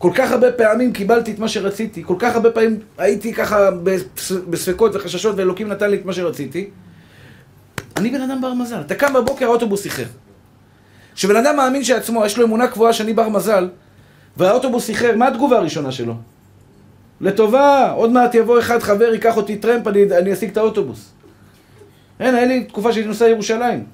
כל 0.00 0.10
כך 0.14 0.32
הרבה 0.32 0.52
פעמים 0.52 0.92
קיבלתי 0.92 1.32
את 1.32 1.38
מה 1.38 1.48
שרציתי, 1.48 2.02
כל 2.06 2.14
כך 2.18 2.34
הרבה 2.34 2.50
פעמים 2.50 2.78
הייתי 2.98 3.34
ככה 3.34 3.70
בספקות 4.50 4.94
וחששות 4.94 5.34
ואלוקים 5.36 5.68
נתן 5.68 5.90
לי 5.90 5.96
את 5.96 6.04
מה 6.04 6.12
שרציתי. 6.12 6.70
אני 7.96 8.10
בן 8.10 8.20
אדם 8.20 8.40
בר 8.40 8.54
מזל. 8.54 8.80
אתה 8.80 8.94
קם 8.94 9.12
בבוקר, 9.12 9.44
האוטובוס 9.44 9.84
איחר. 9.84 10.04
כשבן 11.14 11.36
אדם 11.36 11.56
מאמין 11.56 11.84
שעצמו, 11.84 12.24
יש 12.24 12.38
לו 12.38 12.46
אמונה 12.46 12.68
קבועה 12.68 12.92
שאני 12.92 13.12
בר 13.12 13.28
מזל, 13.28 13.68
והאוטובוס 14.36 14.88
איחר, 14.88 15.16
מה 15.16 15.28
התגובה 15.28 15.56
הראשונה 15.56 15.92
שלו? 15.92 16.14
לטובה, 17.20 17.90
עוד 17.90 18.10
מעט 18.10 18.34
יבוא 18.34 18.58
אחד 18.58 18.78
חבר, 18.78 19.12
ייקח 19.12 19.36
אותי 19.36 19.56
טרמפ, 19.56 19.86
אני, 19.88 20.02
אני 20.18 20.32
אשיג 20.32 20.50
את 20.50 20.56
האוטובוס. 20.56 21.12
אין, 22.20 22.34
היה 22.34 22.46
לי 22.46 22.64
תקופה 22.64 22.92
שהייתי 22.92 23.08
נוסע 23.08 23.26
לירושלים. 23.26 23.84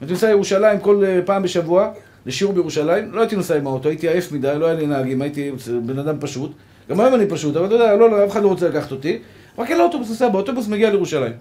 הייתי 0.00 0.12
נוסע 0.12 0.26
לירושלים 0.26 0.80
כל 0.80 1.04
אה, 1.04 1.20
פעם 1.24 1.42
בשבוע, 1.42 1.90
לשיעור 2.30 2.52
בירושלים, 2.52 3.12
לא 3.12 3.20
הייתי 3.20 3.36
נוסע 3.36 3.56
עם 3.56 3.66
האוטו, 3.66 3.88
הייתי 3.88 4.08
עייף 4.08 4.32
מדי, 4.32 4.54
לא 4.58 4.66
היה 4.66 4.74
לי 4.74 4.86
נהגים, 4.86 5.22
הייתי 5.22 5.50
בן 5.82 5.98
אדם 5.98 6.16
פשוט. 6.20 6.52
גם 6.90 7.00
היום 7.00 7.14
אני 7.14 7.26
פשוט, 7.26 7.56
אבל 7.56 7.66
אתה 7.66 7.74
יודע, 7.74 7.96
לא, 7.96 8.10
לא, 8.10 8.24
אף 8.24 8.30
אחד 8.30 8.42
לא 8.42 8.48
רוצה 8.48 8.68
לקחת 8.68 8.92
אותי. 8.92 9.18
רק 9.58 9.70
אין 9.70 9.78
לאוטובוס 9.78 10.08
נוסע, 10.08 10.28
באוטובוס 10.28 10.68
מגיע 10.68 10.90
לירושלים. 10.90 11.32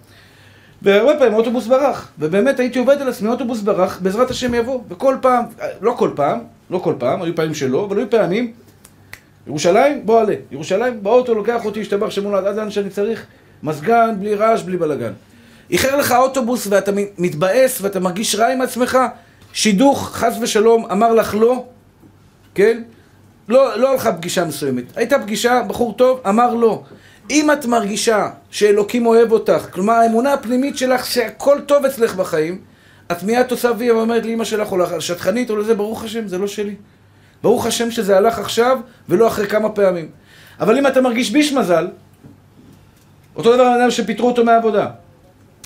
והרבה 0.82 1.18
פעמים 1.18 1.34
האוטובוס 1.34 1.68
ברח, 1.68 2.12
ובאמת 2.20 2.60
הייתי 2.60 2.80
עובד 2.80 3.02
על 3.02 3.08
עצמי, 3.10 3.30
האוטובוס 3.30 3.62
ברח, 3.62 4.00
בעזרת 4.02 4.30
השם 4.30 4.54
יבוא. 4.54 4.80
וכל 4.90 5.16
פעם, 5.22 5.46
לא 5.82 5.92
כל 5.92 6.10
פעם, 6.16 6.40
לא 6.70 6.78
כל 6.78 6.94
פעם, 6.98 7.22
היו 7.22 7.36
פעמים 7.36 7.54
שלא, 7.54 7.86
אבל 7.86 7.98
היו 7.98 8.10
פעמים, 8.10 8.54
ירושלים, 9.48 10.06
בוא 10.06 10.22
עלה. 10.22 10.36
ירושלים, 10.52 11.04
באוטו 11.04 11.36
לוקח 11.36 11.66
אותי, 11.66 11.82
השתבח 11.82 12.10
שמול 12.10 12.36
עד 12.36 12.56
לאן 12.56 12.72
שאני 12.72 12.90
צריך, 12.90 13.26
מזגן, 13.64 14.16
בלי 14.20 14.36
רעש, 14.36 14.62
בלי 14.62 14.78
בלאגן. 14.78 15.12
איחר 15.72 15.96
לך 15.96 16.12
אוטובוס 16.12 16.68
ואתה 16.70 16.92
מתבאס 17.18 17.82
ואתה 17.82 18.00
מרגיש 18.00 18.36
רע 18.36 18.48
עם 18.48 18.62
עצמך, 18.62 18.98
שידוך, 19.54 20.10
חס 20.14 20.38
ושלום, 20.42 20.86
אמר 20.92 21.14
לך 21.14 21.36
לא, 21.40 21.66
כן? 22.56 22.82
לא, 23.50 23.80
לא 23.80 23.92
הלכה 23.92 24.14
פגישה 24.14 24.46
מסוימת. 24.46 24.84
הייתה 24.96 25.20
פגישה, 25.20 25.62
בחור 25.68 25.94
טוב, 25.94 26.22
אמר 26.30 26.54
לא. 26.54 26.84
אם 27.30 27.52
את 27.52 27.66
מרגישה 27.66 28.30
שאלוקים 28.52 29.06
אוהב 29.06 29.32
אותך, 29.32 29.68
כלומר 29.72 29.94
האמונה 29.94 30.34
הפנימית 30.34 30.78
שלך 30.78 31.06
שהכל 31.06 31.60
טוב 31.66 31.86
אצלך 31.86 32.16
בחיים, 32.16 32.62
את 33.12 33.24
מיד 33.24 33.52
עושה 33.52 33.72
וי 33.78 33.92
ואומרת 33.92 34.26
לאמא 34.26 34.44
שלך 34.44 34.72
או 34.72 34.78
לשטחנית 34.78 35.50
או 35.50 35.56
לזה, 35.56 35.76
ברוך 35.76 36.04
השם, 36.04 36.28
זה 36.28 36.38
לא 36.38 36.48
שלי. 36.48 36.76
ברוך 37.44 37.66
השם 37.66 37.92
שזה 37.92 38.18
הלך 38.18 38.40
עכשיו 38.40 38.80
ולא 39.10 39.28
אחרי 39.28 39.48
כמה 39.48 39.70
פעמים. 39.70 40.10
אבל 40.60 40.78
אם 40.78 40.88
אתה 40.88 41.02
מרגיש 41.02 41.32
ביש 41.32 41.54
מזל, 41.54 41.88
אותו 43.36 43.54
דבר 43.54 43.76
אדם 43.80 43.92
שפיטרו 43.92 44.28
אותו 44.28 44.46
מהעבודה. 44.46 44.88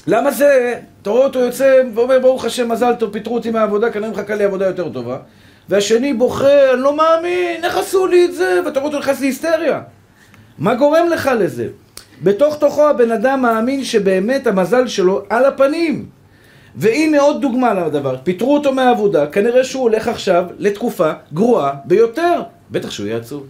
למה 0.08 0.32
זה, 0.32 0.80
אתה 1.02 1.10
רואה 1.10 1.24
אותו 1.26 1.40
יוצא 1.40 1.82
ואומר 1.94 2.20
ברוך 2.20 2.46
השם 2.46 2.72
מזל 2.72 2.94
טוב, 2.96 3.14
פיטרו 3.14 3.36
אותי 3.36 3.52
מהעבודה, 3.52 3.92
כנראה 3.92 4.10
מחכה 4.10 4.36
לי 4.36 4.44
עבודה 4.44 4.66
יותר 4.66 4.90
טובה. 4.90 5.18
והשני 5.70 6.14
בוכה, 6.14 6.74
אני 6.74 6.82
לא 6.82 6.98
מאמין, 6.98 7.64
איך 7.64 7.78
עשו 7.78 8.08
לי 8.08 8.26
את 8.26 8.34
זה? 8.34 8.62
ואתה 8.66 8.80
רואה 8.80 8.92
אותו 8.92 9.00
נכנס 9.00 9.22
להיסטריה. 9.22 9.82
מה 10.58 10.76
גורם 10.76 11.10
לך 11.10 11.32
לזה? 11.40 11.68
בתוך 12.24 12.58
תוכו 12.60 12.90
הבן 12.90 13.12
אדם 13.12 13.42
מאמין 13.42 13.84
שבאמת 13.84 14.48
המזל 14.48 14.88
שלו 14.88 15.24
על 15.30 15.46
הפנים. 15.46 16.06
והנה 16.76 17.20
עוד 17.20 17.42
דוגמה 17.42 17.74
לדבר, 17.74 18.16
פיטרו 18.24 18.54
אותו 18.54 18.74
מהעבודה, 18.74 19.28
כנראה 19.28 19.64
שהוא 19.64 19.84
הולך 19.84 20.08
עכשיו 20.08 20.46
לתקופה 20.58 21.12
גרועה 21.34 21.74
ביותר. 21.86 22.42
בטח 22.72 22.92
שהוא 22.92 23.08
יהיה 23.08 23.18
עצוב. 23.18 23.48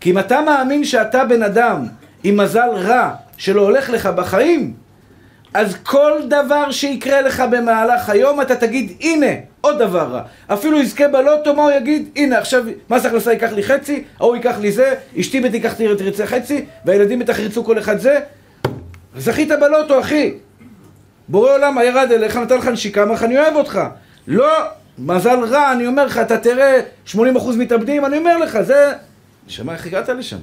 כי 0.00 0.10
אם 0.10 0.18
אתה 0.18 0.40
מאמין 0.40 0.84
שאתה 0.84 1.24
בן 1.24 1.42
אדם 1.42 1.86
עם 2.24 2.36
מזל 2.36 2.68
רע 2.72 3.10
שלא 3.36 3.60
הולך 3.60 3.90
לך 3.90 4.06
בחיים, 4.06 4.83
אז 5.54 5.76
כל 5.82 6.12
דבר 6.28 6.70
שיקרה 6.70 7.20
לך 7.20 7.42
במהלך 7.50 8.08
היום, 8.08 8.40
אתה 8.40 8.56
תגיד, 8.56 8.92
הנה, 9.00 9.26
עוד 9.60 9.78
דבר 9.78 10.08
רע. 10.08 10.22
אפילו 10.46 10.78
יזכה 10.78 11.08
בלוטו, 11.08 11.54
מה 11.54 11.62
הוא 11.62 11.70
יגיד? 11.70 12.08
הנה, 12.16 12.38
עכשיו 12.38 12.64
מס 12.90 13.06
הכנסה 13.06 13.32
ייקח 13.32 13.52
לי 13.52 13.62
חצי, 13.62 14.04
ההוא 14.20 14.36
ייקח 14.36 14.58
לי 14.60 14.72
זה, 14.72 14.94
אשתי 15.20 15.40
בתיקח 15.40 15.72
תרצה 15.72 16.26
חצי, 16.26 16.64
והילדים 16.84 17.18
בטח 17.18 17.38
ירצו 17.38 17.64
כל 17.64 17.78
אחד 17.78 17.98
זה. 17.98 18.20
זכית 19.16 19.48
בלוטו, 19.60 20.00
אחי. 20.00 20.34
בורא 21.28 21.52
עולם 21.52 21.78
ירד 21.84 22.12
אליך, 22.12 22.36
נתן 22.36 22.58
לך 22.58 22.66
נשיקה, 22.66 23.02
אמר 23.02 23.12
לך, 23.12 23.22
אני 23.22 23.38
אוהב 23.38 23.56
אותך. 23.56 23.80
לא, 24.26 24.52
מזל 24.98 25.38
רע, 25.44 25.72
אני 25.72 25.86
אומר 25.86 26.06
לך, 26.06 26.18
אתה 26.18 26.38
תראה 26.38 26.80
80% 27.06 27.16
מתאבדים, 27.58 28.04
אני 28.04 28.18
אומר 28.18 28.38
לך, 28.38 28.60
זה... 28.60 28.92
נשמע, 29.46 29.72
איך 29.72 29.86
הגעת 29.86 30.08
לשם? 30.08 30.36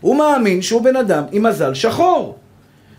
הוא 0.00 0.16
מאמין 0.16 0.62
שהוא 0.62 0.82
בן 0.82 0.96
אדם 0.96 1.24
עם 1.32 1.42
מזל 1.42 1.74
שחור. 1.74 2.38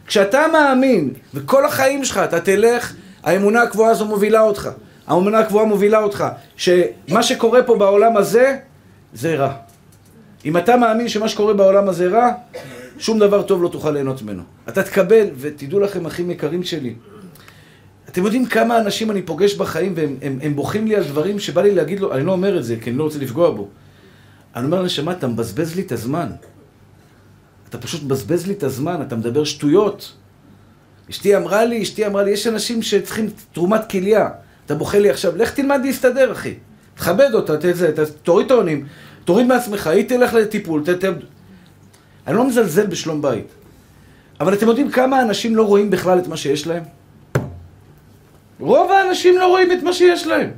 כשאתה 0.08 0.45
מאמין, 0.54 1.14
וכל 1.34 1.66
החיים 1.66 2.06
שלך 2.06 2.18
אתה 2.18 2.39
תלך, 2.39 2.93
האמונה 3.24 3.62
הקבועה 3.62 3.91
הזו 3.91 4.06
מובילה 4.06 4.41
אותך. 4.41 4.70
האמונה 5.08 5.39
הקבועה 5.39 5.66
מובילה 5.66 5.99
אותך, 5.99 6.26
שמה 6.56 7.24
שקורה 7.24 7.64
פה 7.64 7.76
בעולם 7.76 8.18
הזה, 8.18 8.58
זה 9.14 9.36
רע. 9.36 9.54
אם 10.45 10.58
אתה 10.58 10.78
מאמין 10.78 11.10
שמה 11.10 11.28
שקורה 11.28 11.54
בעולם 11.54 11.89
הזה 11.89 12.08
רע, 12.08 12.32
שום 12.97 13.20
דבר 13.20 13.41
טוב 13.41 13.64
לא 13.64 13.68
תוכל 13.68 13.91
ליהנות 13.91 14.22
ממנו. 14.22 14.43
אתה 14.70 14.84
תקבל, 14.84 15.28
ותדעו 15.38 15.80
לכם, 15.80 16.06
אחים 16.06 16.32
יקרים 16.32 16.64
שלי, 16.64 16.93
אתם 18.10 18.24
יודעים 18.24 18.45
כמה 18.45 18.80
אנשים 18.80 19.12
אני 19.12 19.22
פוגש 19.22 19.56
בחיים 19.56 19.93
והם 19.95 20.16
הם, 20.22 20.39
הם 20.41 20.56
בוכים 20.56 20.88
לי 20.88 20.95
על 20.95 21.04
דברים 21.04 21.39
שבא 21.39 21.62
לי 21.62 21.76
להגיד 21.76 21.99
לו, 21.99 22.14
אני 22.14 22.26
לא 22.26 22.32
אומר 22.32 22.58
את 22.58 22.64
זה 22.64 22.76
כי 22.82 22.89
אני 22.89 22.97
לא 22.97 23.04
רוצה 23.04 23.20
לפגוע 23.20 23.49
בו. 23.49 23.68
אני 24.56 24.66
אומר 24.66 24.82
לנשמה, 24.82 25.12
אתה 25.12 25.28
מבזבז 25.28 25.76
לי 25.76 25.82
את 25.82 25.91
הזמן. 25.91 26.28
אתה 27.74 27.82
פשוט 27.82 28.03
מבזבז 28.03 28.47
לי 28.47 28.53
את 28.53 28.63
הזמן, 28.63 29.01
אתה 29.01 29.15
מדבר 29.15 29.43
שטויות. 29.43 30.13
אשתי 31.09 31.38
אמרה 31.38 31.65
לי, 31.65 31.84
אשתי 31.84 32.05
אמרה 32.07 32.24
לי, 32.24 32.32
יש 32.32 32.47
אנשים 32.47 32.82
שצריכים 32.82 33.30
תרומת 33.53 33.89
כליה. 33.89 34.30
אתה 34.65 34.76
בוכה 34.76 34.99
לי 34.99 35.09
עכשיו, 35.09 35.38
לך 35.38 35.53
תלמד 35.53 35.82
להסתדר, 35.84 36.32
אחי. 36.32 36.53
תכבד 36.95 37.30
אותה, 37.34 37.57
ת, 37.57 37.65
ת, 37.65 37.99
ת, 37.99 38.09
תוריד 38.24 38.45
את 38.45 38.51
העונים, 38.51 38.86
תוריד 39.26 39.47
מעצמך, 39.47 39.88
היא 39.88 40.09
תלך 40.09 40.34
לטיפול, 40.34 40.84
ת, 40.86 40.89
ת... 40.89 41.05
אני 42.28 42.36
לא 42.36 42.47
מזלזל 42.47 42.86
בשלום 42.86 43.21
בית. 43.21 43.47
אבל 44.39 44.53
אתם 44.53 44.67
יודעים 44.67 44.91
כמה 44.91 45.21
אנשים 45.21 45.55
לא 45.55 45.63
רואים 45.63 45.89
בכלל 45.89 46.19
את 46.19 46.28
מה 46.28 46.38
שיש 46.38 46.67
להם? 46.67 46.84
רוב 48.59 48.91
האנשים 48.91 49.38
לא 49.38 49.47
רואים 49.47 49.71
את 49.71 49.84
מה 49.84 49.93
שיש 49.93 50.28
להם. 50.28 50.49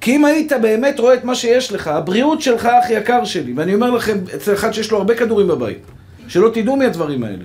כי 0.00 0.16
אם 0.16 0.24
היית 0.24 0.52
באמת 0.62 1.00
רואה 1.00 1.14
את 1.14 1.24
מה 1.24 1.34
שיש 1.34 1.72
לך, 1.72 1.88
הבריאות 1.88 2.42
שלך, 2.42 2.66
אח 2.66 2.90
יקר 2.90 3.24
שלי, 3.24 3.52
ואני 3.56 3.74
אומר 3.74 3.90
לכם, 3.90 4.18
אצל 4.34 4.54
אחד 4.54 4.72
שיש 4.72 4.90
לו 4.90 4.98
הרבה 4.98 5.14
כדורים 5.14 5.48
בבית, 5.48 5.78
שלא 6.30 6.50
תדעו 6.54 6.76
מהדברים 6.76 7.24
האלה. 7.24 7.44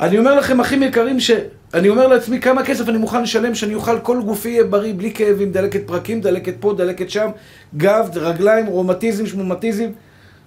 אני 0.00 0.18
אומר 0.18 0.34
לכם, 0.34 0.60
אחים 0.60 0.82
יקרים, 0.82 1.20
שאני 1.20 1.88
אומר 1.88 2.06
לעצמי 2.06 2.40
כמה 2.40 2.64
כסף 2.64 2.88
אני 2.88 2.98
מוכן 2.98 3.22
לשלם 3.22 3.54
שאני 3.54 3.74
אוכל 3.74 4.00
כל 4.00 4.22
גופי 4.24 4.48
יהיה 4.48 4.64
בריא, 4.64 4.94
בלי 4.96 5.12
כאבים, 5.14 5.52
דלקת 5.52 5.86
פרקים, 5.86 6.20
דלקת 6.20 6.54
פה, 6.60 6.74
דלקת 6.76 7.10
שם, 7.10 7.30
גב, 7.76 8.08
רגליים, 8.14 8.66
רומטיזם, 8.66 9.26
שמומטיזם, 9.26 9.86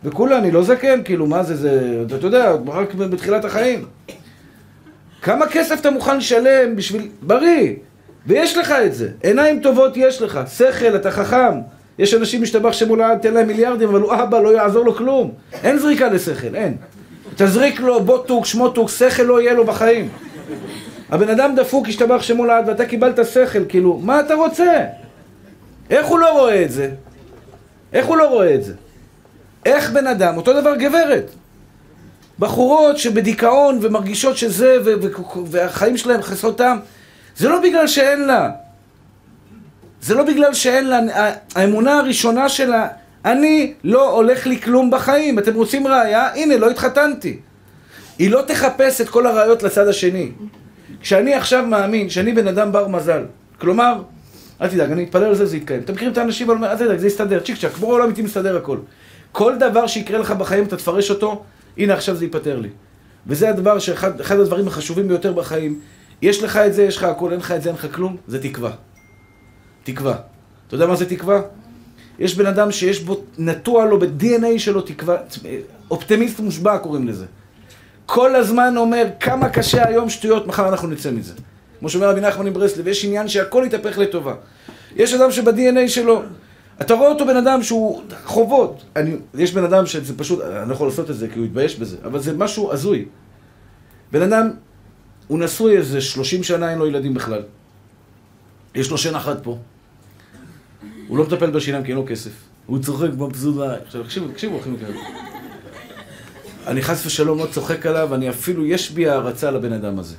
וכולה, 0.04 0.38
אני 0.38 0.52
לא 0.52 0.64
זקן, 0.64 1.04
כאילו, 1.04 1.26
מה 1.28 1.44
זה, 1.44 1.56
זה, 1.56 2.04
אתה 2.18 2.28
יודע, 2.28 2.52
רק 2.68 2.94
בתחילת 2.94 3.46
החיים. 3.46 3.86
כמה 5.22 5.48
כסף 5.48 5.80
אתה 5.80 5.92
מוכן 5.92 6.18
לשלם 6.18 6.76
בשביל... 6.76 7.08
בריא. 7.22 7.74
ויש 8.28 8.58
לך 8.58 8.72
את 8.72 8.94
זה. 8.94 9.10
עיניים 9.24 9.60
טובות 9.60 9.98
יש 9.98 10.22
לך. 10.22 10.40
שכל, 10.58 10.96
אתה 10.96 11.12
חכם. 11.12 11.60
יש 12.00 12.14
אנשים 12.14 12.42
משתבח 12.42 12.72
שמולד, 12.72 13.18
תן 13.22 13.34
להם 13.34 13.48
מיליארדים, 13.48 13.90
אבל 13.90 14.02
הוא 14.02 14.14
אבא, 14.14 14.40
לא 14.40 14.56
יעזור 14.56 14.86
לו 14.86 14.96
כלום. 14.96 15.32
אין 15.64 15.80
זריקה 15.80 16.10
לשכל, 16.10 16.56
אין. 16.56 16.78
תזריק 17.36 17.80
לו 17.80 18.04
בוטוק, 18.04 18.46
שמוטוק, 18.46 18.90
שכל 18.90 19.24
לא 19.24 19.42
יהיה 19.42 19.54
לו 19.54 19.66
בחיים. 19.66 20.10
הבן 21.10 21.30
אדם 21.30 21.56
דפוק, 21.56 21.88
השתבח 21.88 22.22
שמולד, 22.22 22.64
ואתה 22.68 22.86
קיבלת 22.86 23.26
שכל, 23.26 23.66
כאילו, 23.70 24.00
מה 24.04 24.20
אתה 24.20 24.34
רוצה? 24.34 24.86
איך 25.90 26.08
הוא 26.08 26.20
לא 26.20 26.40
רואה 26.40 26.64
את 26.64 26.72
זה? 26.72 26.90
איך 27.94 28.06
הוא 28.06 28.18
לא 28.18 28.30
רואה 28.30 28.56
את 28.56 28.64
זה? 28.64 28.74
איך 29.66 29.92
בן 29.92 30.08
אדם, 30.08 30.38
אותו 30.38 30.62
דבר 30.62 30.76
גברת. 30.76 31.32
בחורות 32.40 32.98
שבדיכאון 32.98 33.80
ומרגישות 33.82 34.38
שזה, 34.38 34.78
והחיים 35.46 35.98
שלהם 35.98 36.22
חסרות 36.22 36.58
טעם. 36.58 36.80
זה 37.38 37.50
לא 37.50 37.60
בגלל 37.60 37.88
שאין 37.88 38.28
לה. 38.28 38.50
זה 40.02 40.14
לא 40.14 40.24
בגלל 40.24 40.54
שאין 40.54 40.88
לה. 40.88 41.00
האמונה 41.56 41.98
הראשונה 42.00 42.50
שלה, 42.50 42.88
אני 43.26 43.74
לא 43.84 44.12
הולך 44.12 44.48
לי 44.48 44.62
כלום 44.62 44.92
בחיים. 44.92 45.40
אתם 45.40 45.54
רוצים 45.54 45.88
ראייה? 45.88 46.34
הנה, 46.36 46.58
לא 46.58 46.70
התחתנתי. 46.70 47.40
היא 48.20 48.32
לא 48.32 48.42
תחפש 48.48 49.02
את 49.02 49.10
כל 49.10 49.28
הראיות 49.28 49.64
לצד 49.64 49.88
השני. 49.88 50.32
כשאני 51.00 51.34
עכשיו 51.34 51.66
מאמין 51.66 52.10
שאני 52.10 52.34
בן 52.34 52.48
אדם 52.48 52.72
בר 52.72 52.88
מזל, 52.88 53.24
כלומר, 53.60 54.02
אל 54.62 54.68
תדאג, 54.68 54.92
אני 54.92 55.04
אתפלל 55.04 55.24
על 55.24 55.36
זה, 55.36 55.46
זה 55.46 55.58
יתקיים. 55.58 55.82
אתם 55.82 55.94
מכירים 55.94 56.14
את 56.14 56.18
האנשים, 56.18 56.52
אל 56.52 56.76
תדאג, 56.76 56.98
זה 56.98 57.08
יסתדר, 57.08 57.40
צ'יק 57.40 57.58
צ'אק, 57.58 57.72
כמו 57.72 57.88
העולם 57.88 58.10
איתי 58.10 58.22
מסתדר 58.22 58.58
הכל. 58.58 58.78
כל 59.32 59.56
דבר 59.60 59.88
שיקרה 59.88 60.20
לך 60.20 60.32
בחיים, 60.32 60.64
אתה 60.64 60.78
תפרש 60.78 61.10
אותו, 61.10 61.44
הנה 61.78 61.94
עכשיו 61.94 62.16
זה 62.16 62.26
ייפתר 62.26 62.60
לי. 62.60 62.70
וזה 63.28 63.50
הדבר 63.50 63.80
שאחד 63.80 64.40
הדברים 64.40 64.68
החשובים 64.68 65.08
ביותר 65.08 65.34
בחיים, 65.34 65.80
יש 66.22 66.44
לך 66.44 66.58
את 66.58 66.74
זה, 66.74 66.84
יש 66.84 66.98
לך 66.98 67.04
הכל, 67.04 67.32
אין 67.32 67.40
לך 67.40 67.52
את 67.52 67.62
זה, 67.62 67.70
אין 67.70 67.76
לך 67.76 67.88
כלום, 67.96 68.18
זה 68.28 68.42
תקווה. 68.42 68.72
תקווה. 69.84 70.16
אתה 70.68 70.76
יודע 70.76 70.86
מה 70.86 70.96
זה 70.96 71.10
תקווה? 71.10 71.42
יש 72.20 72.36
בן 72.36 72.46
אדם 72.46 72.72
שיש 72.72 73.00
בו, 73.00 73.22
נטוע 73.38 73.86
לו 73.86 74.00
ב-DNA 74.00 74.58
שלו 74.58 74.82
תקווה, 74.82 75.18
אופטימיסט 75.92 76.40
מושבע 76.40 76.78
קוראים 76.78 77.08
לזה. 77.08 77.26
כל 78.06 78.36
הזמן 78.36 78.78
אומר, 78.78 79.06
כמה 79.20 79.50
קשה 79.50 79.88
היום 79.88 80.10
שטויות, 80.10 80.48
מחר 80.48 80.70
אנחנו 80.70 80.88
נצא 80.88 81.12
מזה. 81.12 81.34
כמו 81.80 81.90
שאומר 81.90 82.10
רבי 82.10 82.22
נחמן 82.22 82.46
מברסלב, 82.46 82.88
יש 82.88 83.06
עניין 83.06 83.28
שהכל 83.28 83.64
יתהפך 83.66 83.98
לטובה. 83.98 84.34
יש 84.96 85.14
אדם 85.14 85.32
שב-DNA 85.32 85.88
שלו, 85.88 86.22
אתה 86.82 86.94
רואה 86.94 87.10
אותו 87.10 87.26
בן 87.26 87.38
אדם 87.38 87.64
שהוא 87.64 88.02
חובות. 88.26 88.84
אני, 88.96 89.16
יש 89.34 89.54
בן 89.54 89.64
אדם 89.64 89.86
שזה 89.86 90.18
פשוט, 90.18 90.42
אני 90.42 90.70
לא 90.70 90.74
יכול 90.74 90.88
לעשות 90.88 91.10
את 91.10 91.16
זה 91.16 91.28
כי 91.28 91.40
הוא 91.40 91.46
יתבייש 91.46 91.76
בזה, 91.80 91.98
אבל 92.04 92.20
זה 92.20 92.34
משהו 92.34 92.72
הזוי. 92.72 93.06
בן 94.12 94.22
אדם 94.22 94.52
הוא 95.28 95.40
נשוי 95.40 95.78
איזה 95.78 96.02
30 96.02 96.44
שנה, 96.44 96.72
אין 96.72 96.80
לו 96.80 96.88
ילדים 96.88 97.14
בכלל. 97.14 97.44
יש 98.76 98.92
לו 98.92 98.98
שן 98.98 99.16
אחת 99.16 99.44
פה. 99.44 99.58
הוא 101.08 101.18
לא 101.18 101.24
מטפל 101.24 101.52
בשיניים 101.52 101.84
כי 101.84 101.92
אין 101.92 101.98
לו 101.98 102.06
כסף. 102.08 102.32
הוא 102.66 102.80
צוחק 102.80 103.10
עליי. 103.58 103.80
עכשיו, 103.86 104.04
תקשיבו, 104.04 104.28
תקשיבו, 104.28 104.60
אחים 104.60 104.74
יקרים. 104.74 104.98
אני 106.68 106.82
חס 106.82 107.06
ושלום 107.06 107.40
לא 107.40 107.48
צוחק 107.52 107.86
עליו, 107.86 108.16
אני 108.16 108.30
אפילו, 108.30 108.66
יש 108.66 108.92
בי 108.92 109.10
הערצה 109.10 109.52
לבן 109.52 109.74
אדם 109.74 110.00
הזה. 110.00 110.16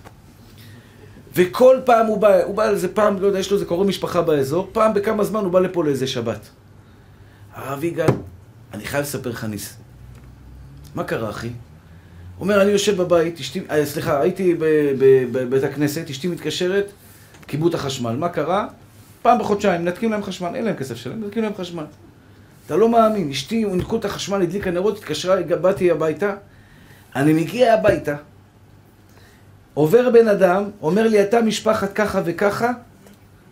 וכל 1.34 1.76
פעם 1.84 2.06
הוא 2.06 2.18
בא, 2.18 2.42
הוא 2.42 2.54
בא 2.54 2.68
איזה 2.68 2.88
פעם, 2.88 3.20
לא 3.20 3.26
יודע, 3.26 3.38
יש 3.38 3.50
לו 3.50 3.54
איזה 3.54 3.66
קורא 3.66 3.84
משפחה 3.84 4.22
באזור, 4.22 4.68
פעם 4.72 4.94
בכמה 4.94 5.24
זמן 5.24 5.44
הוא 5.44 5.52
בא 5.52 5.60
לפה 5.60 5.84
לאיזה 5.84 6.06
שבת. 6.06 6.48
הרב 7.54 7.84
יגאל, 7.84 8.06
אני 8.74 8.84
חייב 8.84 9.02
לספר 9.02 9.30
לך 9.30 9.44
ניס. 9.44 9.76
מה 10.94 11.04
קרה, 11.04 11.30
אחי? 11.30 11.46
הוא 11.46 11.54
אומר, 12.40 12.62
אני 12.62 12.70
יושב 12.70 12.96
בבית, 12.96 13.40
אשתי, 13.40 13.60
אה, 13.70 13.86
סליחה, 13.86 14.20
הייתי 14.20 14.54
בבית 15.32 15.62
הכנסת, 15.62 16.10
אשתי 16.10 16.28
מתקשרת, 16.28 16.90
כיבו 17.46 17.68
את 17.68 17.74
החשמל. 17.74 18.16
מה 18.16 18.28
קרה? 18.28 18.66
פעם 19.26 19.38
בחודשיים, 19.38 19.82
מנתקים 19.82 20.10
להם 20.10 20.22
חשמל, 20.22 20.50
אין 20.54 20.64
להם 20.64 20.76
כסף 20.76 20.96
שלהם, 20.96 21.20
מנתקים 21.20 21.42
להם 21.42 21.54
חשמל. 21.54 21.84
אתה 22.66 22.76
לא 22.76 22.88
מאמין, 22.88 23.30
אשתי, 23.30 23.64
נקו 23.64 23.96
את 23.96 24.04
החשמל, 24.04 24.42
הדליקה 24.42 24.70
נרות, 24.70 24.98
התקשרה, 24.98 25.42
באתי 25.42 25.90
הביתה, 25.90 26.34
אני 27.16 27.32
מגיע 27.32 27.74
הביתה, 27.74 28.16
עובר 29.74 30.10
בן 30.10 30.28
אדם, 30.28 30.64
אומר 30.82 31.08
לי, 31.08 31.22
אתה 31.22 31.42
משפחת 31.42 31.92
ככה 31.92 32.22
וככה? 32.24 32.72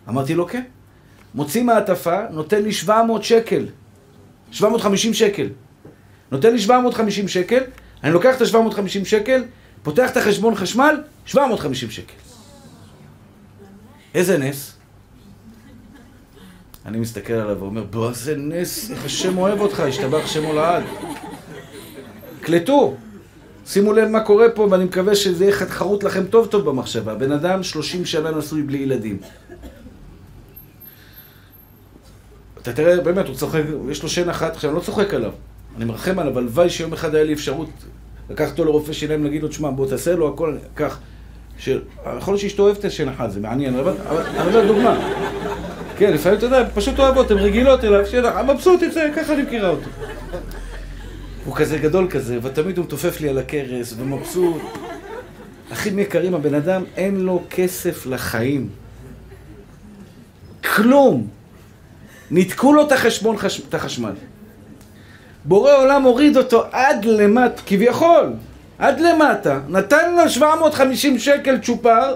אמרתי 0.09 0.35
לו, 0.35 0.47
כן. 0.47 0.63
מוציא 1.35 1.63
מעטפה, 1.63 2.19
נותן 2.29 2.63
לי 2.63 2.71
700 2.71 3.23
שקל, 3.23 3.65
750 4.51 5.13
שקל. 5.13 5.49
נותן 6.31 6.51
לי 6.51 6.59
750 6.59 7.27
שקל, 7.27 7.63
אני 8.03 8.13
לוקח 8.13 8.35
את 8.35 8.41
ה-750 8.41 9.05
שקל, 9.05 9.43
פותח 9.83 10.11
את 10.11 10.17
החשבון 10.17 10.55
חשמל, 10.55 11.01
750 11.25 11.91
שקל. 11.91 12.13
איזה 14.13 14.37
נס? 14.37 14.74
אני 16.85 16.97
מסתכל 16.97 17.33
עליו 17.33 17.57
ואומר, 17.59 17.83
בוא, 17.83 18.09
איזה 18.09 18.35
נס, 18.37 18.91
איך 18.91 19.05
השם 19.05 19.37
אוהב 19.37 19.61
אותך, 19.61 19.79
השתבח 19.79 20.27
שמו 20.27 20.53
לעד. 20.53 20.83
קלטו, 22.41 22.95
שימו 23.65 23.93
לב 23.93 24.07
מה 24.07 24.19
קורה 24.19 24.49
פה, 24.49 24.67
ואני 24.71 24.83
מקווה 24.83 25.15
שזה 25.15 25.45
יהיה 25.45 25.55
חרוט 25.55 26.03
לכם 26.03 26.25
טוב 26.25 26.47
טוב 26.47 26.69
במחשבה. 26.69 27.15
בן 27.15 27.31
אדם 27.31 27.63
30 27.63 28.05
שנה 28.05 28.31
נשוי 28.31 28.61
בלי 28.61 28.77
ילדים. 28.77 29.17
אתה 32.61 32.73
תראה, 32.73 33.01
באמת, 33.01 33.27
הוא 33.27 33.35
צוחק, 33.35 33.61
יש 33.89 34.03
לו 34.03 34.09
שן 34.09 34.29
אחת, 34.29 34.55
עכשיו 34.55 34.69
אני 34.69 34.77
לא 34.77 34.81
צוחק 34.81 35.13
עליו. 35.13 35.31
אני 35.77 35.85
מרחם 35.85 36.19
עליו, 36.19 36.37
הלוואי 36.37 36.69
שיום 36.69 36.93
אחד 36.93 37.15
היה 37.15 37.23
לי 37.23 37.33
אפשרות 37.33 37.69
לקחת 38.29 38.51
אותו 38.51 38.65
לרופא 38.65 38.93
שיניים, 38.93 39.23
להגיד 39.23 39.43
לו, 39.43 39.47
תשמע, 39.47 39.69
בוא 39.69 39.87
תעשה 39.87 40.15
לו 40.15 40.33
הכל, 40.33 40.57
קח. 40.73 40.99
יכול 41.57 41.77
להיות 42.27 42.39
שאשתו 42.39 42.63
אוהבת 42.63 42.79
את 42.79 42.85
השן 42.85 43.09
אחת, 43.09 43.31
זה 43.31 43.39
מעניין, 43.39 43.75
אבל 43.75 43.93
אני 44.37 44.47
אומר 44.47 44.67
דוגמה. 44.67 44.99
כן, 45.97 46.13
לפעמים 46.13 46.37
אתה 46.37 46.45
יודע, 46.45 46.63
פשוט 46.73 46.99
אוהבות, 46.99 47.31
הן 47.31 47.37
רגילות 47.37 47.83
אליו, 47.83 48.05
שן 48.05 48.23
מבסוט 48.47 48.81
יצא, 48.81 49.07
ככה 49.15 49.33
אני 49.33 49.43
מכירה 49.43 49.69
אותו. 49.69 49.89
הוא 51.45 51.55
כזה 51.55 51.77
גדול 51.77 52.07
כזה, 52.09 52.39
ותמיד 52.41 52.77
הוא 52.77 52.85
מתופף 52.85 53.21
לי 53.21 53.29
על 53.29 53.37
הכרס, 53.37 53.93
ומבסוט. 53.97 54.61
אחים 55.73 55.99
יקרים, 55.99 56.33
הבן 56.33 56.53
אדם 56.53 56.83
אין 56.95 57.19
לו 57.19 57.43
כסף 57.49 58.05
לחיים. 58.05 58.69
כלום. 60.75 61.27
ניתקו 62.31 62.73
לו 62.73 62.87
את 62.87 62.91
החשבון, 62.91 63.35
את 63.69 63.73
החשמל. 63.73 64.13
בורא 65.45 65.73
עולם 65.73 66.03
הוריד 66.03 66.37
אותו 66.37 66.63
עד 66.71 67.05
למטה, 67.05 67.61
כביכול, 67.65 68.33
עד 68.79 68.99
למטה, 68.99 69.59
נתן 69.69 70.15
לו 70.15 70.29
750 70.29 71.19
שקל 71.19 71.57
צ'ופר, 71.57 72.15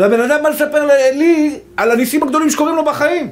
והבן 0.00 0.20
אדם 0.20 0.42
בא 0.42 0.48
לספר 0.48 0.86
לי 1.12 1.58
על 1.76 1.90
הניסים 1.90 2.22
הגדולים 2.22 2.50
שקורים 2.50 2.76
לו 2.76 2.84
בחיים. 2.84 3.30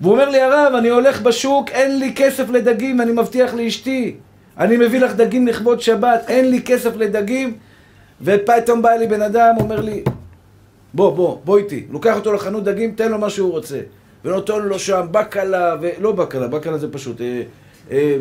והוא 0.00 0.12
אומר 0.12 0.28
לי, 0.28 0.40
הרב, 0.40 0.74
אני 0.78 0.88
הולך 0.88 1.20
בשוק, 1.20 1.70
אין 1.70 1.98
לי 1.98 2.12
כסף 2.16 2.50
לדגים, 2.50 3.00
אני 3.00 3.12
מבטיח 3.12 3.54
לאשתי. 3.54 4.14
אני 4.58 4.76
מביא 4.76 5.00
לך 5.00 5.14
דגים 5.14 5.46
לכבוד 5.46 5.80
שבת, 5.80 6.24
אין 6.28 6.50
לי 6.50 6.62
כסף 6.62 6.96
לדגים. 6.96 7.54
ופתאום 8.22 8.82
בא 8.82 8.90
לי 8.90 9.06
בן 9.06 9.22
אדם, 9.22 9.54
אומר 9.60 9.80
לי, 9.80 10.02
בוא, 10.94 11.16
בוא, 11.16 11.38
בוא 11.44 11.58
איתי. 11.58 11.84
לוקח 11.90 12.16
אותו 12.16 12.32
לחנות 12.32 12.64
דגים, 12.64 12.92
תן 12.92 13.10
לו 13.10 13.18
מה 13.18 13.30
שהוא 13.30 13.50
רוצה. 13.50 13.78
ונותן 14.24 14.62
לו 14.62 14.78
שם 14.78 15.06
בקלה, 15.10 15.76
ולא 15.80 16.12
בקלה, 16.12 16.48
בקלה 16.48 16.78
זה 16.78 16.92
פשוט, 16.92 17.20
אה, 17.20 17.42
אה, 17.90 18.16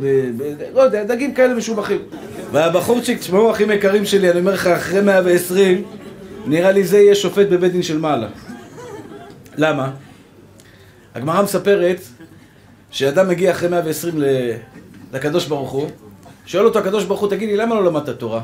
לא 0.73 0.81
יודע, 0.81 1.03
דגים 1.03 1.33
כאלה 1.33 1.53
משובחים. 1.53 1.99
והבחורצ'יק, 2.51 3.19
תשמעו, 3.19 3.51
אחים 3.51 3.71
יקרים 3.71 4.05
שלי, 4.05 4.31
אני 4.31 4.39
אומר 4.39 4.53
לך, 4.53 4.67
אחרי 4.67 5.01
120, 5.01 5.83
נראה 6.47 6.71
לי 6.71 6.83
זה 6.83 6.97
יהיה 6.97 7.15
שופט 7.15 7.47
בבית 7.47 7.71
דין 7.71 7.83
של 7.83 7.99
מעלה. 7.99 8.27
למה? 9.57 9.91
הגמרא 11.15 11.41
מספרת 11.41 12.01
שאדם 12.91 13.29
מגיע 13.29 13.51
אחרי 13.51 13.69
120 13.69 14.15
לקדוש 15.13 15.45
ברוך 15.45 15.71
הוא, 15.71 15.89
שואל 16.45 16.65
אותו 16.65 16.79
הקדוש 16.79 17.05
ברוך 17.05 17.19
הוא, 17.19 17.29
תגיד 17.29 17.49
לי, 17.49 17.57
למה 17.57 17.75
לא 17.75 17.85
למדת 17.85 18.19
תורה? 18.19 18.41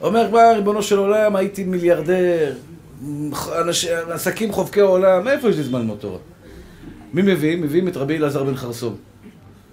אומר 0.00 0.28
כבר, 0.28 0.52
ריבונו 0.56 0.82
של 0.82 0.98
עולם, 0.98 1.36
הייתי 1.36 1.64
מיליארדר, 1.64 2.54
עסקים 4.10 4.52
חובקי 4.52 4.80
עולם, 4.80 5.24
מאיפה 5.24 5.48
יש 5.48 5.56
לי 5.56 5.62
זמן 5.62 5.80
ללמוד 5.80 5.98
תורה? 5.98 6.18
מי 7.12 7.22
מביאים? 7.22 7.62
מביאים 7.62 7.88
את 7.88 7.96
רבי 7.96 8.16
אלעזר 8.16 8.44
בן 8.44 8.56
חרסום. 8.56 8.96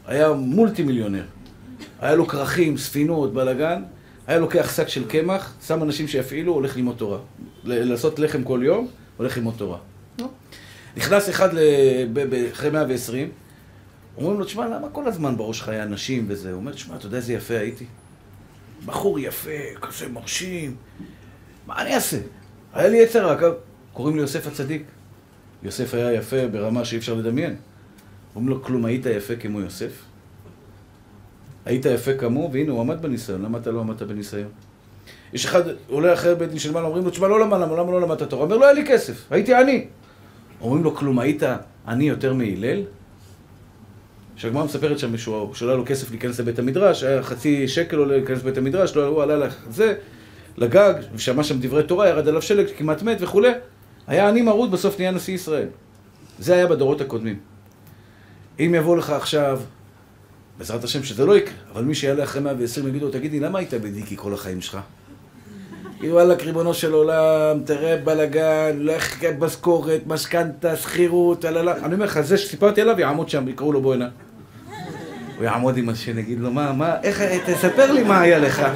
היה 0.07 0.31
מולטי 0.33 0.83
מיליונר. 0.83 1.23
היה 1.99 2.15
לו 2.15 2.27
כרכים, 2.27 2.77
ספינות, 2.77 3.33
בלאגן, 3.33 3.83
היה 4.27 4.39
לוקח 4.39 4.75
שק 4.75 4.87
של 4.87 5.07
קמח, 5.07 5.53
שם 5.67 5.83
אנשים 5.83 6.07
שיפעילו, 6.07 6.53
הולך 6.53 6.75
ללמוד 6.75 6.95
תורה. 6.97 7.19
לעשות 7.63 8.19
לחם 8.19 8.43
כל 8.43 8.59
יום, 8.63 8.87
הולך 9.17 9.37
ללמוד 9.37 9.53
תורה. 9.57 9.77
נכנס 10.97 11.29
אחד 11.29 11.49
אחרי 12.51 12.69
120, 12.69 13.29
אומרים 14.17 14.39
לו, 14.39 14.45
תשמע, 14.45 14.67
למה 14.67 14.89
כל 14.89 15.07
הזמן 15.07 15.37
בראש 15.37 15.61
לך 15.61 15.69
היה 15.69 15.85
נשים 15.85 16.25
וזה? 16.27 16.49
הוא 16.49 16.57
אומר, 16.57 16.73
תשמע, 16.73 16.95
אתה 16.95 17.05
יודע 17.05 17.17
איזה 17.17 17.33
יפה 17.33 17.57
הייתי? 17.57 17.85
בחור 18.85 19.19
יפה, 19.19 19.49
כזה 19.81 20.07
מרשים, 20.07 20.75
מה 21.67 21.81
אני 21.81 21.95
אעשה? 21.95 22.17
היה 22.73 22.89
לי 22.89 22.97
יצר 22.97 23.29
רק, 23.29 23.41
קוראים 23.93 24.15
לי 24.15 24.21
יוסף 24.21 24.47
הצדיק. 24.47 24.83
יוסף 25.63 25.93
היה 25.93 26.13
יפה 26.13 26.47
ברמה 26.47 26.85
שאי 26.85 26.97
אפשר 26.97 27.13
לדמיין. 27.13 27.55
אומרים 28.35 28.57
לו, 28.57 28.63
כלום, 28.63 28.85
היית 28.85 29.05
יפה 29.05 29.35
כמו 29.35 29.61
יוסף? 29.61 29.91
היית 31.67 31.85
יפה 31.85 32.13
כמוהו, 32.13 32.53
והנה, 32.53 32.71
הוא 32.71 32.81
עמד 32.81 33.01
בניסיון, 33.01 33.41
למה 33.41 33.57
אתה 33.57 33.71
לא 33.71 33.79
עמדת 33.79 34.01
בניסיון? 34.01 34.49
יש 35.33 35.45
אחד, 35.45 35.63
עולה 35.87 36.13
אחרי 36.13 36.35
בית 36.35 36.49
דין 36.49 36.59
של 36.59 36.71
מעלה, 36.71 36.85
אומרים 36.85 37.03
לו, 37.03 37.09
תשמע, 37.09 37.27
לא 37.27 37.39
למד, 37.39 37.57
למה 37.57 37.91
לא 37.91 38.01
למדת 38.01 38.23
תורה? 38.23 38.43
אומר, 38.43 38.57
לא 38.57 38.65
היה 38.65 38.73
לי 38.73 38.85
כסף, 38.87 39.25
הייתי 39.29 39.53
עני. 39.53 39.85
אומרים 40.61 40.83
לו, 40.83 40.95
כלום, 40.95 41.19
היית 41.19 41.43
עני 41.87 42.09
יותר 42.09 42.33
מהלל? 42.33 42.83
שהגמרא 44.35 44.63
מספרת 44.63 44.99
שם 44.99 45.17
שהוא 45.17 45.53
שלא 45.53 45.69
היה 45.69 45.77
לו 45.77 45.85
כסף 45.85 46.11
להיכנס 46.11 46.39
לבית 46.39 46.59
המדרש, 46.59 47.03
היה 47.03 47.23
חצי 47.23 47.67
שקל 47.67 47.97
עולה 47.97 48.17
להיכנס 48.17 48.39
לבית 48.39 48.57
המדרש, 48.57 48.95
לא, 48.95 49.05
הוא 49.05 49.23
עלה 49.23 49.47
לזה, 49.67 49.95
לגג, 50.57 50.93
ושמע 51.15 51.43
שם 51.43 51.59
דברי 51.59 51.83
תורה, 51.83 52.07
ירד 52.07 52.27
עליו 52.27 52.41
שלג, 52.41 52.65
כמעט 52.77 53.01
מת 53.01 53.17
וכולי. 53.21 53.51
היה 54.07 54.29
עני 54.29 54.41
מרוד, 54.41 54.71
בסוף 54.71 54.99
נהיה 54.99 55.11
נשיא 55.11 55.33
ישראל. 55.33 55.67
זה 56.39 56.53
היה 56.53 56.67
בדורות 56.67 57.01
הקודמים. 57.01 57.39
אם 58.59 58.75
יבוא 58.75 58.97
לך 58.97 59.09
עכשיו, 59.09 59.59
בעזרת 60.57 60.83
השם 60.83 61.03
שזה 61.03 61.25
לא 61.25 61.37
יקרה, 61.37 61.53
אבל 61.73 61.83
מי 61.83 61.95
שיעלה 61.95 62.23
אחרי 62.23 62.41
120 62.41 62.87
יגיד 62.87 63.01
לו, 63.01 63.09
תגידי, 63.09 63.39
למה 63.39 63.59
היית 63.59 63.73
בדיקי 63.73 64.15
כל 64.17 64.33
החיים 64.33 64.61
שלך? 64.61 64.77
וואלכ, 66.03 66.43
ריבונו 66.43 66.73
של 66.73 66.93
עולם, 66.93 67.59
תראה 67.65 67.97
בלאגן, 67.97 68.77
לך 68.79 69.23
משכורת, 69.39 70.01
משכנתה, 70.07 70.75
שכירות, 70.75 71.45
אני 71.45 71.93
אומר 71.93 72.05
לך, 72.05 72.21
זה 72.21 72.37
שסיפרתי 72.37 72.81
עליו 72.81 72.99
יעמוד 72.99 73.29
שם, 73.29 73.47
יקראו 73.47 73.71
לו 73.71 73.81
בוא 73.81 73.93
הנה. 73.93 74.09
הוא 75.37 75.45
יעמוד 75.45 75.77
עם 75.77 75.89
השני, 75.89 76.21
יגיד 76.21 76.39
לו, 76.39 76.51
מה, 76.51 76.73
מה, 76.73 76.95
איך, 77.03 77.21
תספר 77.45 77.91
לי 77.91 78.03
מה 78.03 78.21
היה 78.21 78.39
לך. 78.39 78.67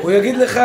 הוא 0.00 0.10
יגיד 0.10 0.36
לך, 0.36 0.60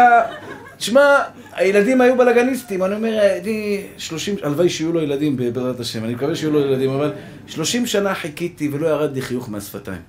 תשמע, 0.80 1.18
הילדים 1.54 2.02
היו 2.02 2.18
בלאגניסטים, 2.18 2.84
אני 2.84 2.96
אומר, 2.96 3.20
אני 3.42 3.84
שלושים, 3.98 4.36
הלוואי 4.42 4.70
שיהיו 4.70 4.94
לו 4.94 5.02
ילדים 5.02 5.38
בעזרת 5.38 5.80
השם, 5.80 6.04
אני 6.04 6.14
מקווה 6.14 6.36
שיהיו 6.36 6.52
לו 6.52 6.60
ילדים, 6.60 6.90
אבל 6.90 7.14
שלושים 7.48 7.86
שנה 7.86 8.16
חיכיתי 8.16 8.70
ולא 8.72 8.88
ירד 8.88 9.14
לי 9.14 9.22
חיוך 9.22 9.50
מהשפתיים. 9.50 10.02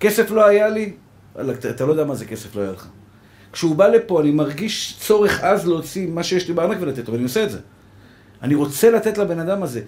כסף 0.00 0.30
לא 0.30 0.46
היה 0.46 0.68
לי, 0.68 0.92
אתה 1.70 1.86
לא 1.86 1.90
יודע 1.90 2.04
מה 2.04 2.14
זה 2.14 2.24
כסף 2.24 2.56
לא 2.56 2.62
היה 2.62 2.70
לך. 2.72 2.86
כשהוא 3.52 3.76
בא 3.76 3.88
לפה, 3.88 4.20
אני 4.20 4.30
מרגיש 4.30 4.96
צורך 5.00 5.44
עז 5.44 5.66
להוציא 5.66 6.08
מה 6.08 6.22
שיש 6.22 6.48
לי 6.48 6.54
בארנק 6.54 6.78
ולתת 6.80 7.08
לו, 7.08 7.14
ואני 7.14 7.24
עושה 7.24 7.44
את 7.44 7.50
זה. 7.50 7.58
אני 8.42 8.54
רוצה 8.54 8.90
לתת 8.90 9.18
לבן 9.18 9.38
אדם 9.38 9.62
הזה. 9.62 9.80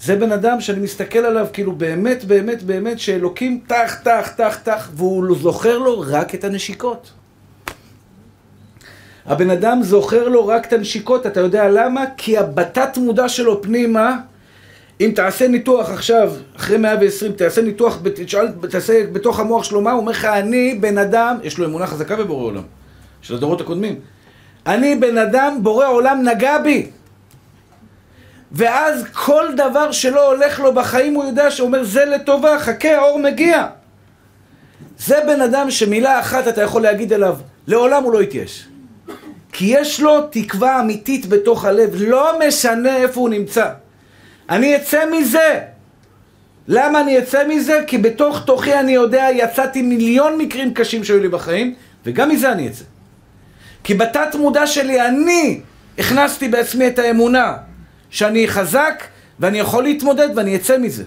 זה 0.00 0.16
בן 0.16 0.32
אדם 0.32 0.60
שאני 0.60 0.80
מסתכל 0.80 1.18
עליו 1.18 1.46
כאילו 1.52 1.72
באמת, 1.72 2.24
באמת, 2.24 2.62
באמת, 2.62 2.98
שאלוקים 2.98 3.60
טח, 3.66 3.94
טח, 4.04 4.30
טח, 4.36 4.58
טח, 4.62 4.90
והוא 4.94 5.36
זוכר 5.38 5.78
לו 5.78 6.04
רק 6.06 6.34
את 6.34 6.44
הנשיקות. 6.44 7.17
הבן 9.28 9.50
אדם 9.50 9.82
זוכר 9.82 10.28
לו 10.28 10.46
רק 10.46 10.66
את 10.66 10.72
הנשיקות, 10.72 11.26
אתה 11.26 11.40
יודע 11.40 11.68
למה? 11.68 12.04
כי 12.16 12.38
הבתת 12.38 12.96
מודע 12.96 13.28
שלו 13.28 13.62
פנימה, 13.62 14.16
אם 15.00 15.12
תעשה 15.14 15.48
ניתוח 15.48 15.90
עכשיו, 15.90 16.32
אחרי 16.56 16.76
120, 16.76 17.32
תעשה 17.32 17.62
ניתוח, 17.62 17.98
תשאל, 18.14 18.48
תעשה 18.70 19.06
בתוך 19.12 19.40
המוח 19.40 19.64
שלו 19.64 19.80
מה, 19.80 19.92
הוא 19.92 20.00
אומר 20.00 20.12
לך, 20.12 20.24
אני 20.24 20.74
בן 20.80 20.98
אדם, 20.98 21.36
יש 21.42 21.58
לו 21.58 21.66
אמונה 21.66 21.86
חזקה 21.86 22.16
בבורא 22.16 22.44
עולם. 22.44 22.62
של 23.22 23.34
הדורות 23.34 23.60
הקודמים. 23.60 24.00
אני 24.66 24.96
בן 24.96 25.18
אדם, 25.18 25.58
בורא 25.62 25.86
עולם 25.88 26.28
נגע 26.28 26.58
בי. 26.58 26.90
ואז 28.52 29.04
כל 29.12 29.46
דבר 29.56 29.92
שלא 29.92 30.32
הולך 30.32 30.60
לו 30.60 30.74
בחיים 30.74 31.14
הוא 31.14 31.24
יודע 31.24 31.50
שאומר 31.50 31.84
זה 31.84 32.04
לטובה, 32.04 32.58
חכה, 32.58 32.96
האור 32.96 33.18
מגיע. 33.18 33.66
זה 34.98 35.16
בן 35.26 35.40
אדם 35.40 35.70
שמילה 35.70 36.20
אחת 36.20 36.48
אתה 36.48 36.62
יכול 36.62 36.82
להגיד 36.82 37.12
אליו, 37.12 37.36
לעולם 37.66 38.04
הוא 38.04 38.12
לא 38.12 38.22
יתייש. 38.22 38.68
כי 39.52 39.64
יש 39.64 40.00
לו 40.00 40.26
תקווה 40.30 40.80
אמיתית 40.80 41.26
בתוך 41.26 41.64
הלב, 41.64 41.90
לא 41.94 42.38
משנה 42.48 42.96
איפה 42.96 43.20
הוא 43.20 43.28
נמצא. 43.28 43.70
אני 44.50 44.76
אצא 44.76 45.04
מזה. 45.10 45.60
למה 46.68 47.00
אני 47.00 47.18
אצא 47.18 47.48
מזה? 47.48 47.80
כי 47.86 47.98
בתוך 47.98 48.44
תוכי 48.44 48.74
אני 48.74 48.92
יודע, 48.92 49.26
יצאתי 49.32 49.82
מיליון 49.82 50.38
מקרים 50.38 50.74
קשים 50.74 51.04
שהיו 51.04 51.20
לי 51.20 51.28
בחיים, 51.28 51.74
וגם 52.06 52.28
מזה 52.28 52.52
אני 52.52 52.68
אצא. 52.68 52.84
כי 53.84 53.94
בתת 53.94 54.34
מודע 54.34 54.66
שלי 54.66 55.06
אני 55.06 55.60
הכנסתי 55.98 56.48
בעצמי 56.48 56.86
את 56.86 56.98
האמונה 56.98 57.56
שאני 58.10 58.48
חזק 58.48 59.04
ואני 59.40 59.58
יכול 59.58 59.82
להתמודד 59.82 60.28
ואני 60.36 60.56
אצא 60.56 60.78
מזה. 60.78 61.04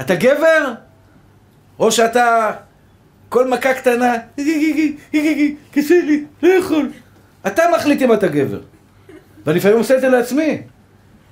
אתה 0.00 0.14
גבר? 0.14 0.72
או 1.78 1.92
שאתה 1.92 2.50
כל 3.32 3.48
מכה 3.48 3.74
קטנה, 3.74 4.14
קשה 5.72 5.94
לי, 6.04 6.24
לא 6.42 6.48
יכול. 6.48 6.90
אתה 7.46 7.62
מחליט 7.76 8.02
אם 8.02 8.12
אתה 8.12 8.28
גבר. 8.28 8.60
ואני 9.46 9.58
לפעמים 9.58 9.78
עושה 9.78 9.96
את 9.96 10.00
זה 10.00 10.08
לעצמי. 10.08 10.62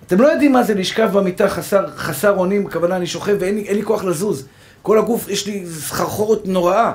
אתם 0.06 0.20
לא 0.20 0.26
יודעים 0.26 0.52
מה 0.52 0.62
זה 0.62 0.74
לשכב 0.74 1.10
במיטה 1.12 1.48
חסר, 1.48 1.86
חסר 1.96 2.36
אונים, 2.36 2.64
בכוונה 2.64 2.96
אני 2.96 3.06
שוכב 3.06 3.36
ואין 3.40 3.54
לי, 3.54 3.74
לי 3.74 3.82
כוח 3.82 4.04
לזוז. 4.04 4.46
כל 4.82 4.98
הגוף, 4.98 5.28
יש 5.28 5.46
לי 5.46 5.66
סחרחורת 5.66 6.46
נוראה. 6.46 6.92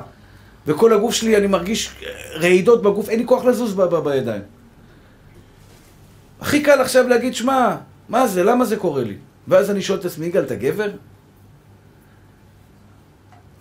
וכל 0.68 0.94
הגוף 0.94 1.14
שלי, 1.14 1.38
אני 1.38 1.48
מרגיש 1.48 1.90
רעידות 2.36 2.82
בגוף, 2.82 3.10
אין 3.10 3.20
לי 3.20 3.26
כוח 3.26 3.46
לזוז 3.46 3.74
ב- 3.74 3.82
ב- 3.82 4.10
בידיים. 4.10 4.42
הכי 6.42 6.62
קל 6.64 6.82
עכשיו 6.82 7.08
להגיד, 7.08 7.36
שמע, 7.36 7.76
מה 8.10 8.28
זה, 8.28 8.44
למה 8.44 8.66
זה 8.66 8.78
קורה 8.78 9.04
לי? 9.04 9.16
ואז 9.48 9.72
אני 9.72 9.82
שואל 9.82 10.00
את 10.00 10.06
עצמי, 10.06 10.26
יגאל, 10.26 10.44
אתה 10.44 10.56
גבר? 10.56 10.90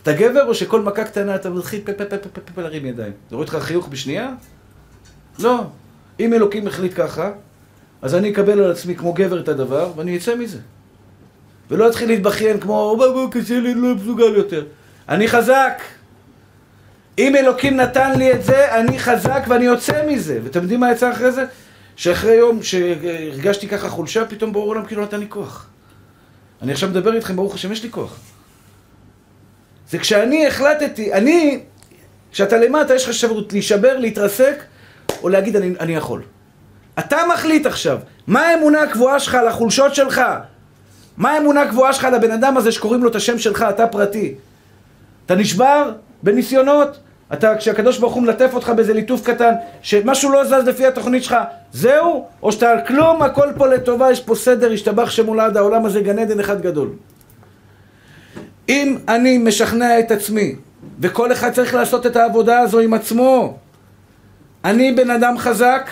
אתה 0.04 0.12
גבר 0.12 0.46
או 0.46 0.54
שכל 0.54 0.82
מכה 0.82 1.04
קטנה 1.04 1.34
אתה 1.34 1.50
מתחיל 1.50 1.80
פה 1.84 1.92
פה 1.92 2.04
פה 2.04 2.16
פה 2.18 2.28
פה 2.28 2.40
פה 2.54 2.62
להרים 2.62 2.86
ידיים? 2.86 3.12
זה 3.30 3.36
רואה 3.36 3.46
אותך 3.46 3.58
חיוך 3.60 3.88
בשנייה? 3.88 4.30
לא. 5.38 5.64
אם 6.20 6.32
אלוקים 6.32 6.66
החליט 6.66 6.92
ככה, 6.96 7.30
אז 8.02 8.14
אני 8.14 8.30
אקבל 8.30 8.60
על 8.60 8.70
עצמי 8.70 8.96
כמו 8.96 9.12
גבר 9.12 9.40
את 9.40 9.48
הדבר, 9.48 9.92
ואני 9.96 10.16
אצא 10.16 10.36
מזה. 10.36 10.58
ולא 11.70 11.88
אתחיל 11.88 12.08
להתבכיין 12.08 12.60
כמו, 12.60 12.98
קשה 13.30 13.60
לי, 13.60 13.74
לא 13.74 13.94
מסוגל 13.94 14.34
יותר. 14.36 14.64
אני 15.08 15.28
חזק. 15.28 15.82
אם 17.18 17.36
אלוקים 17.36 17.76
נתן 17.76 18.18
לי 18.18 18.32
את 18.32 18.44
זה, 18.44 18.74
אני 18.74 18.98
חזק 18.98 19.44
ואני 19.48 19.64
יוצא 19.64 20.06
מזה. 20.08 20.40
ואתם 20.44 20.62
יודעים 20.62 20.80
מה 20.80 20.92
יצא 20.92 21.12
אחרי 21.12 21.32
זה? 21.32 21.44
שאחרי 21.96 22.34
יום 22.34 22.62
שהרגשתי 22.62 23.68
ככה 23.68 23.88
חולשה, 23.88 24.24
פתאום 24.24 24.52
ברור 24.52 24.66
עולם 24.66 24.86
כאילו 24.86 25.02
נתן 25.02 25.20
לי 25.20 25.26
כוח. 25.28 25.66
אני 26.62 26.72
עכשיו 26.72 26.88
מדבר 26.88 27.14
איתכם, 27.14 27.36
ברוך 27.36 27.54
השם, 27.54 27.72
יש 27.72 27.82
לי 27.82 27.90
כוח. 27.90 28.33
זה 29.90 29.98
כשאני 29.98 30.46
החלטתי, 30.46 31.12
אני, 31.12 31.60
כשאתה 32.32 32.56
למטה, 32.56 32.94
יש 32.94 33.04
לך 33.04 33.08
אפשרות 33.08 33.52
להישבר, 33.52 33.98
להתרסק, 33.98 34.62
או 35.22 35.28
להגיד 35.28 35.56
אני, 35.56 35.74
אני 35.80 35.96
יכול. 35.96 36.22
אתה 36.98 37.16
מחליט 37.34 37.66
עכשיו, 37.66 37.98
מה 38.26 38.40
האמונה 38.40 38.82
הקבועה 38.82 39.20
שלך 39.20 39.34
על 39.34 39.48
החולשות 39.48 39.94
שלך? 39.94 40.22
מה 41.16 41.30
האמונה 41.30 41.62
הקבועה 41.62 41.92
שלך 41.92 42.04
על 42.04 42.14
הבן 42.14 42.30
אדם 42.30 42.56
הזה 42.56 42.72
שקוראים 42.72 43.02
לו 43.02 43.10
את 43.10 43.14
השם 43.14 43.38
שלך, 43.38 43.64
אתה 43.70 43.86
פרטי? 43.86 44.34
אתה 45.26 45.34
נשבר 45.34 45.92
בניסיונות? 46.22 46.98
אתה, 47.32 47.56
כשהקדוש 47.56 47.98
ברוך 47.98 48.14
הוא 48.14 48.22
מלטף 48.22 48.50
אותך 48.54 48.72
באיזה 48.76 48.92
ליטוף 48.92 49.22
קטן, 49.22 49.52
שמשהו 49.82 50.32
לא 50.32 50.44
זז 50.44 50.68
לפי 50.68 50.86
התוכנית 50.86 51.24
שלך, 51.24 51.36
זהו? 51.72 52.26
או 52.42 52.52
שאתה 52.52 52.70
על 52.70 52.78
כלום, 52.86 53.22
הכל 53.22 53.48
פה 53.56 53.66
לטובה, 53.66 54.10
יש 54.10 54.20
פה 54.20 54.34
סדר, 54.34 54.72
השתבח 54.72 55.10
שמולד, 55.10 55.56
העולם 55.56 55.86
הזה 55.86 56.00
גן 56.00 56.18
עדן 56.18 56.40
אחד 56.40 56.62
גדול. 56.62 56.90
אם 58.68 58.96
אני 59.08 59.38
משכנע 59.38 59.98
את 59.98 60.10
עצמי, 60.10 60.54
וכל 61.00 61.32
אחד 61.32 61.52
צריך 61.52 61.74
לעשות 61.74 62.06
את 62.06 62.16
העבודה 62.16 62.58
הזו 62.58 62.80
עם 62.80 62.94
עצמו, 62.94 63.58
אני 64.64 64.92
בן 64.92 65.10
אדם 65.10 65.38
חזק, 65.38 65.90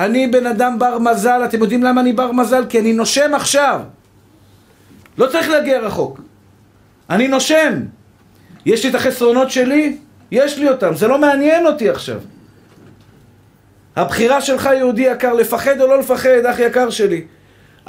אני 0.00 0.26
בן 0.26 0.46
אדם 0.46 0.78
בר 0.78 0.98
מזל, 0.98 1.42
אתם 1.44 1.60
יודעים 1.60 1.82
למה 1.82 2.00
אני 2.00 2.12
בר 2.12 2.32
מזל? 2.32 2.64
כי 2.68 2.78
אני 2.78 2.92
נושם 2.92 3.34
עכשיו. 3.34 3.80
לא 5.18 5.26
צריך 5.26 5.48
להגיע 5.48 5.80
רחוק. 5.80 6.20
אני 7.10 7.28
נושם. 7.28 7.72
יש 8.66 8.84
לי 8.84 8.90
את 8.90 8.94
החסרונות 8.94 9.50
שלי, 9.50 9.96
יש 10.30 10.58
לי 10.58 10.68
אותם, 10.68 10.94
זה 10.94 11.08
לא 11.08 11.18
מעניין 11.18 11.66
אותי 11.66 11.88
עכשיו. 11.88 12.20
הבחירה 13.96 14.40
שלך, 14.40 14.68
יהודי 14.76 15.02
יקר, 15.02 15.32
לפחד 15.32 15.80
או 15.80 15.86
לא 15.86 15.98
לפחד, 15.98 16.46
אח 16.50 16.58
יקר 16.58 16.90
שלי. 16.90 17.24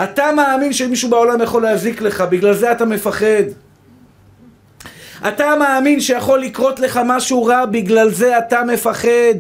אתה 0.04 0.32
מאמין 0.32 0.74
שמישהו 0.74 1.10
בעולם 1.10 1.42
יכול 1.42 1.64
להזיק 1.64 2.02
לך, 2.02 2.22
בגלל 2.22 2.54
זה 2.54 2.72
אתה 2.72 2.86
מפחד. 2.86 3.44
אתה 5.28 5.56
מאמין 5.60 6.00
שיכול 6.00 6.40
לקרות 6.40 6.80
לך 6.80 7.00
משהו 7.06 7.46
רע, 7.46 7.66
בגלל 7.66 8.10
זה 8.10 8.38
אתה 8.38 8.64
מפחד. 8.64 9.40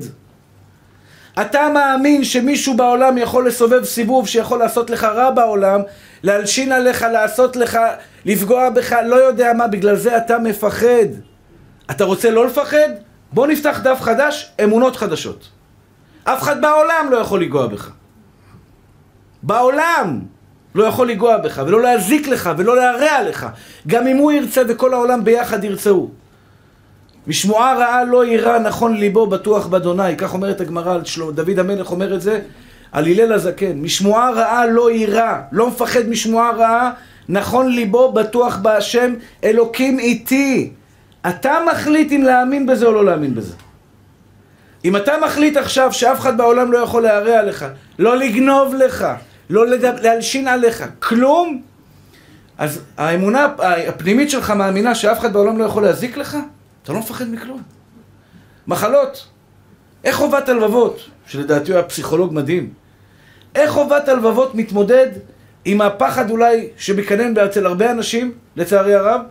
אתה 1.41 1.69
מאמין 1.73 2.23
שמישהו 2.23 2.77
בעולם 2.77 3.17
יכול 3.17 3.47
לסובב 3.47 3.83
סיבוב 3.83 4.27
שיכול 4.27 4.59
לעשות 4.59 4.89
לך 4.89 5.03
רע 5.03 5.31
בעולם, 5.31 5.81
להלשין 6.23 6.71
עליך, 6.71 7.01
לעשות 7.01 7.55
לך, 7.55 7.79
לפגוע 8.25 8.69
בך, 8.69 8.95
לא 9.05 9.15
יודע 9.15 9.53
מה, 9.53 9.67
בגלל 9.67 9.95
זה 9.95 10.17
אתה 10.17 10.37
מפחד. 10.39 11.07
אתה 11.91 12.03
רוצה 12.03 12.29
לא 12.29 12.45
לפחד? 12.45 12.89
בוא 13.33 13.47
נפתח 13.47 13.79
דף 13.83 14.01
חדש, 14.01 14.51
אמונות 14.63 14.95
חדשות. 14.95 15.49
אף 16.23 16.41
אחד 16.41 16.61
בעולם 16.61 17.07
לא 17.11 17.17
יכול 17.17 17.43
לנגוע 17.43 17.67
בך. 17.67 17.91
בעולם 19.43 20.19
לא 20.75 20.83
יכול 20.83 21.09
לנגוע 21.09 21.37
בך, 21.37 21.61
ולא 21.67 21.81
להזיק 21.81 22.27
לך, 22.27 22.49
ולא 22.57 22.77
להרע 22.77 23.23
לך. 23.29 23.47
גם 23.87 24.07
אם 24.07 24.17
הוא 24.17 24.31
ירצה 24.31 24.61
וכל 24.67 24.93
העולם 24.93 25.23
ביחד 25.23 25.63
ירצהו. 25.63 26.09
משמועה 27.27 27.77
רעה 27.77 28.03
לא 28.03 28.25
יירא 28.25 28.59
נכון 28.59 28.97
ליבו 28.97 29.27
בטוח 29.27 29.67
באדוני, 29.67 30.17
כך 30.17 30.33
אומרת 30.33 30.61
הגמרא, 30.61 30.97
דוד 31.33 31.59
המלך 31.59 31.91
אומר 31.91 32.15
את 32.15 32.21
זה 32.21 32.39
על 32.91 33.05
הלל 33.05 33.33
הזקן. 33.33 33.77
משמועה 33.77 34.31
רעה 34.31 34.67
לא 34.67 34.91
יירא, 34.91 35.35
לא 35.51 35.67
מפחד 35.67 36.09
משמועה 36.09 36.51
רעה, 36.51 36.91
נכון 37.29 37.71
ליבו 37.71 38.11
בטוח 38.11 38.57
בהשם, 38.57 39.13
אלוקים 39.43 39.99
איתי. 39.99 40.71
אתה 41.29 41.53
מחליט 41.71 42.11
אם 42.11 42.23
להאמין 42.23 42.65
בזה 42.65 42.85
או 42.85 42.91
לא 42.91 43.05
להאמין 43.05 43.35
בזה. 43.35 43.53
אם 44.85 44.95
אתה 44.95 45.13
מחליט 45.25 45.57
עכשיו 45.57 45.93
שאף 45.93 46.19
אחד 46.19 46.37
בעולם 46.37 46.71
לא 46.71 46.77
יכול 46.77 47.03
להרע 47.03 47.43
לך, 47.43 47.65
לא 47.99 48.17
לגנוב 48.17 48.75
לך, 48.75 49.05
לא 49.49 49.65
להלשין 50.01 50.47
עליך, 50.47 50.83
כלום, 50.99 51.61
אז 52.57 52.81
האמונה 52.97 53.47
הפנימית 53.87 54.29
שלך 54.29 54.51
מאמינה 54.51 54.95
שאף 54.95 55.19
אחד 55.19 55.33
בעולם 55.33 55.57
לא 55.57 55.63
יכול 55.63 55.83
להזיק 55.83 56.17
לך? 56.17 56.37
אתה 56.83 56.93
לא 56.93 56.99
מפחד 56.99 57.29
מכלום. 57.29 57.61
מחלות. 58.67 59.27
איך 60.03 60.15
חובת 60.15 60.49
הלבבות, 60.49 61.01
שלדעתי 61.27 61.71
הוא 61.71 61.77
היה 61.77 61.87
פסיכולוג 61.87 62.33
מדהים, 62.33 62.73
איך 63.55 63.71
חובת 63.71 64.09
הלבבות 64.09 64.55
מתמודד 64.55 65.07
עם 65.65 65.81
הפחד 65.81 66.29
אולי 66.29 66.67
שמקנן 66.77 67.37
אצל 67.37 67.65
הרבה 67.65 67.91
אנשים, 67.91 68.31
לצערי 68.55 68.93
הרב, 68.93 69.21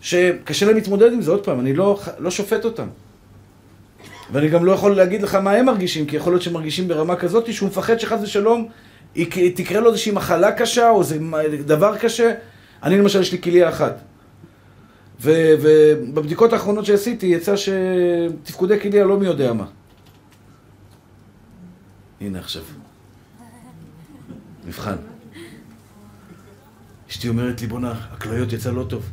שקשה 0.00 0.66
להם 0.66 0.74
להתמודד 0.74 1.12
עם 1.12 1.22
זה, 1.22 1.30
עוד 1.30 1.44
פעם, 1.44 1.60
אני 1.60 1.74
לא, 1.74 2.00
לא 2.18 2.30
שופט 2.30 2.64
אותם. 2.64 2.86
ואני 4.32 4.48
גם 4.48 4.64
לא 4.64 4.72
יכול 4.72 4.96
להגיד 4.96 5.22
לך 5.22 5.34
מה 5.34 5.52
הם 5.52 5.66
מרגישים, 5.66 6.06
כי 6.06 6.16
יכול 6.16 6.32
להיות 6.32 6.42
שהם 6.42 6.52
מרגישים 6.52 6.88
ברמה 6.88 7.16
כזאת 7.16 7.52
שהוא 7.52 7.68
מפחד 7.68 7.98
שחס 7.98 8.18
ושלום 8.22 8.68
תקרה 9.54 9.80
לו 9.80 9.88
איזושהי 9.88 10.12
מחלה 10.12 10.52
קשה 10.52 10.90
או 10.90 11.00
איזה 11.00 11.18
דבר 11.66 11.98
קשה. 11.98 12.34
אני 12.82 12.98
למשל, 12.98 13.20
יש 13.20 13.32
לי 13.32 13.42
כליה 13.42 13.68
אחת. 13.68 14.00
ובבדיקות 15.20 16.52
האחרונות 16.52 16.86
שעשיתי 16.86 17.26
יצא 17.26 17.54
שתפקודי 17.56 18.80
כליה 18.80 19.04
לא 19.04 19.18
מי 19.18 19.26
יודע 19.26 19.52
מה. 19.52 19.66
הנה 22.20 22.38
עכשיו. 22.38 22.62
מבחן. 24.66 24.96
אשתי 27.10 27.28
אומרת 27.28 27.60
לי, 27.60 27.66
בואנה, 27.66 27.94
הכליות 28.12 28.52
יצא 28.52 28.70
לא 28.70 28.84
טוב. 28.88 29.10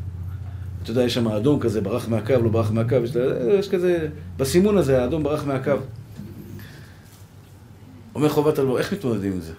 אתה 0.83 0.91
יודע, 0.91 1.03
יש 1.03 1.13
שם 1.13 1.27
אדום 1.27 1.59
כזה, 1.59 1.81
ברח 1.81 2.09
מהקו, 2.09 2.33
לא 2.43 2.49
ברח 2.49 2.71
מהקו, 2.71 2.95
יש, 2.95 3.11
יש 3.59 3.69
כזה, 3.69 4.07
בסימון 4.37 4.77
הזה, 4.77 5.01
האדום 5.01 5.23
ברח 5.23 5.43
מהקו. 5.43 5.71
אומר 8.15 8.29
חובת 8.29 8.59
הלבוא, 8.59 8.79
איך 8.79 8.93
מתמודדים 8.93 9.31
עם 9.31 9.41
זה? 9.41 9.53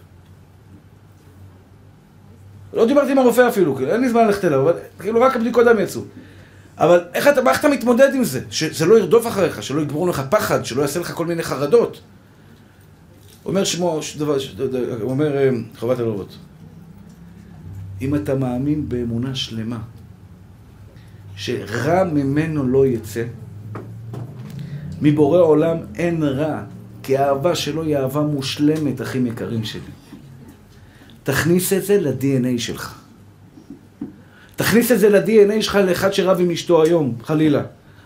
לא 2.73 2.87
דיברתי 2.87 3.12
עם 3.12 3.18
הרופא 3.18 3.49
אפילו, 3.49 3.77
כאילו, 3.77 3.93
אין 3.93 4.01
לי 4.01 4.09
זמן 4.09 4.27
ללכת 4.27 4.45
אליו, 4.45 4.61
אבל 4.61 4.73
כאילו 4.99 5.21
רק 5.21 5.37
הבדיקות 5.37 5.66
דם 5.66 5.79
יצאו. 5.79 6.03
אבל 6.79 7.05
איך 7.14 7.29
אתה, 7.29 7.51
איך 7.51 7.61
אתה 7.61 7.68
מתמודד 7.68 8.14
עם 8.14 8.25
זה? 8.25 8.41
שזה 8.51 8.87
לא 8.87 8.99
ירדוף 8.99 9.27
אחריך, 9.27 9.62
שלא 9.62 9.81
יגמרו 9.81 10.07
לך 10.07 10.23
פחד, 10.31 10.64
שלא 10.64 10.83
יעשה 10.83 11.01
לך 11.01 11.12
כל 11.12 11.27
מיני 11.27 11.43
חרדות. 11.43 12.01
אומר 13.45 13.64
שמו, 13.64 14.01
דבר, 14.18 14.37
הוא 15.01 15.11
אומר 15.11 15.37
אה, 15.37 15.51
חובת 15.79 15.99
הלבבות. 15.99 16.37
אם 18.01 18.14
אתה 18.14 18.35
מאמין 18.35 18.89
באמונה 18.89 19.35
שלמה, 19.35 19.79
שרע 21.37 22.05
ממנו 22.05 22.68
לא 22.68 22.87
יצא, 22.87 23.25
מבורא 25.03 25.41
עולם 25.41 25.77
אין 25.95 26.23
רע, 26.23 26.62
כי 27.03 27.16
האהבה 27.16 27.55
שלו 27.55 27.83
היא 27.83 27.97
אהבה 27.97 28.21
מושלמת, 28.21 29.03
אחים 29.03 29.27
יקרים 29.27 29.64
שלי. 29.64 29.81
תכניס 31.23 31.73
את 31.73 31.85
זה 31.85 32.01
ל-DNA 32.01 32.59
שלך. 32.59 32.95
תכניס 34.57 34.93
את 34.93 35.01
זה 35.01 35.09
ל-DNA 35.09 35.62
שלך 35.62 35.75
לאחד 35.75 36.12
שרב 36.12 36.41
עם 36.41 36.51
אשתו 36.51 36.83
היום, 36.83 37.14
חלילה. 37.25 37.62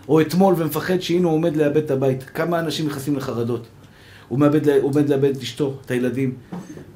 או 0.09 0.21
אתמול 0.21 0.55
ומפחד 0.59 1.01
שהנה 1.01 1.27
הוא 1.27 1.35
עומד 1.35 1.57
לאבד 1.57 1.77
את 1.77 1.91
הבית. 1.91 2.23
כמה 2.35 2.61
אנשים 2.61 2.87
נכנסים 2.87 3.17
לחרדות. 3.17 3.67
הוא 4.29 4.39
הוא 4.81 4.91
עומד 4.91 5.09
לאבד 5.09 5.37
את 5.37 5.43
אשתו, 5.43 5.75
את 5.87 5.91
הילדים, 5.91 6.35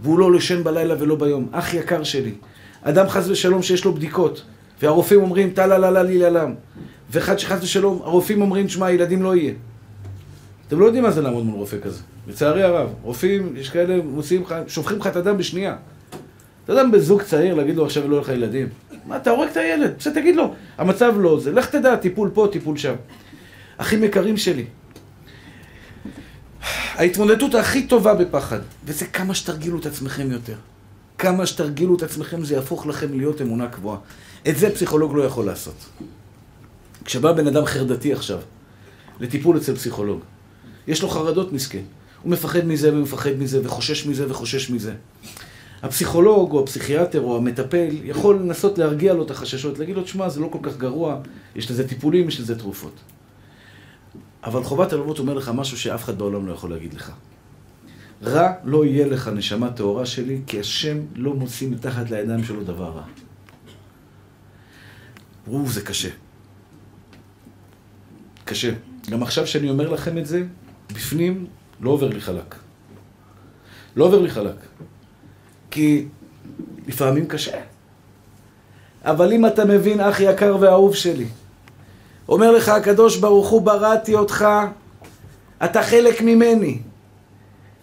והוא 0.02 0.18
לא 0.18 0.36
ישן 0.36 0.64
בלילה 0.64 0.94
ולא 0.98 1.16
ביום. 1.16 1.48
אח 1.52 1.74
יקר 1.74 2.04
שלי, 2.04 2.34
אדם 2.82 3.08
חס 3.08 3.28
ושלום 3.28 3.62
שיש 3.62 3.84
לו 3.84 3.94
בדיקות, 3.94 4.42
והרופאים 4.82 5.20
אומרים 5.20 5.50
טלה 5.50 5.78
לה 5.78 5.90
לה 5.90 6.02
לי 6.02 6.18
ללם, 6.18 6.54
ואחד 7.10 7.38
שחס 7.38 7.62
ושלום, 7.62 8.00
הרופאים 8.04 8.40
אומרים, 8.40 8.68
שמע, 8.68 8.90
ילדים 8.90 9.22
לא 9.22 9.36
יהיה. 9.36 9.52
אתם 10.68 10.80
לא 10.80 10.84
יודעים 10.84 11.04
מה 11.04 11.10
זה 11.10 11.22
לעמוד 11.22 11.44
מול 11.44 11.58
רופא 11.58 11.76
כזה. 11.82 12.00
לצערי 12.28 12.62
הרב, 12.62 12.88
רופאים, 13.02 13.52
יש 13.56 13.68
כאלה, 13.68 14.02
מוציאים 14.04 14.42
לך, 14.42 14.54
שופכים 14.66 14.98
לך 14.98 15.06
את 15.06 15.16
הדם 15.16 15.36
בשנייה. 15.36 15.76
אתה 16.68 16.76
יודע, 16.76 16.96
בזוג 16.96 17.22
צעיר, 17.22 17.54
להגיד 17.54 17.76
לו 17.76 17.86
עכשיו 17.86 18.08
לא 18.08 18.14
יהיו 18.14 18.22
לך 18.22 18.28
ילדים. 18.28 18.68
מה, 19.06 19.16
אתה 19.16 19.30
הורג 19.30 19.48
את 19.48 19.56
הילד, 19.56 19.94
בסדר, 19.98 20.14
תגיד 20.14 20.36
לו, 20.36 20.54
המצב 20.78 21.14
לא 21.18 21.40
זה, 21.40 21.52
לך 21.52 21.70
תדע, 21.70 21.96
טיפול 21.96 22.30
פה, 22.34 22.48
טיפול 22.52 22.76
שם. 22.76 22.94
אחים 23.76 24.04
יקרים 24.04 24.36
שלי, 24.36 24.64
ההתמודדות 26.94 27.54
הכי 27.54 27.86
טובה 27.86 28.14
בפחד, 28.14 28.58
וזה 28.84 29.06
כמה 29.06 29.34
שתרגילו 29.34 29.78
את 29.78 29.86
עצמכם 29.86 30.32
יותר. 30.32 30.54
כמה 31.18 31.46
שתרגילו 31.46 31.96
את 31.96 32.02
עצמכם 32.02 32.44
זה 32.44 32.54
יהפוך 32.54 32.86
לכם 32.86 33.18
להיות 33.18 33.42
אמונה 33.42 33.68
קבועה. 33.68 33.98
את 34.48 34.58
זה 34.58 34.74
פסיכולוג 34.74 35.16
לא 35.16 35.22
יכול 35.22 35.46
לעשות. 35.46 35.84
כשבא 37.04 37.32
בן 37.32 37.46
אדם 37.46 37.64
חרדתי 37.64 38.12
עכשיו, 38.12 38.38
לטיפול 39.20 39.56
אצל 39.56 39.74
פסיכולוג, 39.74 40.20
יש 40.86 41.02
לו 41.02 41.08
חרדות 41.08 41.52
מסכן. 41.52 41.82
הוא 42.22 42.32
מפחד 42.32 42.66
מזה 42.66 42.92
ומפחד 42.92 43.30
מזה 43.38 43.60
וחושש 43.64 44.06
מזה 44.06 44.30
וחושש 44.30 44.70
מזה. 44.70 44.92
הפסיכולוג 45.82 46.52
או 46.52 46.62
הפסיכיאטר 46.62 47.20
או 47.20 47.36
המטפל 47.36 47.88
יכול 48.04 48.36
לנסות 48.36 48.78
להרגיע 48.78 49.14
לו 49.14 49.22
את 49.22 49.30
החששות, 49.30 49.78
להגיד 49.78 49.96
לו, 49.96 50.02
תשמע, 50.02 50.28
זה 50.28 50.40
לא 50.40 50.48
כל 50.52 50.58
כך 50.62 50.76
גרוע, 50.76 51.20
יש 51.54 51.70
לזה 51.70 51.88
טיפולים, 51.88 52.28
יש 52.28 52.40
לזה 52.40 52.58
תרופות. 52.58 52.94
אבל 54.44 54.62
חובת 54.62 54.92
הלוות 54.92 55.18
אומר 55.18 55.34
לך 55.34 55.50
משהו 55.54 55.78
שאף 55.78 56.04
אחד 56.04 56.18
בעולם 56.18 56.46
לא 56.46 56.52
יכול 56.52 56.70
להגיד 56.70 56.94
לך. 56.94 57.12
רע 58.22 58.52
לא 58.64 58.84
יהיה 58.84 59.06
לך, 59.06 59.28
נשמה 59.28 59.70
טהורה 59.70 60.06
שלי, 60.06 60.40
כי 60.46 60.60
השם 60.60 60.98
לא 61.14 61.34
מוציא 61.34 61.68
מתחת 61.68 62.10
לידיים 62.10 62.44
שלו 62.44 62.64
דבר 62.64 62.90
רע. 62.90 63.04
ברור, 65.46 65.68
זה 65.68 65.82
קשה. 65.82 66.08
קשה. 68.44 68.72
גם 69.10 69.22
עכשיו 69.22 69.46
שאני 69.46 69.70
אומר 69.70 69.88
לכם 69.88 70.18
את 70.18 70.26
זה, 70.26 70.44
בפנים 70.92 71.46
לא 71.80 71.90
עובר 71.90 72.08
לי 72.08 72.20
חלק. 72.20 72.54
לא 73.96 74.04
עובר 74.04 74.20
לי 74.20 74.30
חלק. 74.30 74.56
כי 75.78 76.04
לפעמים 76.88 77.26
קשה. 77.26 77.56
אבל 79.04 79.32
אם 79.32 79.46
אתה 79.46 79.64
מבין, 79.64 80.00
אח 80.00 80.20
יקר 80.20 80.56
ואהוב 80.60 80.94
שלי, 80.94 81.26
אומר 82.28 82.50
לך 82.50 82.68
הקדוש 82.68 83.16
ברוך 83.16 83.48
הוא, 83.48 83.62
בראתי 83.62 84.14
אותך, 84.14 84.48
אתה 85.64 85.82
חלק 85.82 86.22
ממני. 86.22 86.78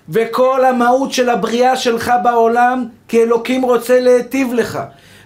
וכל 0.09 0.65
המהות 0.65 1.11
של 1.11 1.29
הבריאה 1.29 1.75
שלך 1.75 2.11
בעולם, 2.23 2.85
כי 3.07 3.23
אלוקים 3.23 3.61
רוצה 3.61 3.99
להיטיב 3.99 4.53
לך. 4.53 4.79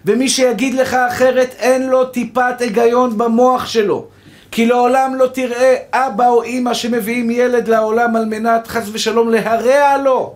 ומי 0.05 0.29
שיגיד 0.29 0.73
לך 0.73 0.93
אחרת, 0.93 1.55
אין 1.59 1.89
לו 1.89 2.05
טיפת 2.05 2.55
היגיון 2.59 3.17
במוח 3.17 3.65
שלו. 3.65 4.05
כי 4.51 4.65
לעולם 4.65 5.15
לא 5.15 5.27
תראה 5.27 5.75
אבא 5.91 6.27
או 6.27 6.43
אימא 6.43 6.73
שמביאים 6.73 7.31
ילד 7.31 7.67
לעולם 7.67 8.15
על 8.15 8.25
מנת 8.25 8.67
חס 8.67 8.89
ושלום 8.91 9.29
להרע 9.29 9.97
לו. 9.97 10.35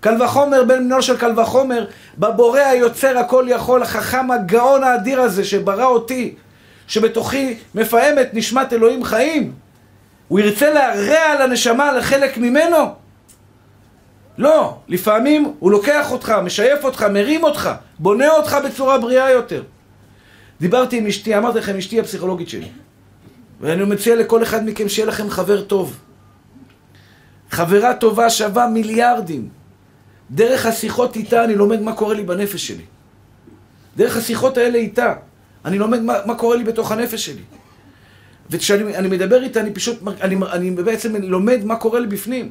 קל 0.00 0.22
וחומר 0.22 0.64
בן 0.64 0.88
בנו 0.88 1.02
של 1.02 1.16
קל 1.16 1.40
וחומר, 1.40 1.86
בבורא 2.18 2.60
היוצר 2.60 3.18
הכל 3.18 3.46
יכול, 3.48 3.82
החכם 3.82 4.30
הגאון 4.30 4.84
האדיר 4.84 5.20
הזה 5.20 5.44
שברא 5.44 5.84
אותי, 5.84 6.34
שבתוכי 6.86 7.56
מפעמת 7.74 8.30
נשמת 8.32 8.72
אלוהים 8.72 9.04
חיים. 9.04 9.52
הוא 10.28 10.40
ירצה 10.40 10.70
להרע 10.70 11.46
לנשמה 11.46 11.92
לחלק 11.92 12.38
ממנו? 12.38 12.76
לא, 14.38 14.76
לפעמים 14.88 15.54
הוא 15.58 15.70
לוקח 15.70 16.12
אותך, 16.12 16.34
משייף 16.44 16.84
אותך, 16.84 17.02
מרים 17.02 17.44
אותך, 17.44 17.70
בונה 17.98 18.28
אותך 18.30 18.58
בצורה 18.64 18.98
בריאה 18.98 19.30
יותר. 19.30 19.62
דיברתי 20.60 20.98
עם 20.98 21.06
אשתי, 21.06 21.36
אמרתי 21.36 21.58
לכם, 21.58 21.76
אשתי 21.76 22.00
הפסיכולוגית 22.00 22.48
שלי. 22.48 22.68
ואני 23.60 23.84
מציע 23.84 24.16
לכל 24.16 24.42
אחד 24.42 24.66
מכם 24.66 24.88
שיהיה 24.88 25.08
לכם 25.08 25.30
חבר 25.30 25.62
טוב. 25.62 25.96
חברה 27.50 27.94
טובה 27.94 28.30
שווה 28.30 28.66
מיליארדים. 28.66 29.57
דרך 30.30 30.66
השיחות 30.66 31.16
איתה 31.16 31.44
אני 31.44 31.54
לומד 31.54 31.80
מה 31.80 31.92
קורה 31.92 32.14
לי 32.14 32.22
בנפש 32.22 32.68
שלי. 32.68 32.84
דרך 33.96 34.16
השיחות 34.16 34.58
האלה 34.58 34.78
איתה, 34.78 35.14
אני 35.64 35.78
לומד 35.78 36.02
מה, 36.02 36.14
מה 36.26 36.34
קורה 36.34 36.56
לי 36.56 36.64
בתוך 36.64 36.92
הנפש 36.92 37.26
שלי. 37.26 37.42
וכשאני 38.50 39.08
מדבר 39.08 39.42
איתה, 39.42 39.60
אני 39.60 39.72
פשוט, 39.72 39.98
אני, 40.20 40.36
אני 40.52 40.70
בעצם 40.70 41.16
לומד 41.16 41.64
מה 41.64 41.76
קורה 41.76 42.00
לי 42.00 42.06
בפנים. 42.06 42.50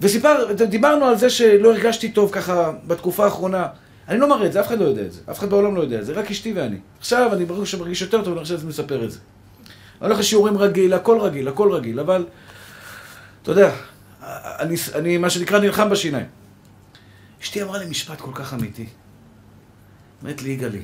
וסיפר, 0.00 0.52
דיברנו 0.52 1.04
על 1.04 1.16
זה 1.18 1.30
שלא 1.30 1.72
הרגשתי 1.72 2.12
טוב 2.12 2.30
ככה 2.32 2.72
בתקופה 2.86 3.24
האחרונה. 3.24 3.66
אני 4.08 4.18
לא 4.18 4.28
מראה 4.28 4.46
את 4.46 4.52
זה, 4.52 4.60
אף 4.60 4.66
אחד 4.66 4.78
לא 4.78 4.84
יודע 4.84 5.02
את 5.02 5.12
זה. 5.12 5.20
אף 5.30 5.38
אחד 5.38 5.50
בעולם 5.50 5.76
לא 5.76 5.80
יודע 5.80 5.98
את 5.98 6.06
זה, 6.06 6.12
רק 6.12 6.30
אשתי 6.30 6.52
ואני. 6.52 6.76
עכשיו 6.98 7.32
אני 7.32 7.44
ברור 7.44 7.64
שמרגיש 7.64 8.02
יותר 8.02 8.24
טוב, 8.24 8.36
אני 8.36 8.44
חושב 8.44 8.58
שאני 8.58 8.68
מספר 8.68 9.04
את 9.04 9.10
זה. 9.10 9.18
אני 10.00 10.08
הולך 10.08 10.18
לשיעורים 10.18 10.58
רגיל, 10.58 10.94
הכל 10.94 11.20
רגיל, 11.20 11.48
הכל 11.48 11.72
רגיל, 11.72 12.00
אבל, 12.00 12.26
אתה 13.42 13.50
יודע, 13.50 13.70
אני, 14.22 14.76
אני 14.94 15.18
מה 15.18 15.30
שנקרא 15.30 15.58
נלחם 15.58 15.90
בשיניים. 15.90 16.26
אשתי 17.42 17.62
אמרה 17.62 17.78
לי 17.78 17.90
משפט 17.90 18.20
כל 18.20 18.30
כך 18.34 18.54
אמיתי. 18.54 18.86
אומרת 20.22 20.42
לי, 20.42 20.50
יגאלי, 20.50 20.82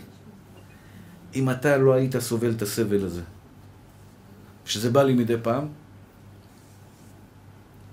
אם 1.34 1.50
אתה 1.50 1.76
לא 1.76 1.92
היית 1.92 2.18
סובל 2.18 2.50
את 2.50 2.62
הסבל 2.62 3.04
הזה, 3.04 3.22
שזה 4.64 4.90
בא 4.90 5.02
לי 5.02 5.14
מדי 5.14 5.34
פעם, 5.42 5.68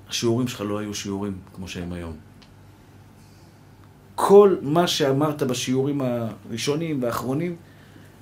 השיעורים 0.09 0.47
שלך 0.47 0.61
לא 0.61 0.77
היו 0.77 0.93
שיעורים 0.93 1.39
כמו 1.53 1.67
שהם 1.67 1.93
היום. 1.93 2.17
כל 4.15 4.55
מה 4.61 4.87
שאמרת 4.87 5.43
בשיעורים 5.43 6.01
הראשונים 6.01 7.03
והאחרונים, 7.03 7.55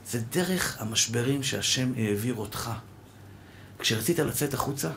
זה 0.08 0.20
דרך 0.32 0.82
המשברים 0.82 1.44
שהשם 1.44 1.92
העביר 1.98 2.36
אותך. 2.36 2.72
כשרצית 3.80 4.20
לצאת 4.20 4.54
החוצה, 4.54 4.90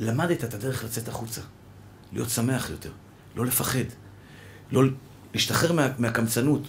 למדת 0.00 0.44
את 0.44 0.54
הדרך 0.54 0.84
לצאת 0.84 1.08
החוצה. 1.08 1.40
להיות 2.12 2.30
שמח 2.30 2.70
יותר, 2.70 2.90
לא 3.36 3.46
לפחד, 3.46 3.84
לא 4.72 4.82
להשתחרר 5.34 5.72
מה, 5.72 5.88
מהקמצנות, 5.98 6.62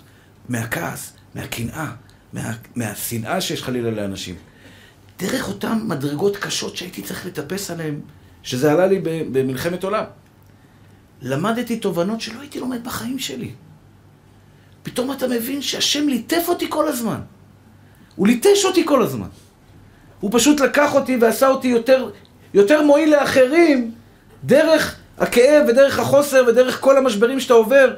מהכעס, 0.49 1.13
מהקנאה, 1.35 1.91
מה, 2.33 2.53
מהשנאה 2.75 3.41
שיש 3.41 3.63
חלילה 3.63 3.91
לאנשים. 3.91 4.35
דרך 5.19 5.47
אותן 5.47 5.79
מדרגות 5.83 6.37
קשות 6.37 6.77
שהייתי 6.77 7.01
צריך 7.01 7.25
לטפס 7.25 7.71
עליהן, 7.71 7.99
שזה 8.43 8.71
עלה 8.71 8.87
לי 8.87 8.99
במלחמת 9.31 9.83
עולם. 9.83 10.03
למדתי 11.21 11.79
תובנות 11.79 12.21
שלא 12.21 12.39
הייתי 12.39 12.59
לומד 12.59 12.83
בחיים 12.83 13.19
שלי. 13.19 13.51
פתאום 14.83 15.11
אתה 15.11 15.27
מבין 15.27 15.61
שהשם 15.61 16.07
ליטף 16.07 16.45
אותי 16.47 16.65
כל 16.69 16.87
הזמן. 16.87 17.19
הוא 18.15 18.27
ליטש 18.27 18.65
אותי 18.65 18.85
כל 18.85 19.03
הזמן. 19.03 19.27
הוא 20.19 20.31
פשוט 20.33 20.59
לקח 20.59 20.93
אותי 20.93 21.17
ועשה 21.21 21.47
אותי 21.47 21.67
יותר, 21.67 22.09
יותר 22.57 22.81
מועיל 22.81 23.15
לאחרים 23.15 23.91
דרך 24.43 24.95
הכאב 25.19 25.63
ודרך 25.67 25.99
החוסר 25.99 26.43
ודרך 26.47 26.81
כל 26.81 26.97
המשברים 26.97 27.39
שאתה 27.39 27.53
עובר. 27.53 27.93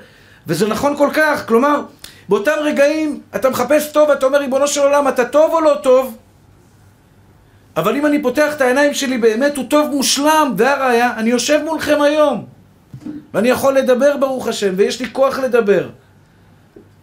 וזה 0.47 0.67
נכון 0.67 0.97
כל 0.97 1.09
כך, 1.13 1.47
כלומר, 1.47 1.81
באותם 2.29 2.51
רגעים 2.61 3.21
אתה 3.35 3.49
מחפש 3.49 3.91
טוב 3.91 4.09
ואתה 4.09 4.25
אומר, 4.25 4.39
ריבונו 4.39 4.67
של 4.67 4.81
עולם, 4.81 5.07
אתה 5.07 5.25
טוב 5.25 5.51
או 5.53 5.61
לא 5.61 5.75
טוב? 5.83 6.17
אבל 7.77 7.95
אם 7.95 8.05
אני 8.05 8.21
פותח 8.21 8.53
את 8.55 8.61
העיניים 8.61 8.93
שלי 8.93 9.17
באמת, 9.17 9.57
הוא 9.57 9.65
טוב 9.69 9.89
מושלם, 9.89 10.53
והראיה, 10.57 11.13
אני 11.17 11.29
יושב 11.29 11.59
מולכם 11.65 12.01
היום. 12.01 12.45
ואני 13.33 13.49
יכול 13.49 13.77
לדבר 13.77 14.17
ברוך 14.17 14.47
השם, 14.47 14.73
ויש 14.77 14.99
לי 14.99 15.07
כוח 15.11 15.39
לדבר. 15.39 15.89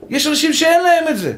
יש 0.09 0.27
אנשים 0.27 0.53
שאין 0.53 0.83
להם 0.83 1.09
את 1.09 1.19
זה. 1.19 1.33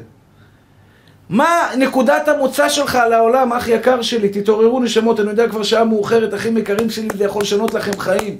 מה 1.29 1.69
נקודת 1.77 2.27
המוצא 2.27 2.69
שלך 2.69 2.99
לעולם, 3.09 3.53
אח 3.53 3.67
יקר 3.67 4.01
שלי? 4.01 4.29
תתעוררו 4.29 4.79
נשמות, 4.79 5.19
אני 5.19 5.29
יודע 5.29 5.49
כבר 5.49 5.63
שעה 5.63 5.83
מאוחרת, 5.83 6.33
אחים 6.33 6.57
יקרים 6.57 6.89
שלי, 6.89 7.07
זה 7.17 7.23
יכול 7.23 7.41
לשנות 7.41 7.73
לכם 7.73 7.99
חיים. 7.99 8.37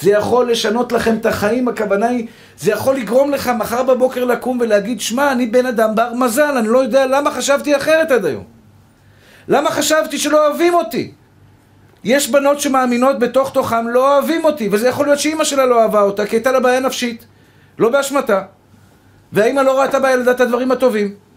זה 0.00 0.10
יכול 0.10 0.50
לשנות 0.50 0.92
לכם 0.92 1.16
את 1.16 1.26
החיים, 1.26 1.68
הכוונה 1.68 2.08
היא, 2.08 2.26
זה 2.58 2.70
יכול 2.70 2.96
לגרום 2.96 3.30
לך 3.30 3.50
מחר 3.58 3.82
בבוקר 3.82 4.24
לקום 4.24 4.58
ולהגיד, 4.60 5.00
שמע, 5.00 5.32
אני 5.32 5.46
בן 5.46 5.66
אדם 5.66 5.94
בר 5.94 6.14
מזל, 6.14 6.56
אני 6.58 6.68
לא 6.68 6.78
יודע 6.78 7.06
למה 7.06 7.30
חשבתי 7.30 7.76
אחרת 7.76 8.10
עד 8.10 8.24
היום. 8.24 8.44
למה 9.48 9.70
חשבתי 9.70 10.18
שלא 10.18 10.46
אוהבים 10.46 10.74
אותי? 10.74 11.12
יש 12.04 12.30
בנות 12.30 12.60
שמאמינות 12.60 13.18
בתוך 13.18 13.52
תוכם 13.52 13.88
לא 13.88 14.14
אוהבים 14.14 14.44
אותי, 14.44 14.68
וזה 14.72 14.88
יכול 14.88 15.06
להיות 15.06 15.18
שאימא 15.18 15.44
שלה 15.44 15.66
לא 15.66 15.82
אהבה 15.82 16.00
אותה, 16.00 16.26
כי 16.26 16.36
הייתה 16.36 16.52
לה 16.52 16.60
בעיה 16.60 16.80
נפשית, 16.80 17.26
לא 17.78 17.88
באשמתה. 17.88 18.42
והאימא 19.32 19.60
לא 19.60 19.80
ראתה 19.80 20.00
בילדה 20.00 20.30
את 20.30 20.40
הדברים 20.40 20.72
הטובים. 20.72 21.29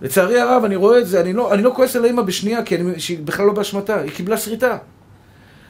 לצערי 0.00 0.40
הרב, 0.40 0.64
אני 0.64 0.76
רואה 0.76 0.98
את 0.98 1.06
זה, 1.06 1.20
אני 1.20 1.32
לא, 1.32 1.54
אני 1.54 1.62
לא 1.62 1.72
כועס 1.76 1.96
על 1.96 2.04
האימא 2.04 2.22
בשנייה, 2.22 2.62
כי 2.62 2.76
אני, 2.76 3.00
שהיא 3.00 3.18
בכלל 3.24 3.46
לא 3.46 3.52
באשמתה, 3.52 4.00
היא 4.00 4.10
קיבלה 4.10 4.36
שריטה. 4.36 4.76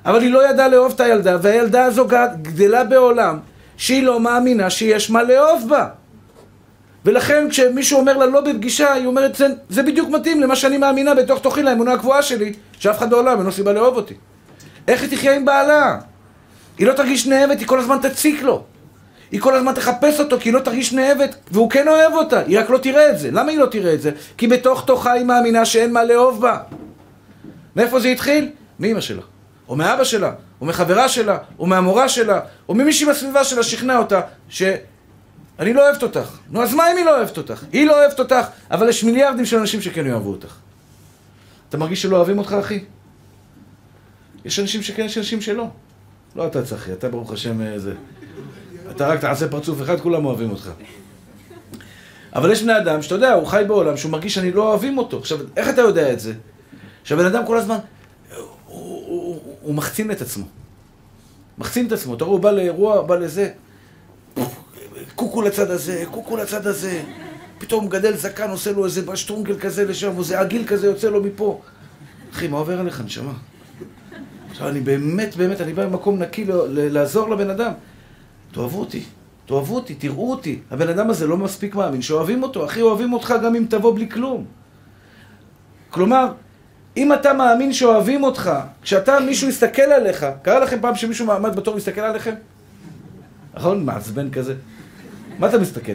אבל 0.06 0.22
היא 0.22 0.32
לא 0.32 0.50
ידעה 0.50 0.68
לאהוב 0.68 0.92
את 0.92 1.00
הילדה, 1.00 1.36
והילדה 1.42 1.84
הזו 1.84 2.06
גדלה 2.42 2.84
בעולם 2.84 3.38
שהיא 3.76 4.02
לא 4.02 4.20
מאמינה 4.20 4.70
שיש 4.70 5.10
מה 5.10 5.22
לאהוב 5.22 5.68
בה. 5.68 5.88
ולכן 7.04 7.46
כשמישהו 7.50 7.98
אומר 7.98 8.16
לה 8.16 8.26
לא 8.26 8.40
בפגישה, 8.40 8.92
היא 8.92 9.06
אומרת, 9.06 9.34
זה, 9.34 9.46
זה 9.68 9.82
בדיוק 9.82 10.10
מתאים 10.10 10.40
למה 10.40 10.56
שאני 10.56 10.78
מאמינה 10.78 11.14
בתוך 11.14 11.40
תוכי 11.40 11.62
לאמונה 11.62 11.92
הקבועה 11.92 12.22
שלי, 12.22 12.52
שאף 12.78 12.98
אחד 12.98 13.10
בעולם 13.10 13.36
אין 13.36 13.46
לו 13.46 13.52
סיבה 13.52 13.72
לאהוב 13.72 13.96
אותי. 13.96 14.14
איך 14.88 15.02
היא 15.02 15.10
תחיה 15.10 15.34
עם 15.34 15.44
בעלה? 15.44 15.98
היא 16.78 16.86
לא 16.86 16.92
תרגיש 16.92 17.26
נאהבת, 17.26 17.58
היא 17.58 17.66
כל 17.66 17.78
הזמן 17.78 17.98
תציק 18.02 18.42
לו. 18.42 18.64
היא 19.30 19.40
כל 19.40 19.54
הזמן 19.54 19.72
תחפש 19.74 20.20
אותו, 20.20 20.40
כי 20.40 20.48
היא 20.48 20.54
לא 20.54 20.60
תרגיש 20.60 20.92
נאהבת, 20.92 21.34
והוא 21.50 21.70
כן 21.70 21.88
אוהב 21.88 22.12
אותה, 22.12 22.40
היא 22.40 22.58
רק 22.60 22.70
לא 22.70 22.78
תראה 22.78 23.10
את 23.10 23.18
זה. 23.18 23.30
למה 23.30 23.50
היא 23.50 23.58
לא 23.58 23.66
תראה 23.66 23.94
את 23.94 24.02
זה? 24.02 24.10
כי 24.36 24.46
בתוך 24.46 24.84
תוכה 24.84 25.12
היא 25.12 25.24
מאמינה 25.24 25.64
שאין 25.64 25.92
מה 25.92 26.04
לאהוב 26.04 26.40
בה. 26.40 26.58
מאיפה 27.76 28.00
זה 28.00 28.08
התחיל? 28.08 28.50
מאמא 28.78 29.00
שלה, 29.00 29.22
או 29.68 29.76
מאבא 29.76 30.04
שלה, 30.04 30.32
או 30.60 30.66
מחברה 30.66 31.08
שלה, 31.08 31.38
או 31.58 31.66
מהמורה 31.66 32.08
שלה, 32.08 32.40
או 32.68 32.74
ממישהי 32.74 33.06
בסביבה 33.06 33.44
שלה 33.44 33.62
שכנע 33.62 33.98
אותה, 33.98 34.20
ש... 34.48 34.62
אני 35.58 35.72
לא 35.72 35.88
אוהבת 35.88 36.02
אותך. 36.02 36.38
נו, 36.50 36.62
אז 36.62 36.74
מה 36.74 36.92
אם 36.92 36.96
היא 36.96 37.04
לא 37.04 37.16
אוהבת 37.16 37.38
אותך? 37.38 37.64
היא 37.72 37.86
לא 37.86 37.98
אוהבת 37.98 38.18
אותך, 38.18 38.46
אבל 38.70 38.88
יש 38.88 39.04
מיליארדים 39.04 39.44
של 39.44 39.58
אנשים 39.58 39.82
שכן 39.82 40.06
יאהבו 40.06 40.30
אותך. 40.30 40.54
אתה 41.68 41.76
מרגיש 41.76 42.02
שלא 42.02 42.16
אוהבים 42.16 42.38
אותך, 42.38 42.52
אחי? 42.52 42.84
יש 44.44 44.58
אנשים 44.58 44.82
שכן, 44.82 45.04
יש 45.04 45.18
אנשים 45.18 45.40
שלא. 45.40 45.66
לא 46.36 46.46
אתה 46.46 46.62
צחי, 46.64 46.92
אתה 46.92 47.08
ברוך 47.08 47.32
השם 47.32 47.60
איזה... 47.60 47.92
אתה 48.96 49.08
רק 49.08 49.20
תעשה 49.20 49.48
פרצוף 49.48 49.82
אחד, 49.82 50.00
כולם 50.00 50.24
אוהבים 50.24 50.50
אותך. 50.50 50.70
אבל 52.34 52.52
יש 52.52 52.62
בני 52.62 52.78
אדם 52.78 53.02
שאתה 53.02 53.14
יודע, 53.14 53.32
הוא 53.32 53.46
חי 53.46 53.64
בעולם 53.68 53.96
שהוא 53.96 54.12
מרגיש 54.12 54.34
שאני 54.34 54.52
לא 54.52 54.68
אוהבים 54.68 54.98
אותו. 54.98 55.18
עכשיו, 55.18 55.38
איך 55.56 55.68
אתה 55.68 55.80
יודע 55.80 56.12
את 56.12 56.20
זה? 56.20 56.32
שהבן 57.04 57.24
אדם 57.24 57.46
כל 57.46 57.56
הזמן, 57.56 57.76
הוא, 58.66 59.74
מחצין 59.74 60.10
את 60.10 60.20
עצמו. 60.20 60.44
מחצין 61.58 61.86
את 61.86 61.92
עצמו. 61.92 62.14
אתה 62.14 62.24
רואה, 62.24 62.34
הוא 62.36 62.42
בא 62.42 62.50
לאירוע, 62.50 63.02
בא 63.02 63.16
לזה. 63.16 63.50
קוקו 65.14 65.42
לצד 65.42 65.70
הזה, 65.70 66.04
קוקו 66.10 66.36
לצד 66.36 66.66
הזה. 66.66 67.02
פתאום 67.58 67.88
גדל 67.88 68.16
זקן, 68.16 68.50
עושה 68.50 68.72
לו 68.72 68.84
איזה 68.84 69.02
בשטרונגל 69.02 69.58
כזה 69.58 69.84
לשם, 69.84 70.18
איזה 70.18 70.40
עגיל 70.40 70.66
כזה 70.66 70.86
יוצא 70.86 71.08
לו 71.08 71.22
מפה. 71.22 71.60
אחי, 72.32 72.48
מה 72.48 72.58
עובר 72.58 72.80
עליך, 72.80 73.00
נשמה? 73.00 73.32
עכשיו, 74.50 74.68
אני 74.68 74.80
באמת, 74.80 75.36
באמת, 75.36 75.60
אני 75.60 75.72
בא 75.72 75.86
ממקום 75.86 76.18
נקי 76.18 76.44
לעזור 76.68 77.30
לבן 77.30 77.50
אדם. 77.50 77.72
תאהבו 78.56 78.80
אותי, 78.80 79.02
תאהבו 79.46 79.74
אותי, 79.74 79.94
תראו 79.94 80.30
אותי. 80.30 80.58
הבן 80.70 80.88
אדם 80.88 81.10
הזה 81.10 81.26
לא 81.26 81.36
מספיק 81.36 81.74
מאמין 81.74 82.02
שאוהבים 82.02 82.42
אותו. 82.42 82.64
אחי, 82.64 82.82
אוהבים 82.82 83.12
אותך 83.12 83.34
גם 83.44 83.56
אם 83.56 83.64
תבוא 83.68 83.94
בלי 83.94 84.08
כלום. 84.08 84.44
כלומר, 85.90 86.32
אם 86.96 87.12
אתה 87.12 87.32
מאמין 87.32 87.72
שאוהבים 87.72 88.24
אותך, 88.24 88.50
כשאתה, 88.82 89.20
מישהו 89.20 89.48
יסתכל 89.48 89.82
עליך, 89.82 90.26
קרה 90.42 90.60
לכם 90.60 90.80
פעם 90.80 90.94
שמישהו 90.94 91.26
מעמד 91.26 91.56
בתור 91.56 91.74
ויסתכל 91.74 92.00
עליכם? 92.00 92.34
נכון? 93.54 93.84
מעצבן 93.84 94.30
כזה. 94.30 94.54
מה 95.38 95.48
אתה 95.48 95.58
מסתכל? 95.58 95.92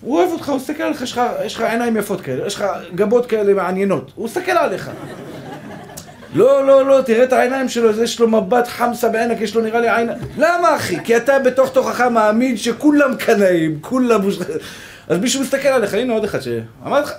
הוא 0.00 0.18
אוהב 0.18 0.30
אותך, 0.30 0.48
הוא 0.48 0.56
מסתכל 0.56 0.82
עליך, 0.82 1.02
יש 1.44 1.54
לך, 1.54 1.60
עיניים 1.60 1.96
יפות 1.96 2.20
כאלה, 2.20 2.46
יש 2.46 2.54
לך 2.54 2.64
גבות 2.94 3.26
כאלה 3.26 3.54
מעניינות, 3.54 4.12
הוא 4.14 4.24
מסתכל 4.24 4.50
עליך. 4.50 4.90
לא, 6.34 6.66
לא, 6.66 6.86
לא, 6.86 7.02
תראה 7.02 7.24
את 7.24 7.32
העיניים 7.32 7.68
שלו, 7.68 8.02
יש 8.02 8.20
לו 8.20 8.28
מבט 8.28 8.68
חמסה 8.68 9.08
בעינק, 9.08 9.40
יש 9.40 9.54
לו 9.54 9.62
נראה 9.62 9.80
לי 9.80 9.96
עין... 9.96 10.10
למה 10.38 10.76
אחי? 10.76 10.96
כי 11.04 11.16
אתה 11.16 11.38
בתוך 11.38 11.72
תוכך 11.72 12.00
מאמין 12.00 12.56
שכולם 12.56 13.14
קנאים, 13.16 13.78
כולם... 13.80 14.20
אז 15.08 15.18
מישהו 15.18 15.42
מסתכל 15.42 15.68
עליך, 15.68 15.94
הנה 15.94 16.12
עוד 16.12 16.24
אחד 16.24 16.40
ש... 16.40 16.48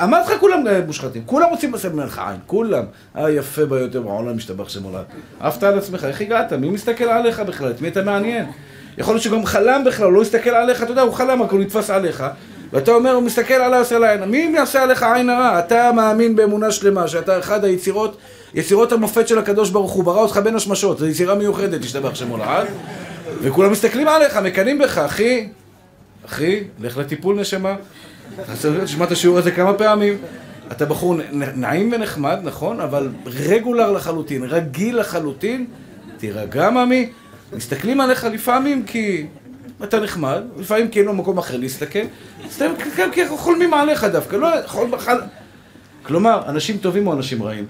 אמרתי 0.03 0.33
לך 0.33 0.39
כולם 0.39 0.67
אה, 0.67 0.81
מושחתים, 0.87 1.23
כולם 1.25 1.49
רוצים 1.49 1.73
לשים 1.73 1.91
ממך 1.91 2.21
עין, 2.27 2.39
כולם. 2.45 2.83
היפה 3.15 3.65
ביותר 3.65 4.01
בעולם 4.01 4.35
משתבח 4.35 4.69
שמולד. 4.69 5.03
עפת 5.39 5.63
על 5.63 5.77
עצמך, 5.77 6.03
איך 6.03 6.21
הגעת? 6.21 6.53
מי 6.53 6.69
מסתכל 6.69 7.03
עליך 7.03 7.39
בכלל? 7.39 7.71
את 7.71 7.81
מי 7.81 7.87
אתה 7.87 8.01
מעניין? 8.01 8.45
יכול 8.97 9.13
להיות 9.13 9.23
שגם 9.23 9.45
חלם 9.45 9.83
בכלל, 9.85 10.05
הוא 10.05 10.13
לא 10.13 10.21
הסתכל 10.21 10.49
עליך, 10.49 10.83
אתה 10.83 10.91
יודע, 10.91 11.01
הוא 11.01 11.13
חלם, 11.13 11.39
הוא 11.39 11.59
נתפס 11.59 11.89
עליך. 11.89 12.23
ואתה 12.73 12.91
אומר, 12.91 13.11
הוא 13.11 13.23
מסתכל 13.23 13.53
עליי, 13.53 13.79
עושה 13.79 13.99
לה 13.99 14.11
עין. 14.11 14.23
מי 14.23 14.51
יעשה 14.55 14.83
עליך 14.83 15.03
עין 15.03 15.29
הרע? 15.29 15.59
אתה 15.59 15.91
מאמין 15.95 16.35
באמונה 16.35 16.71
שלמה, 16.71 17.07
שאתה 17.07 17.39
אחד 17.39 17.65
היצירות, 17.65 18.17
יצירות 18.53 18.91
המופת 18.91 19.27
של 19.27 19.37
הקדוש 19.37 19.69
ברוך 19.69 19.91
הוא, 19.91 20.03
ברא 20.03 20.21
אותך 20.21 20.37
בין 20.37 20.55
השמשות, 20.55 20.97
זו 20.97 21.07
יצירה 21.07 21.35
מיוחדת, 21.35 21.81
תשתבח 21.81 22.15
שמולד. 22.15 22.67
וכולם 23.41 23.71
מסתכלים 23.71 24.07
עליך, 24.07 24.37
מקנאים 24.37 24.79
בך, 24.79 24.97
אחי. 24.97 25.47
אחי, 26.25 26.63
לך 26.81 26.97
לטיפול 26.97 27.39
נשמה. 27.39 27.75
תשמע 28.83 29.05
את 29.05 29.11
השיעור 29.11 29.37
הזה 29.37 29.51
כמה 29.51 29.73
פעמים. 29.73 30.17
אתה 30.71 30.85
בחור 30.85 31.15
נעים 31.31 31.91
ונחמד, 31.93 32.39
נכון? 32.43 32.79
אבל 32.79 33.09
רגולר 33.25 33.91
לחלוטין, 33.91 34.43
רגיל 34.43 34.99
לחלוטין. 34.99 35.65
תירגע, 36.17 36.69
ממי. 36.69 37.09
מסתכלים 37.53 38.01
עליך 38.01 38.23
לפעמים 38.23 38.83
כי 38.85 39.25
אתה 39.83 39.99
נחמד, 39.99 40.41
לפעמים 40.57 40.87
כי 40.87 40.99
אין 40.99 41.05
לו 41.05 41.13
מקום 41.13 41.37
אחר 41.37 41.57
להסתכל. 41.57 41.99
סתם 42.49 42.71
כי 43.11 43.27
חולמים 43.27 43.73
עליך 43.73 44.03
דווקא, 44.03 44.35
לא 44.35 44.47
חול 44.65 44.89
בחל... 44.91 45.17
כלומר, 46.03 46.41
אנשים 46.47 46.77
טובים 46.77 47.07
או 47.07 47.13
אנשים 47.13 47.43
רעים? 47.43 47.65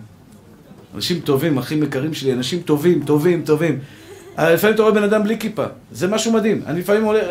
אנשים 0.95 1.19
טובים, 1.19 1.57
אחים 1.57 1.83
יקרים 1.83 2.13
שלי, 2.13 2.33
אנשים 2.33 2.61
טובים, 2.61 3.03
טובים, 3.05 3.43
טובים. 3.45 3.79
לפעמים 4.37 4.75
אתה 4.75 4.81
רואה 4.81 4.93
בן 4.93 5.03
אדם 5.03 5.23
בלי 5.23 5.39
כיפה, 5.39 5.65
זה 5.91 6.07
משהו 6.07 6.31
מדהים. 6.31 6.61
אני 6.65 6.79
לפעמים 6.79 7.03
עולה... 7.03 7.21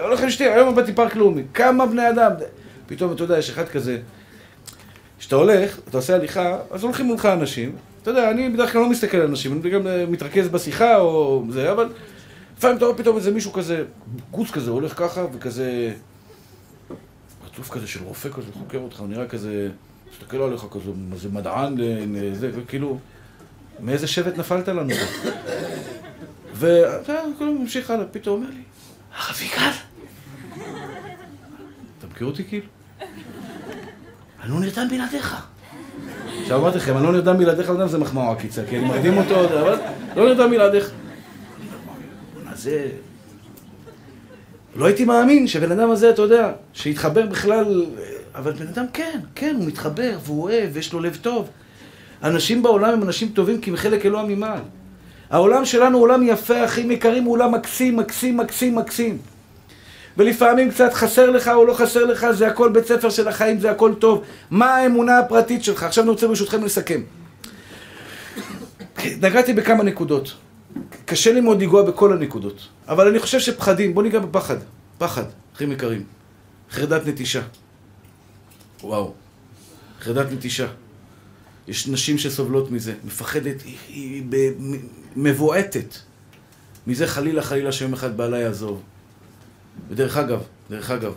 הולך 0.00 0.20
עם 0.20 0.28
אשתי, 0.28 0.44
היום 0.44 0.74
באתי 0.74 0.92
פארק 0.92 1.16
לאומי, 1.16 1.42
כמה 1.54 1.86
בני 1.86 2.08
אדם, 2.08 2.30
פתאום 2.86 3.12
אתה 3.12 3.22
יודע, 3.22 3.38
יש 3.38 3.50
אחד 3.50 3.68
כזה, 3.68 3.98
כשאתה 5.18 5.36
הולך, 5.36 5.78
אתה 5.88 5.96
עושה 5.96 6.14
הליכה, 6.14 6.56
אז 6.70 6.84
הולכים 6.84 7.06
מולך 7.06 7.26
אנשים, 7.26 7.72
אתה 8.02 8.10
יודע, 8.10 8.30
אני 8.30 8.48
בדרך 8.48 8.72
כלל 8.72 8.80
לא 8.80 8.90
מסתכל 8.90 9.16
על 9.16 9.26
אנשים, 9.26 9.60
אני 9.60 9.70
גם 9.70 9.86
אה, 9.86 10.04
מתרכז 10.08 10.48
בשיחה 10.48 10.96
או 10.98 11.44
זה, 11.50 11.72
אבל 11.72 11.88
לפעמים 12.62 12.76
אתה 12.76 12.84
רואה 12.84 12.98
פתאום 12.98 13.16
איזה 13.16 13.30
מישהו 13.30 13.52
כזה, 13.52 13.84
גוץ 14.30 14.50
כזה, 14.50 14.70
הולך 14.70 14.98
ככה, 14.98 15.24
וכזה, 15.32 15.92
פרצוף 17.42 17.70
כזה 17.70 17.86
של 17.86 18.04
רופא 18.04 18.28
כזה, 18.28 18.46
חוקר 18.52 18.78
אותך, 18.78 19.00
הוא 19.00 19.08
נראה 19.08 19.28
כזה, 19.28 19.68
מסתכל 20.12 20.36
עליך 20.36 20.64
כזה, 20.70 20.90
איזה 21.12 21.28
מדען, 21.28 21.76
זה, 22.32 22.50
כאילו, 22.68 22.98
מאיזה 23.80 24.06
שבט 24.06 24.38
נפלת 24.38 24.68
לנו? 24.68 24.90
ואתה 26.58 27.12
ממשיך 27.40 27.90
הלאה, 27.90 28.04
פתאום 28.06 28.36
אומר 28.36 28.50
לי, 28.50 28.62
הרב 29.16 29.42
יגאל? 29.42 29.70
אתה 31.98 32.06
מכיר 32.06 32.26
אותי 32.26 32.44
כאילו? 32.44 32.66
אני 34.42 34.50
לא 34.50 34.60
נרדם 34.60 34.88
בלעדיך. 34.90 35.36
עכשיו 36.42 36.60
אמרתי 36.60 36.78
לכם, 36.78 36.96
אני 36.96 37.04
לא 37.04 37.12
נרדם 37.12 37.38
בלעדיך, 37.38 37.70
לא 37.70 37.86
זה 37.86 37.98
מחמאה 37.98 38.32
עקיצה, 38.32 38.62
כי 38.68 38.78
אני 38.78 38.84
מרדים 38.84 39.18
אותו, 39.18 39.44
אבל 39.44 39.78
לא 40.16 40.24
נרדם 40.24 40.50
בלעדיך. 40.50 40.90
זה... 42.62 42.86
לא 44.76 44.86
הייתי 44.86 45.04
מאמין 45.04 45.46
שבן 45.46 45.72
אדם 45.72 45.90
הזה, 45.90 46.10
אתה 46.10 46.22
יודע, 46.22 46.52
שיתחבר 46.72 47.26
בכלל... 47.26 47.86
אבל 48.34 48.52
בן 48.52 48.66
אדם 48.66 48.84
כן, 48.92 49.20
כן, 49.34 49.54
הוא 49.58 49.66
מתחבר, 49.66 50.18
והוא 50.24 50.42
אוהב, 50.42 50.70
ויש 50.72 50.92
לו 50.92 51.00
לב 51.00 51.18
טוב. 51.22 51.48
אנשים 52.22 52.62
בעולם 52.62 52.92
הם 52.92 53.02
אנשים 53.02 53.28
טובים 53.28 53.60
כי 53.60 53.70
הם 53.70 53.76
חלק 53.76 54.06
אלוה 54.06 54.22
ממעל. 54.22 54.60
העולם 55.30 55.64
שלנו 55.64 55.98
הוא 55.98 56.04
עולם 56.04 56.22
יפה, 56.26 56.64
אחים 56.64 56.90
יקרים, 56.90 57.24
הוא 57.24 57.32
עולם 57.32 57.52
מקסים, 57.52 57.96
מקסים, 57.96 58.36
מקסים, 58.36 58.74
מקסים. 58.74 59.18
ולפעמים 60.16 60.70
קצת 60.70 60.94
חסר 60.94 61.30
לך 61.30 61.48
או 61.48 61.64
לא 61.64 61.74
חסר 61.74 62.04
לך, 62.04 62.30
זה 62.30 62.46
הכל 62.46 62.68
בית 62.68 62.86
ספר 62.86 63.10
של 63.10 63.28
החיים, 63.28 63.60
זה 63.60 63.70
הכל 63.70 63.94
טוב. 63.94 64.22
מה 64.50 64.74
האמונה 64.76 65.18
הפרטית 65.18 65.64
שלך? 65.64 65.82
עכשיו 65.82 66.04
אני 66.04 66.10
רוצה 66.10 66.28
ברשותכם 66.28 66.64
לסכם. 66.64 67.00
נגעתי 69.20 69.52
בכמה 69.52 69.82
נקודות. 69.84 70.34
קשה 71.04 71.32
לי 71.32 71.40
מאוד 71.40 71.60
לנגוע 71.62 71.82
בכל 71.82 72.12
הנקודות. 72.12 72.68
אבל 72.88 73.08
אני 73.08 73.18
חושב 73.18 73.40
שפחדים, 73.40 73.94
בוא 73.94 74.02
ניגע 74.02 74.18
בפחד. 74.18 74.56
פחד, 74.98 75.24
אחים 75.56 75.72
יקרים. 75.72 76.04
חרדת 76.70 77.06
נטישה. 77.06 77.42
וואו. 78.82 79.12
חרדת 80.00 80.32
נטישה. 80.32 80.66
יש 81.68 81.88
נשים 81.88 82.18
שסובלות 82.18 82.70
מזה, 82.70 82.94
מפחדת, 83.04 83.62
היא, 83.62 83.76
היא 83.88 84.22
מבועטת 85.16 85.94
מזה 86.86 87.06
חלילה 87.06 87.42
חלילה 87.42 87.72
שיום 87.72 87.92
אחד 87.92 88.16
בעלה 88.16 88.38
יעזוב. 88.38 88.82
ודרך 89.88 90.16
אגב, 90.16 90.42
דרך 90.70 90.90
אגב, 90.90 91.12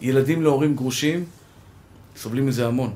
ילדים 0.00 0.42
להורים 0.42 0.76
גרושים 0.76 1.24
סובלים 2.16 2.46
מזה 2.46 2.66
המון. 2.66 2.94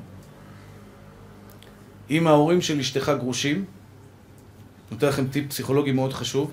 אם 2.09 2.27
ההורים 2.27 2.61
של 2.61 2.79
אשתך 2.79 3.11
גרושים, 3.19 3.65
נותן 4.91 5.07
לכם 5.07 5.27
טיפ 5.27 5.49
פסיכולוגי 5.49 5.91
מאוד 5.91 6.13
חשוב, 6.13 6.51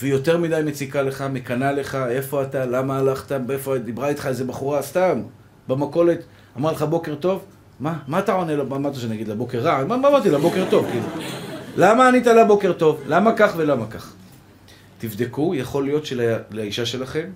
והיא 0.00 0.12
יותר 0.12 0.38
מדי 0.38 0.60
מציקה 0.64 1.02
לך, 1.02 1.24
מקנאה 1.32 1.72
לך, 1.72 1.94
איפה 1.94 2.42
אתה, 2.42 2.66
למה 2.66 2.98
הלכת, 2.98 3.32
איפה 3.50 3.78
דיברה 3.78 4.08
איתך 4.08 4.26
איזה 4.26 4.44
בחורה, 4.44 4.82
סתם, 4.82 5.22
במכולת, 5.68 6.18
אמרה 6.58 6.72
לך 6.72 6.82
בוקר 6.82 7.14
טוב, 7.14 7.44
מה, 7.80 7.98
מה 8.08 8.18
אתה 8.18 8.32
עונה 8.32 8.56
לו, 8.56 8.66
מה 8.66 8.76
אמרת 8.76 8.94
שאני 8.94 9.14
אגיד 9.14 9.28
לה 9.28 9.34
בוקר 9.34 9.60
רע? 9.60 9.84
מה 9.84 9.94
אמרתי 9.94 10.30
לה 10.30 10.38
בוקר 10.38 10.64
טוב, 10.70 10.86
כאילו. 10.90 11.06
למה 11.76 12.08
ענית 12.08 12.26
לה 12.26 12.44
בוקר 12.44 12.72
טוב? 12.72 13.02
למה 13.06 13.32
כך 13.36 13.52
ולמה 13.56 13.86
כך? 13.86 14.14
תבדקו, 14.98 15.54
יכול 15.54 15.84
להיות 15.84 16.06
שלאישה 16.06 16.86
שלכם, 16.86 17.30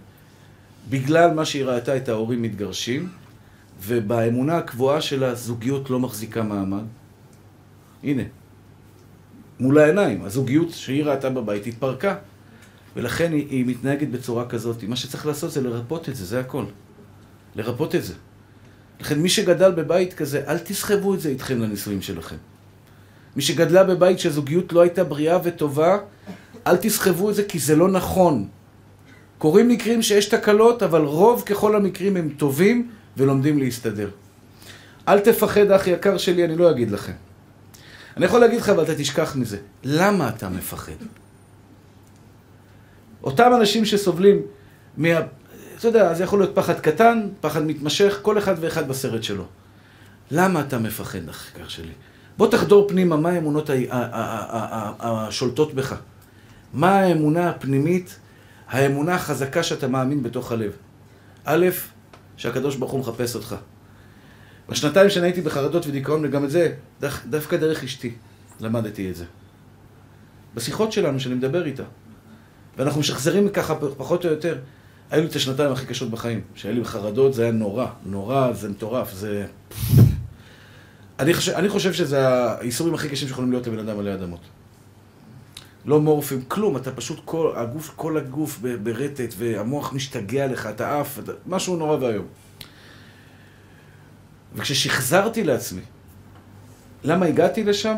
בגלל 0.91 1.35
מה 1.35 1.45
שהיא 1.45 1.65
ראתה 1.65 1.97
את 1.97 2.09
ההורים 2.09 2.43
מתגרשים, 2.43 3.09
ובאמונה 3.81 4.57
הקבועה 4.57 5.01
של 5.01 5.25
הזוגיות 5.25 5.91
לא 5.91 6.01
מחזיקה 6.01 6.43
מעמד. 6.43 6.85
הנה, 8.03 8.23
מול 9.61 9.79
העיניים, 9.79 10.25
הזוגיות 10.25 10.71
שהיא 10.71 11.05
ראתה 11.05 11.31
בבית 11.31 11.67
התפרקה. 11.67 12.15
ולכן 12.97 13.33
היא, 13.33 13.47
היא 13.51 13.67
מתנהגת 13.67 14.09
בצורה 14.09 14.49
כזאת. 14.49 14.83
מה 14.85 14.97
שצריך 14.97 15.27
לעשות 15.27 15.51
זה 15.51 15.61
לרפות 15.61 16.09
את 16.09 16.17
זה, 16.17 16.25
זה 16.25 16.41
הכל. 16.41 16.65
לרפות 17.57 17.95
את 17.95 18.05
זה. 18.05 18.15
לכן 19.01 19.19
מי 19.19 19.29
שגדל 19.29 19.71
בבית 19.71 20.15
כזה, 20.15 20.43
אל 20.49 20.59
תסחבו 20.59 21.15
את 21.15 21.21
זה 21.21 21.29
איתכם 21.29 21.63
לנישואים 21.63 22.03
שלכם. 22.03 22.37
מי 23.37 23.43
שגדלה 23.43 23.85
בבית 23.85 24.19
שהזוגיות 24.19 24.73
לא 24.73 24.81
הייתה 24.81 25.05
בריאה 25.05 25.39
וטובה, 25.45 25.99
אל 26.67 26.77
תסחבו 26.77 27.31
את 27.31 27.35
זה 27.35 27.45
כי 27.45 27.59
זה 27.59 27.77
לא 27.77 27.89
נכון. 27.89 28.49
קורים 29.39 29.69
מקרים 29.69 30.03
שיש 30.03 30.27
תקלות, 30.27 30.83
אבל 30.83 31.01
רוב 31.01 31.43
ככל 31.47 31.77
המקרים 31.77 32.17
הם 32.17 32.29
טובים 32.29 32.91
ולומדים 33.17 33.59
להסתדר. 33.59 34.11
אל 35.09 35.21
תפחד, 35.21 35.71
אח 35.71 35.87
יקר 35.87 36.19
שלי, 36.19 36.45
אני 36.45 36.57
לא 36.57 36.71
אגיד 36.71 36.91
לכם. 36.91 37.13
אני 38.17 38.25
יכול 38.25 38.41
להגיד 38.41 38.61
לך, 38.61 38.69
אבל 38.69 38.83
אתה 38.83 38.95
תשכח 38.95 39.37
מזה. 39.37 39.59
למה 39.85 40.29
אתה 40.29 40.49
מפחד? 40.49 40.93
אותם 43.23 43.51
אנשים 43.57 43.85
שסובלים 43.85 44.43
מה... 44.97 45.09
אתה 45.79 45.89
יודע, 45.89 46.15
זה 46.15 46.25
יכול 46.25 46.39
להיות 46.39 46.55
פחד 46.55 46.81
קטן, 46.81 47.29
פחד 47.41 47.67
מתמשך, 47.67 48.19
כל 48.23 48.39
אחד 48.39 48.55
ואחד 48.61 48.89
בסרט 48.89 49.23
שלו. 49.23 49.45
למה 50.31 50.61
אתה 50.61 50.79
מפחד, 50.79 51.29
אח 51.29 51.51
יקר 51.51 51.69
שלי? 51.69 51.93
בוא 52.39 52.51
תחדור 52.51 52.89
פנימה, 52.89 53.17
מה 53.17 53.31
האמונות 53.31 53.71
השולטות 55.01 55.75
בך? 55.75 55.95
מה 56.75 56.99
האמונה 56.99 57.49
הפנימית, 57.49 58.19
האמונה 58.69 59.15
החזקה 59.15 59.63
שאתה 59.63 59.89
מאמין 59.89 60.23
בתוך 60.23 60.53
הלב? 60.53 60.73
א', 61.45 61.67
שהקדוש 62.37 62.77
ברוך 62.77 62.93
הוא 62.93 63.01
מחפש 63.01 63.35
אותך. 63.35 63.57
בשנתיים 64.69 65.11
שאני 65.11 65.27
הייתי 65.27 65.41
בחרדות 65.41 65.87
ודיכאון, 65.87 66.25
וגם 66.25 66.45
את 66.45 66.51
זה, 66.51 66.75
דו, 67.01 67.09
דווקא 67.31 67.57
דרך 67.57 67.85
אשתי, 67.85 68.13
למדתי 68.61 69.11
את 69.11 69.17
זה. 69.17 69.25
בשיחות 70.55 70.93
שלנו, 70.93 71.21
שאני 71.21 71.35
מדבר 71.35 71.67
איתה. 71.67 71.83
ואנחנו 72.79 73.01
משחזרים 73.01 73.49
ככה 73.49 73.75
פחות 73.97 74.25
או 74.25 74.31
יותר. 74.31 74.59
היו 75.11 75.23
לי 75.23 75.29
את 75.29 75.37
השנתיים 75.37 75.73
הכי 75.73 75.87
קשות 75.87 76.11
בחיים. 76.11 76.41
שהיו 76.55 76.75
לי 76.75 76.81
בחרדות, 76.81 77.35
זה 77.35 77.43
היה 77.43 77.53
נורא. 77.53 77.87
נורא, 78.07 78.53
זה 78.53 78.69
מטורף, 78.69 79.13
זה... 79.13 79.47
אני 81.19 81.35
חושב, 81.35 81.53
אני 81.53 81.69
חושב 81.69 81.93
שזה 81.93 82.29
האיסורים 82.29 82.95
הכי 82.95 83.09
קשים 83.09 83.29
שיכולים 83.29 83.51
להיות 83.51 83.67
לבן 83.67 83.79
אדם 83.79 83.99
עלי 83.99 84.15
אדמות. 84.15 84.41
לא 85.85 86.01
מורפים, 86.01 86.43
כלום, 86.49 86.77
אתה 86.77 86.93
פשוט, 86.93 87.21
כל 87.25 87.53
הגוף, 87.57 87.93
כל 87.97 88.17
הגוף 88.17 88.61
ברטט, 88.83 89.35
והמוח 89.39 89.93
משתגע 89.93 90.47
לך, 90.47 90.67
אתה 90.67 91.01
עף, 91.01 91.19
משהו 91.47 91.77
נורא 91.77 91.97
ואיום. 92.01 92.27
וכששחזרתי 94.55 95.45
לעצמי, 95.45 95.81
למה 97.05 97.27
הגעתי 97.27 97.65
לשם? 97.65 97.97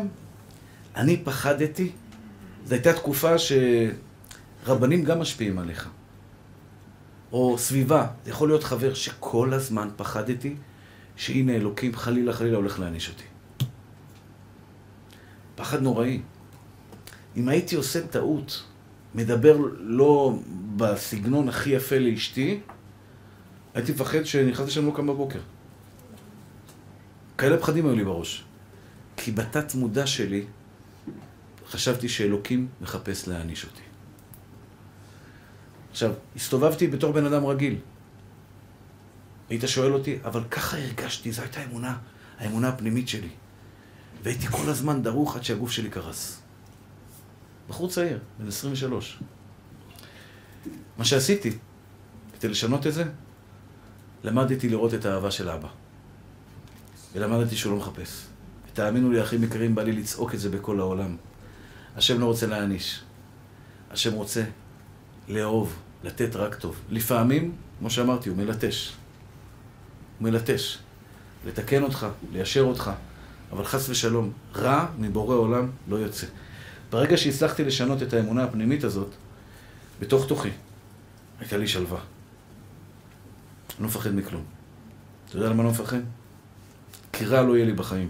אני 0.95 1.17
פחדתי, 1.23 1.91
זו 2.65 2.75
הייתה 2.75 2.93
תקופה 2.93 3.33
שרבנים 3.37 5.03
גם 5.03 5.19
משפיעים 5.19 5.59
עליך. 5.59 5.89
או 7.31 7.57
סביבה, 7.57 8.07
זה 8.25 8.31
יכול 8.31 8.49
להיות 8.49 8.63
חבר 8.63 8.93
שכל 8.93 9.53
הזמן 9.53 9.89
פחדתי 9.95 10.55
שהנה 11.15 11.55
אלוקים 11.55 11.95
חלילה 11.95 12.33
חלילה 12.33 12.57
הולך 12.57 12.79
להעניש 12.79 13.09
אותי. 13.09 13.23
פחד 15.55 15.81
נוראי. 15.81 16.21
אם 17.37 17.49
הייתי 17.49 17.75
עושה 17.75 18.07
טעות, 18.07 18.63
מדבר 19.15 19.57
לא 19.79 20.39
בסגנון 20.75 21.49
הכי 21.49 21.69
יפה 21.69 21.97
לאשתי, 21.97 22.59
הייתי 23.73 23.91
מפחד 23.91 24.25
שנכנסתי 24.25 24.71
שם 24.71 24.85
לא 24.85 24.91
קם 24.95 25.07
בבוקר. 25.07 25.39
כאלה 27.37 27.57
פחדים 27.57 27.85
היו 27.85 27.95
לי 27.95 28.03
בראש. 28.03 28.43
כי 29.17 29.31
בתת 29.31 29.75
מודע 29.75 30.07
שלי 30.07 30.45
חשבתי 31.69 32.09
שאלוקים 32.09 32.67
מחפש 32.81 33.27
להעניש 33.27 33.65
אותי. 33.65 33.81
עכשיו, 35.91 36.13
הסתובבתי 36.35 36.87
בתור 36.87 37.11
בן 37.11 37.25
אדם 37.25 37.45
רגיל. 37.45 37.75
היית 39.49 39.61
שואל 39.65 39.93
אותי, 39.93 40.19
אבל 40.23 40.43
ככה 40.51 40.77
הרגשתי, 40.77 41.31
זו 41.31 41.41
הייתה 41.41 41.63
אמונה, 41.63 41.97
האמונה 42.37 42.69
הפנימית 42.69 43.07
שלי. 43.07 43.29
והייתי 44.23 44.47
כל 44.47 44.69
הזמן 44.69 45.03
דרוך 45.03 45.35
עד 45.35 45.43
שהגוף 45.43 45.71
שלי 45.71 45.89
קרס. 45.89 46.41
בחור 47.69 47.89
צעיר, 47.89 48.19
בן 48.39 48.47
23. 48.47 49.19
מה 50.97 51.05
שעשיתי, 51.05 51.57
כדי 52.39 52.47
לשנות 52.47 52.87
את 52.87 52.93
זה, 52.93 53.03
למדתי 54.23 54.69
לראות 54.69 54.93
את 54.93 55.05
האהבה 55.05 55.31
של 55.31 55.49
אבא. 55.49 55.69
ולמדתי 57.13 57.55
שהוא 57.55 57.71
לא 57.71 57.77
מחפש. 57.77 58.25
תאמינו 58.73 59.11
לי, 59.11 59.23
אחים 59.23 59.43
יקרים, 59.43 59.75
בא 59.75 59.83
לי 59.83 59.91
לצעוק 59.91 60.33
את 60.33 60.39
זה 60.39 60.49
בכל 60.49 60.79
העולם. 60.79 61.15
השם 61.95 62.19
לא 62.19 62.25
רוצה 62.25 62.47
להעניש. 62.47 63.01
השם 63.91 64.13
רוצה 64.13 64.43
לאהוב, 65.27 65.75
לתת 66.03 66.35
רק 66.35 66.55
טוב. 66.55 66.81
לפעמים, 66.89 67.55
כמו 67.79 67.89
שאמרתי, 67.89 68.29
הוא 68.29 68.37
מלטש. 68.37 68.93
הוא 70.19 70.29
מלטש. 70.29 70.77
לתקן 71.45 71.83
אותך, 71.83 72.07
ליישר 72.31 72.61
אותך, 72.61 72.91
אבל 73.51 73.65
חס 73.65 73.89
ושלום, 73.89 74.31
רע 74.55 74.85
מבורא 74.99 75.35
עולם 75.35 75.69
לא 75.87 75.95
יוצא. 75.95 76.27
ברגע 76.89 77.17
שהצלחתי 77.17 77.63
לשנות 77.63 78.03
את 78.03 78.13
האמונה 78.13 78.43
הפנימית 78.43 78.83
הזאת, 78.83 79.09
בתוך 79.99 80.27
תוכי, 80.27 80.49
הייתה 81.39 81.57
לי 81.57 81.67
שלווה. 81.67 81.99
אני 81.99 83.79
לא 83.79 83.87
מפחד 83.87 84.15
מכלום. 84.15 84.43
אתה 85.29 85.37
יודע 85.37 85.49
למה 85.49 85.55
אני 85.55 85.65
לא 85.65 85.71
מפחד? 85.71 85.99
כי 87.17 87.25
רע 87.25 87.41
לא 87.41 87.55
יהיה 87.55 87.65
לי 87.65 87.73
בחיים. 87.73 88.09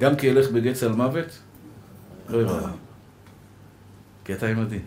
גם 0.00 0.16
כי 0.16 0.30
אלך 0.30 0.50
בגץ 0.50 0.82
על 0.82 0.92
מוות, 0.92 1.38
לא 2.28 2.38
יהיה 2.38 2.48
רע. 2.48 2.70
כי 4.24 4.34
אתה 4.34 4.46
עמדי. 4.46 4.78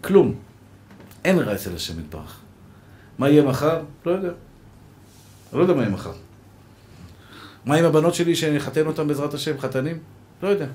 כלום. 0.00 0.34
אין 1.24 1.38
רע 1.38 1.54
אצל 1.54 1.74
השם 1.74 2.00
יתברך. 2.00 2.40
מה 3.18 3.28
יהיה 3.28 3.42
מחר? 3.42 3.82
לא 4.06 4.10
יודע. 4.10 4.30
לא 5.52 5.60
יודע 5.60 5.74
מה 5.74 5.82
יהיה 5.82 5.92
מחר. 5.92 6.12
מה 7.64 7.76
עם 7.76 7.84
הבנות 7.84 8.14
שלי 8.14 8.36
שאני 8.36 8.56
אחתן 8.56 8.86
אותן 8.86 9.08
בעזרת 9.08 9.34
השם, 9.34 9.58
חתנים? 9.58 9.98
לא 10.42 10.48
יודע. 10.48 10.66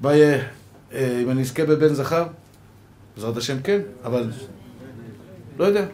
מה 0.00 0.14
יהיה 0.14 0.48
אה, 0.92 1.20
אם 1.22 1.30
אני 1.30 1.42
אזכה 1.42 1.64
בבן 1.64 1.94
זכר? 1.94 2.26
בעזרת 3.16 3.36
השם 3.36 3.62
כן, 3.62 3.80
אבל... 4.04 4.30
לא 5.58 5.64
יודע. 5.64 5.86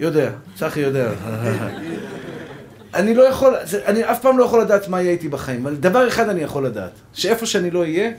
יודע, 0.00 0.32
צחי 0.54 0.80
יודע. 0.80 1.12
אני 2.96 3.14
לא 3.14 3.22
יכול, 3.22 3.54
אני 3.86 4.10
אף 4.10 4.22
פעם 4.22 4.38
לא 4.38 4.44
יכול 4.44 4.60
לדעת 4.60 4.88
מה 4.88 5.02
יהיה 5.02 5.12
איתי 5.12 5.28
בחיים, 5.28 5.66
אבל 5.66 5.76
דבר 5.76 6.08
אחד 6.08 6.28
אני 6.28 6.40
יכול 6.40 6.66
לדעת, 6.66 6.92
שאיפה 7.12 7.46
שאני 7.46 7.70
לא 7.70 7.80
אהיה, 7.80 8.10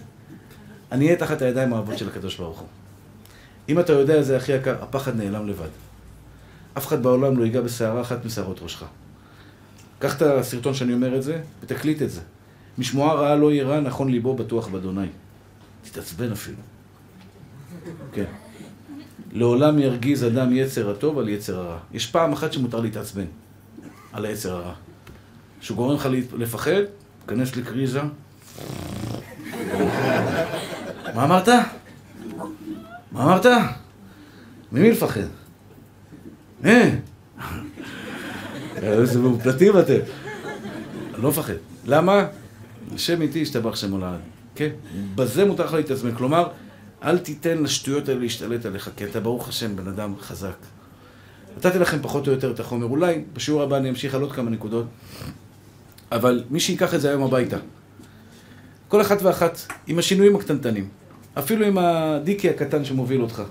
אני 0.91 1.05
אהיה 1.05 1.17
תחת 1.17 1.41
הידיים 1.41 1.73
האהבות 1.73 1.97
של 1.97 2.07
הקדוש 2.07 2.36
ברוך 2.36 2.59
הוא. 2.59 2.67
אם 3.69 3.80
אתה 3.80 3.93
יודע 3.93 4.21
זה, 4.21 4.38
אחי 4.38 4.51
יקר, 4.51 4.75
הפחד 4.82 5.15
נעלם 5.15 5.47
לבד. 5.47 5.69
אף 6.78 6.88
אחד 6.88 7.03
בעולם 7.03 7.38
לא 7.38 7.43
ייגע 7.43 7.61
בשערה 7.61 8.01
אחת 8.01 8.25
משערות 8.25 8.59
ראשך. 8.61 8.84
קח 9.99 10.17
את 10.17 10.21
הסרטון 10.21 10.73
שאני 10.73 10.93
אומר 10.93 11.17
את 11.17 11.23
זה, 11.23 11.41
ותקליט 11.63 12.01
את 12.01 12.11
זה. 12.11 12.21
משמועה 12.78 13.13
רעה 13.13 13.36
לא 13.36 13.51
יירא, 13.51 13.80
נכון 13.80 14.09
ליבו 14.09 14.36
בטוח 14.36 14.67
באדוני. 14.67 15.07
תתעצבן 15.84 16.32
אפילו. 16.32 16.57
כן. 18.13 18.25
לעולם 19.32 19.80
ירגיז 19.80 20.25
אדם 20.25 20.55
יצר 20.55 20.91
הטוב 20.91 21.19
על 21.19 21.30
יצר 21.30 21.59
הרע. 21.59 21.78
יש 21.91 22.07
פעם 22.07 22.34
אחת 22.34 22.53
שמותר 22.53 22.80
להתעצבן 22.80 23.25
על 24.13 24.25
היצר 24.25 24.55
הרע. 24.55 24.73
שהוא 25.61 25.77
גורם 25.77 25.95
לך 25.95 26.09
לפחד, 26.37 26.81
תיכנס 27.25 27.55
לקריזה. 27.55 28.01
מה 31.15 31.23
אמרת? 31.23 31.47
מה 33.11 33.23
אמרת? 33.23 33.45
ממי 34.71 34.91
לפחד? 34.91 35.21
אה! 36.65 36.95
איזה 38.81 39.19
מאופלטים 39.19 39.79
אתם. 39.79 39.93
אני 41.13 41.23
לא 41.23 41.29
מפחד. 41.29 41.53
למה? 41.85 42.25
השם 42.95 43.21
איתי 43.21 43.39
ישתבח 43.39 43.75
שם 43.75 43.91
עולד. 43.91 44.19
כן? 44.55 44.69
בזה 45.15 45.45
מותר 45.45 45.65
לך 45.65 45.73
להתעצבן. 45.73 46.15
כלומר, 46.15 46.49
אל 47.03 47.17
תיתן 47.17 47.63
לשטויות 47.63 48.09
האלה 48.09 48.19
להשתלט 48.19 48.65
עליך, 48.65 48.89
כי 48.97 49.05
אתה 49.05 49.19
ברוך 49.19 49.49
השם 49.49 49.75
בן 49.75 49.87
אדם 49.87 50.13
חזק. 50.19 50.57
נתתי 51.57 51.79
לכם 51.79 51.97
פחות 52.01 52.27
או 52.27 52.31
יותר 52.31 52.51
את 52.51 52.59
החומר. 52.59 52.85
אולי 52.85 53.21
בשיעור 53.33 53.61
הבא 53.61 53.77
אני 53.77 53.89
אמשיך 53.89 54.15
על 54.15 54.21
עוד 54.21 54.31
כמה 54.31 54.49
נקודות, 54.49 54.85
אבל 56.11 56.43
מי 56.49 56.59
שייקח 56.59 56.93
את 56.93 57.01
זה 57.01 57.09
היום 57.09 57.23
הביתה. 57.23 57.57
כל 58.87 59.01
אחת 59.01 59.21
ואחת, 59.21 59.59
עם 59.87 59.99
השינויים 59.99 60.35
הקטנטנים. 60.35 60.89
אפילו 61.39 61.65
עם 61.65 61.77
הדיקי 61.77 62.49
הקטן 62.49 62.85
שמוביל 62.85 63.21
אותך. 63.21 63.43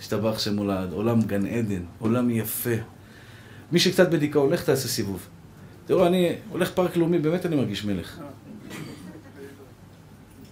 ישתבח 0.00 0.38
שמו 0.38 0.58
לעד, 0.58 0.92
עולם 0.92 1.22
גן 1.22 1.46
עדן, 1.46 1.82
עולם 1.98 2.30
יפה. 2.30 2.70
מי 3.72 3.78
שקצת 3.78 4.10
בדיכאון, 4.10 4.52
לך 4.52 4.64
תעשה 4.64 4.88
סיבוב. 4.88 5.26
תראו, 5.86 6.06
אני 6.06 6.32
הולך 6.50 6.70
פארק 6.70 6.96
לאומי, 6.96 7.18
באמת 7.18 7.46
אני 7.46 7.56
מרגיש 7.56 7.84
מלך. 7.84 8.20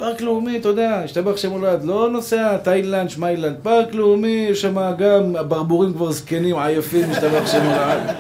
פארק 0.03 0.21
לאומי, 0.21 0.59
אתה 0.59 0.69
יודע, 0.69 1.01
ישתבח 1.05 1.37
שמו 1.37 1.51
לעד, 1.51 1.85
לא 1.85 2.11
נוסע 2.11 2.57
תאילנד, 2.57 3.11
שמיילנד, 3.11 3.57
פארק 3.63 3.95
לאומי, 3.95 4.47
יש 4.51 4.61
שם 4.61 4.95
גם 4.99 5.37
הברבורים 5.37 5.95
כבר 5.95 6.13
זקנים, 6.13 6.59
עייפים, 6.59 7.11
ישתבח 7.11 7.47
שמו 7.53 7.63
לעד. 7.63 8.17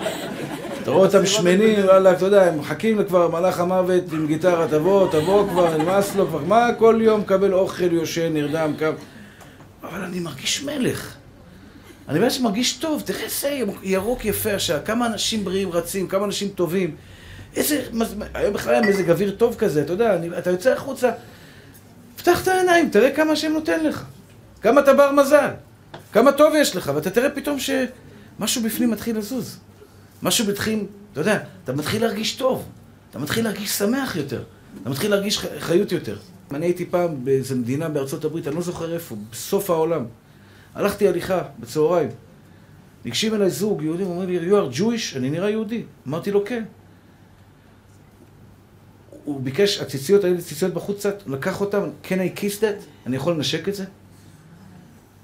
אתה 0.83 0.91
רואה 0.91 1.07
אותם 1.07 1.26
שמנים, 1.26 1.85
וואלה, 1.85 2.12
אתה 2.12 2.24
יודע, 2.24 2.47
הם 2.47 2.59
מחכים 2.59 3.05
כבר 3.05 3.30
מלאך 3.30 3.61
המוות 3.61 4.12
עם 4.12 4.26
גיטרה, 4.26 4.68
תבוא, 4.68 5.09
תבוא 5.09 5.49
כבר, 5.49 5.76
נמאס 5.76 6.16
לו 6.16 6.26
כבר, 6.26 6.45
מה 6.45 6.68
כל 6.78 6.99
יום 7.01 7.20
מקבל 7.20 7.55
אוכל, 7.55 7.93
יושן, 7.93 8.33
נרדם, 8.33 8.72
קם. 8.78 8.93
אבל 9.83 10.01
אני 10.01 10.20
מרגיש 10.20 10.62
מלך. 10.62 11.14
אני 12.09 12.18
באמת 12.18 12.33
מרגיש 12.41 12.72
טוב, 12.72 13.03
תראה 13.07 13.22
איזה 13.22 13.61
ירוק 13.83 14.24
יפה 14.24 14.53
השעה, 14.53 14.80
כמה 14.80 15.07
אנשים 15.07 15.45
בריאים 15.45 15.72
רצים, 15.72 16.09
כמה 16.09 16.24
אנשים 16.24 16.49
טובים. 16.49 16.97
איזה, 17.57 17.83
היום 18.35 18.55
בכלל 18.55 18.74
היה 18.74 18.83
מזג 18.83 19.11
אוויר 19.11 19.30
טוב 19.30 19.55
כזה, 19.59 19.83
אתה 19.83 19.93
יודע, 19.93 20.14
אני, 20.14 20.28
אתה 20.39 20.51
יוצא 20.51 20.72
החוצה, 20.72 21.11
פתח 22.23 22.43
את 22.43 22.49
העיניים, 22.49 22.91
תראה 22.91 23.11
כמה 23.11 23.33
השם 23.33 23.53
נותן 23.53 23.85
לך. 23.85 24.05
כמה 24.61 24.81
אתה 24.81 24.95
בר 24.95 25.12
מזל. 25.12 25.51
כמה 26.12 26.33
טוב 26.33 26.55
יש 26.57 26.77
לך, 26.77 26.93
ואתה 26.95 27.11
תראה 27.11 27.31
פתאום 27.31 27.57
שמשהו 27.59 28.62
בפנים 28.62 28.91
מתחיל 28.91 29.18
לזוז. 29.18 29.59
משהו 30.23 30.47
מתחיל, 30.47 30.87
אתה 31.12 31.20
יודע, 31.20 31.39
אתה 31.64 31.73
מתחיל 31.73 32.03
להרגיש 32.03 32.35
טוב. 32.35 32.68
אתה 33.11 33.18
מתחיל 33.18 33.45
להרגיש 33.45 33.70
שמח 33.70 34.16
יותר. 34.16 34.43
אתה 34.83 34.91
מתחיל 34.91 35.11
להרגיש 35.11 35.39
חיות 35.39 35.93
יותר. 35.93 36.16
אני 36.51 36.66
הייתי 36.66 36.87
פעם 36.87 37.25
באיזה 37.25 37.55
מדינה 37.55 37.89
בארצות 37.89 38.25
הברית, 38.25 38.49
אני 38.49 38.57
לא 38.57 38.62
זוכר 38.62 38.95
איפה, 38.95 39.16
בסוף 39.31 39.70
העולם. 39.70 40.05
הלכתי 40.75 41.09
הליכה 41.09 41.43
בצהריים. 41.61 42.09
ניגשים 43.05 43.35
אליי 43.35 43.51
זוג, 43.51 43.83
יהודים, 43.83 44.07
אומרים 44.07 44.29
לי, 44.29 44.51
you 44.51 44.55
are 44.55 44.79
Jewish? 44.79 45.16
אני 45.16 45.31
נראה 45.31 45.51
יהודי. 45.51 45.83
אמרתי 46.09 46.31
לו, 46.31 46.45
כן. 46.45 46.64
הוא 49.25 49.41
ביקש, 49.41 49.81
הציציות, 49.81 50.25
היו 50.25 50.35
לי 50.35 50.43
ציציות 50.43 50.75
בחוץ 50.75 50.99
קצת, 50.99 51.23
הוא 51.23 51.33
לקח 51.33 51.61
אותם, 51.61 51.83
can 52.05 52.07
I 52.09 52.39
kiss 52.39 52.61
that? 52.61 53.07
אני 53.07 53.16
יכול 53.16 53.35
לנשק 53.35 53.68
את 53.68 53.75
זה? 53.75 53.85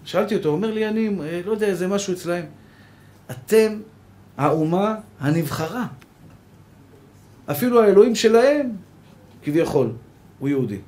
שאלתי 0.04 0.36
אותו, 0.36 0.48
הוא 0.48 0.56
אומר 0.56 0.70
לי, 0.70 0.88
אני 0.88 1.08
אה, 1.22 1.40
לא 1.44 1.52
יודע, 1.52 1.66
איזה 1.66 1.88
משהו 1.88 2.14
אצלהם. 2.14 2.44
אתם 3.30 3.80
האומה 4.36 4.94
הנבחרה. 5.20 5.86
אפילו 7.50 7.82
האלוהים 7.82 8.14
שלהם, 8.14 8.70
כביכול, 9.42 9.92
הוא 10.38 10.48
יהודי. 10.48 10.78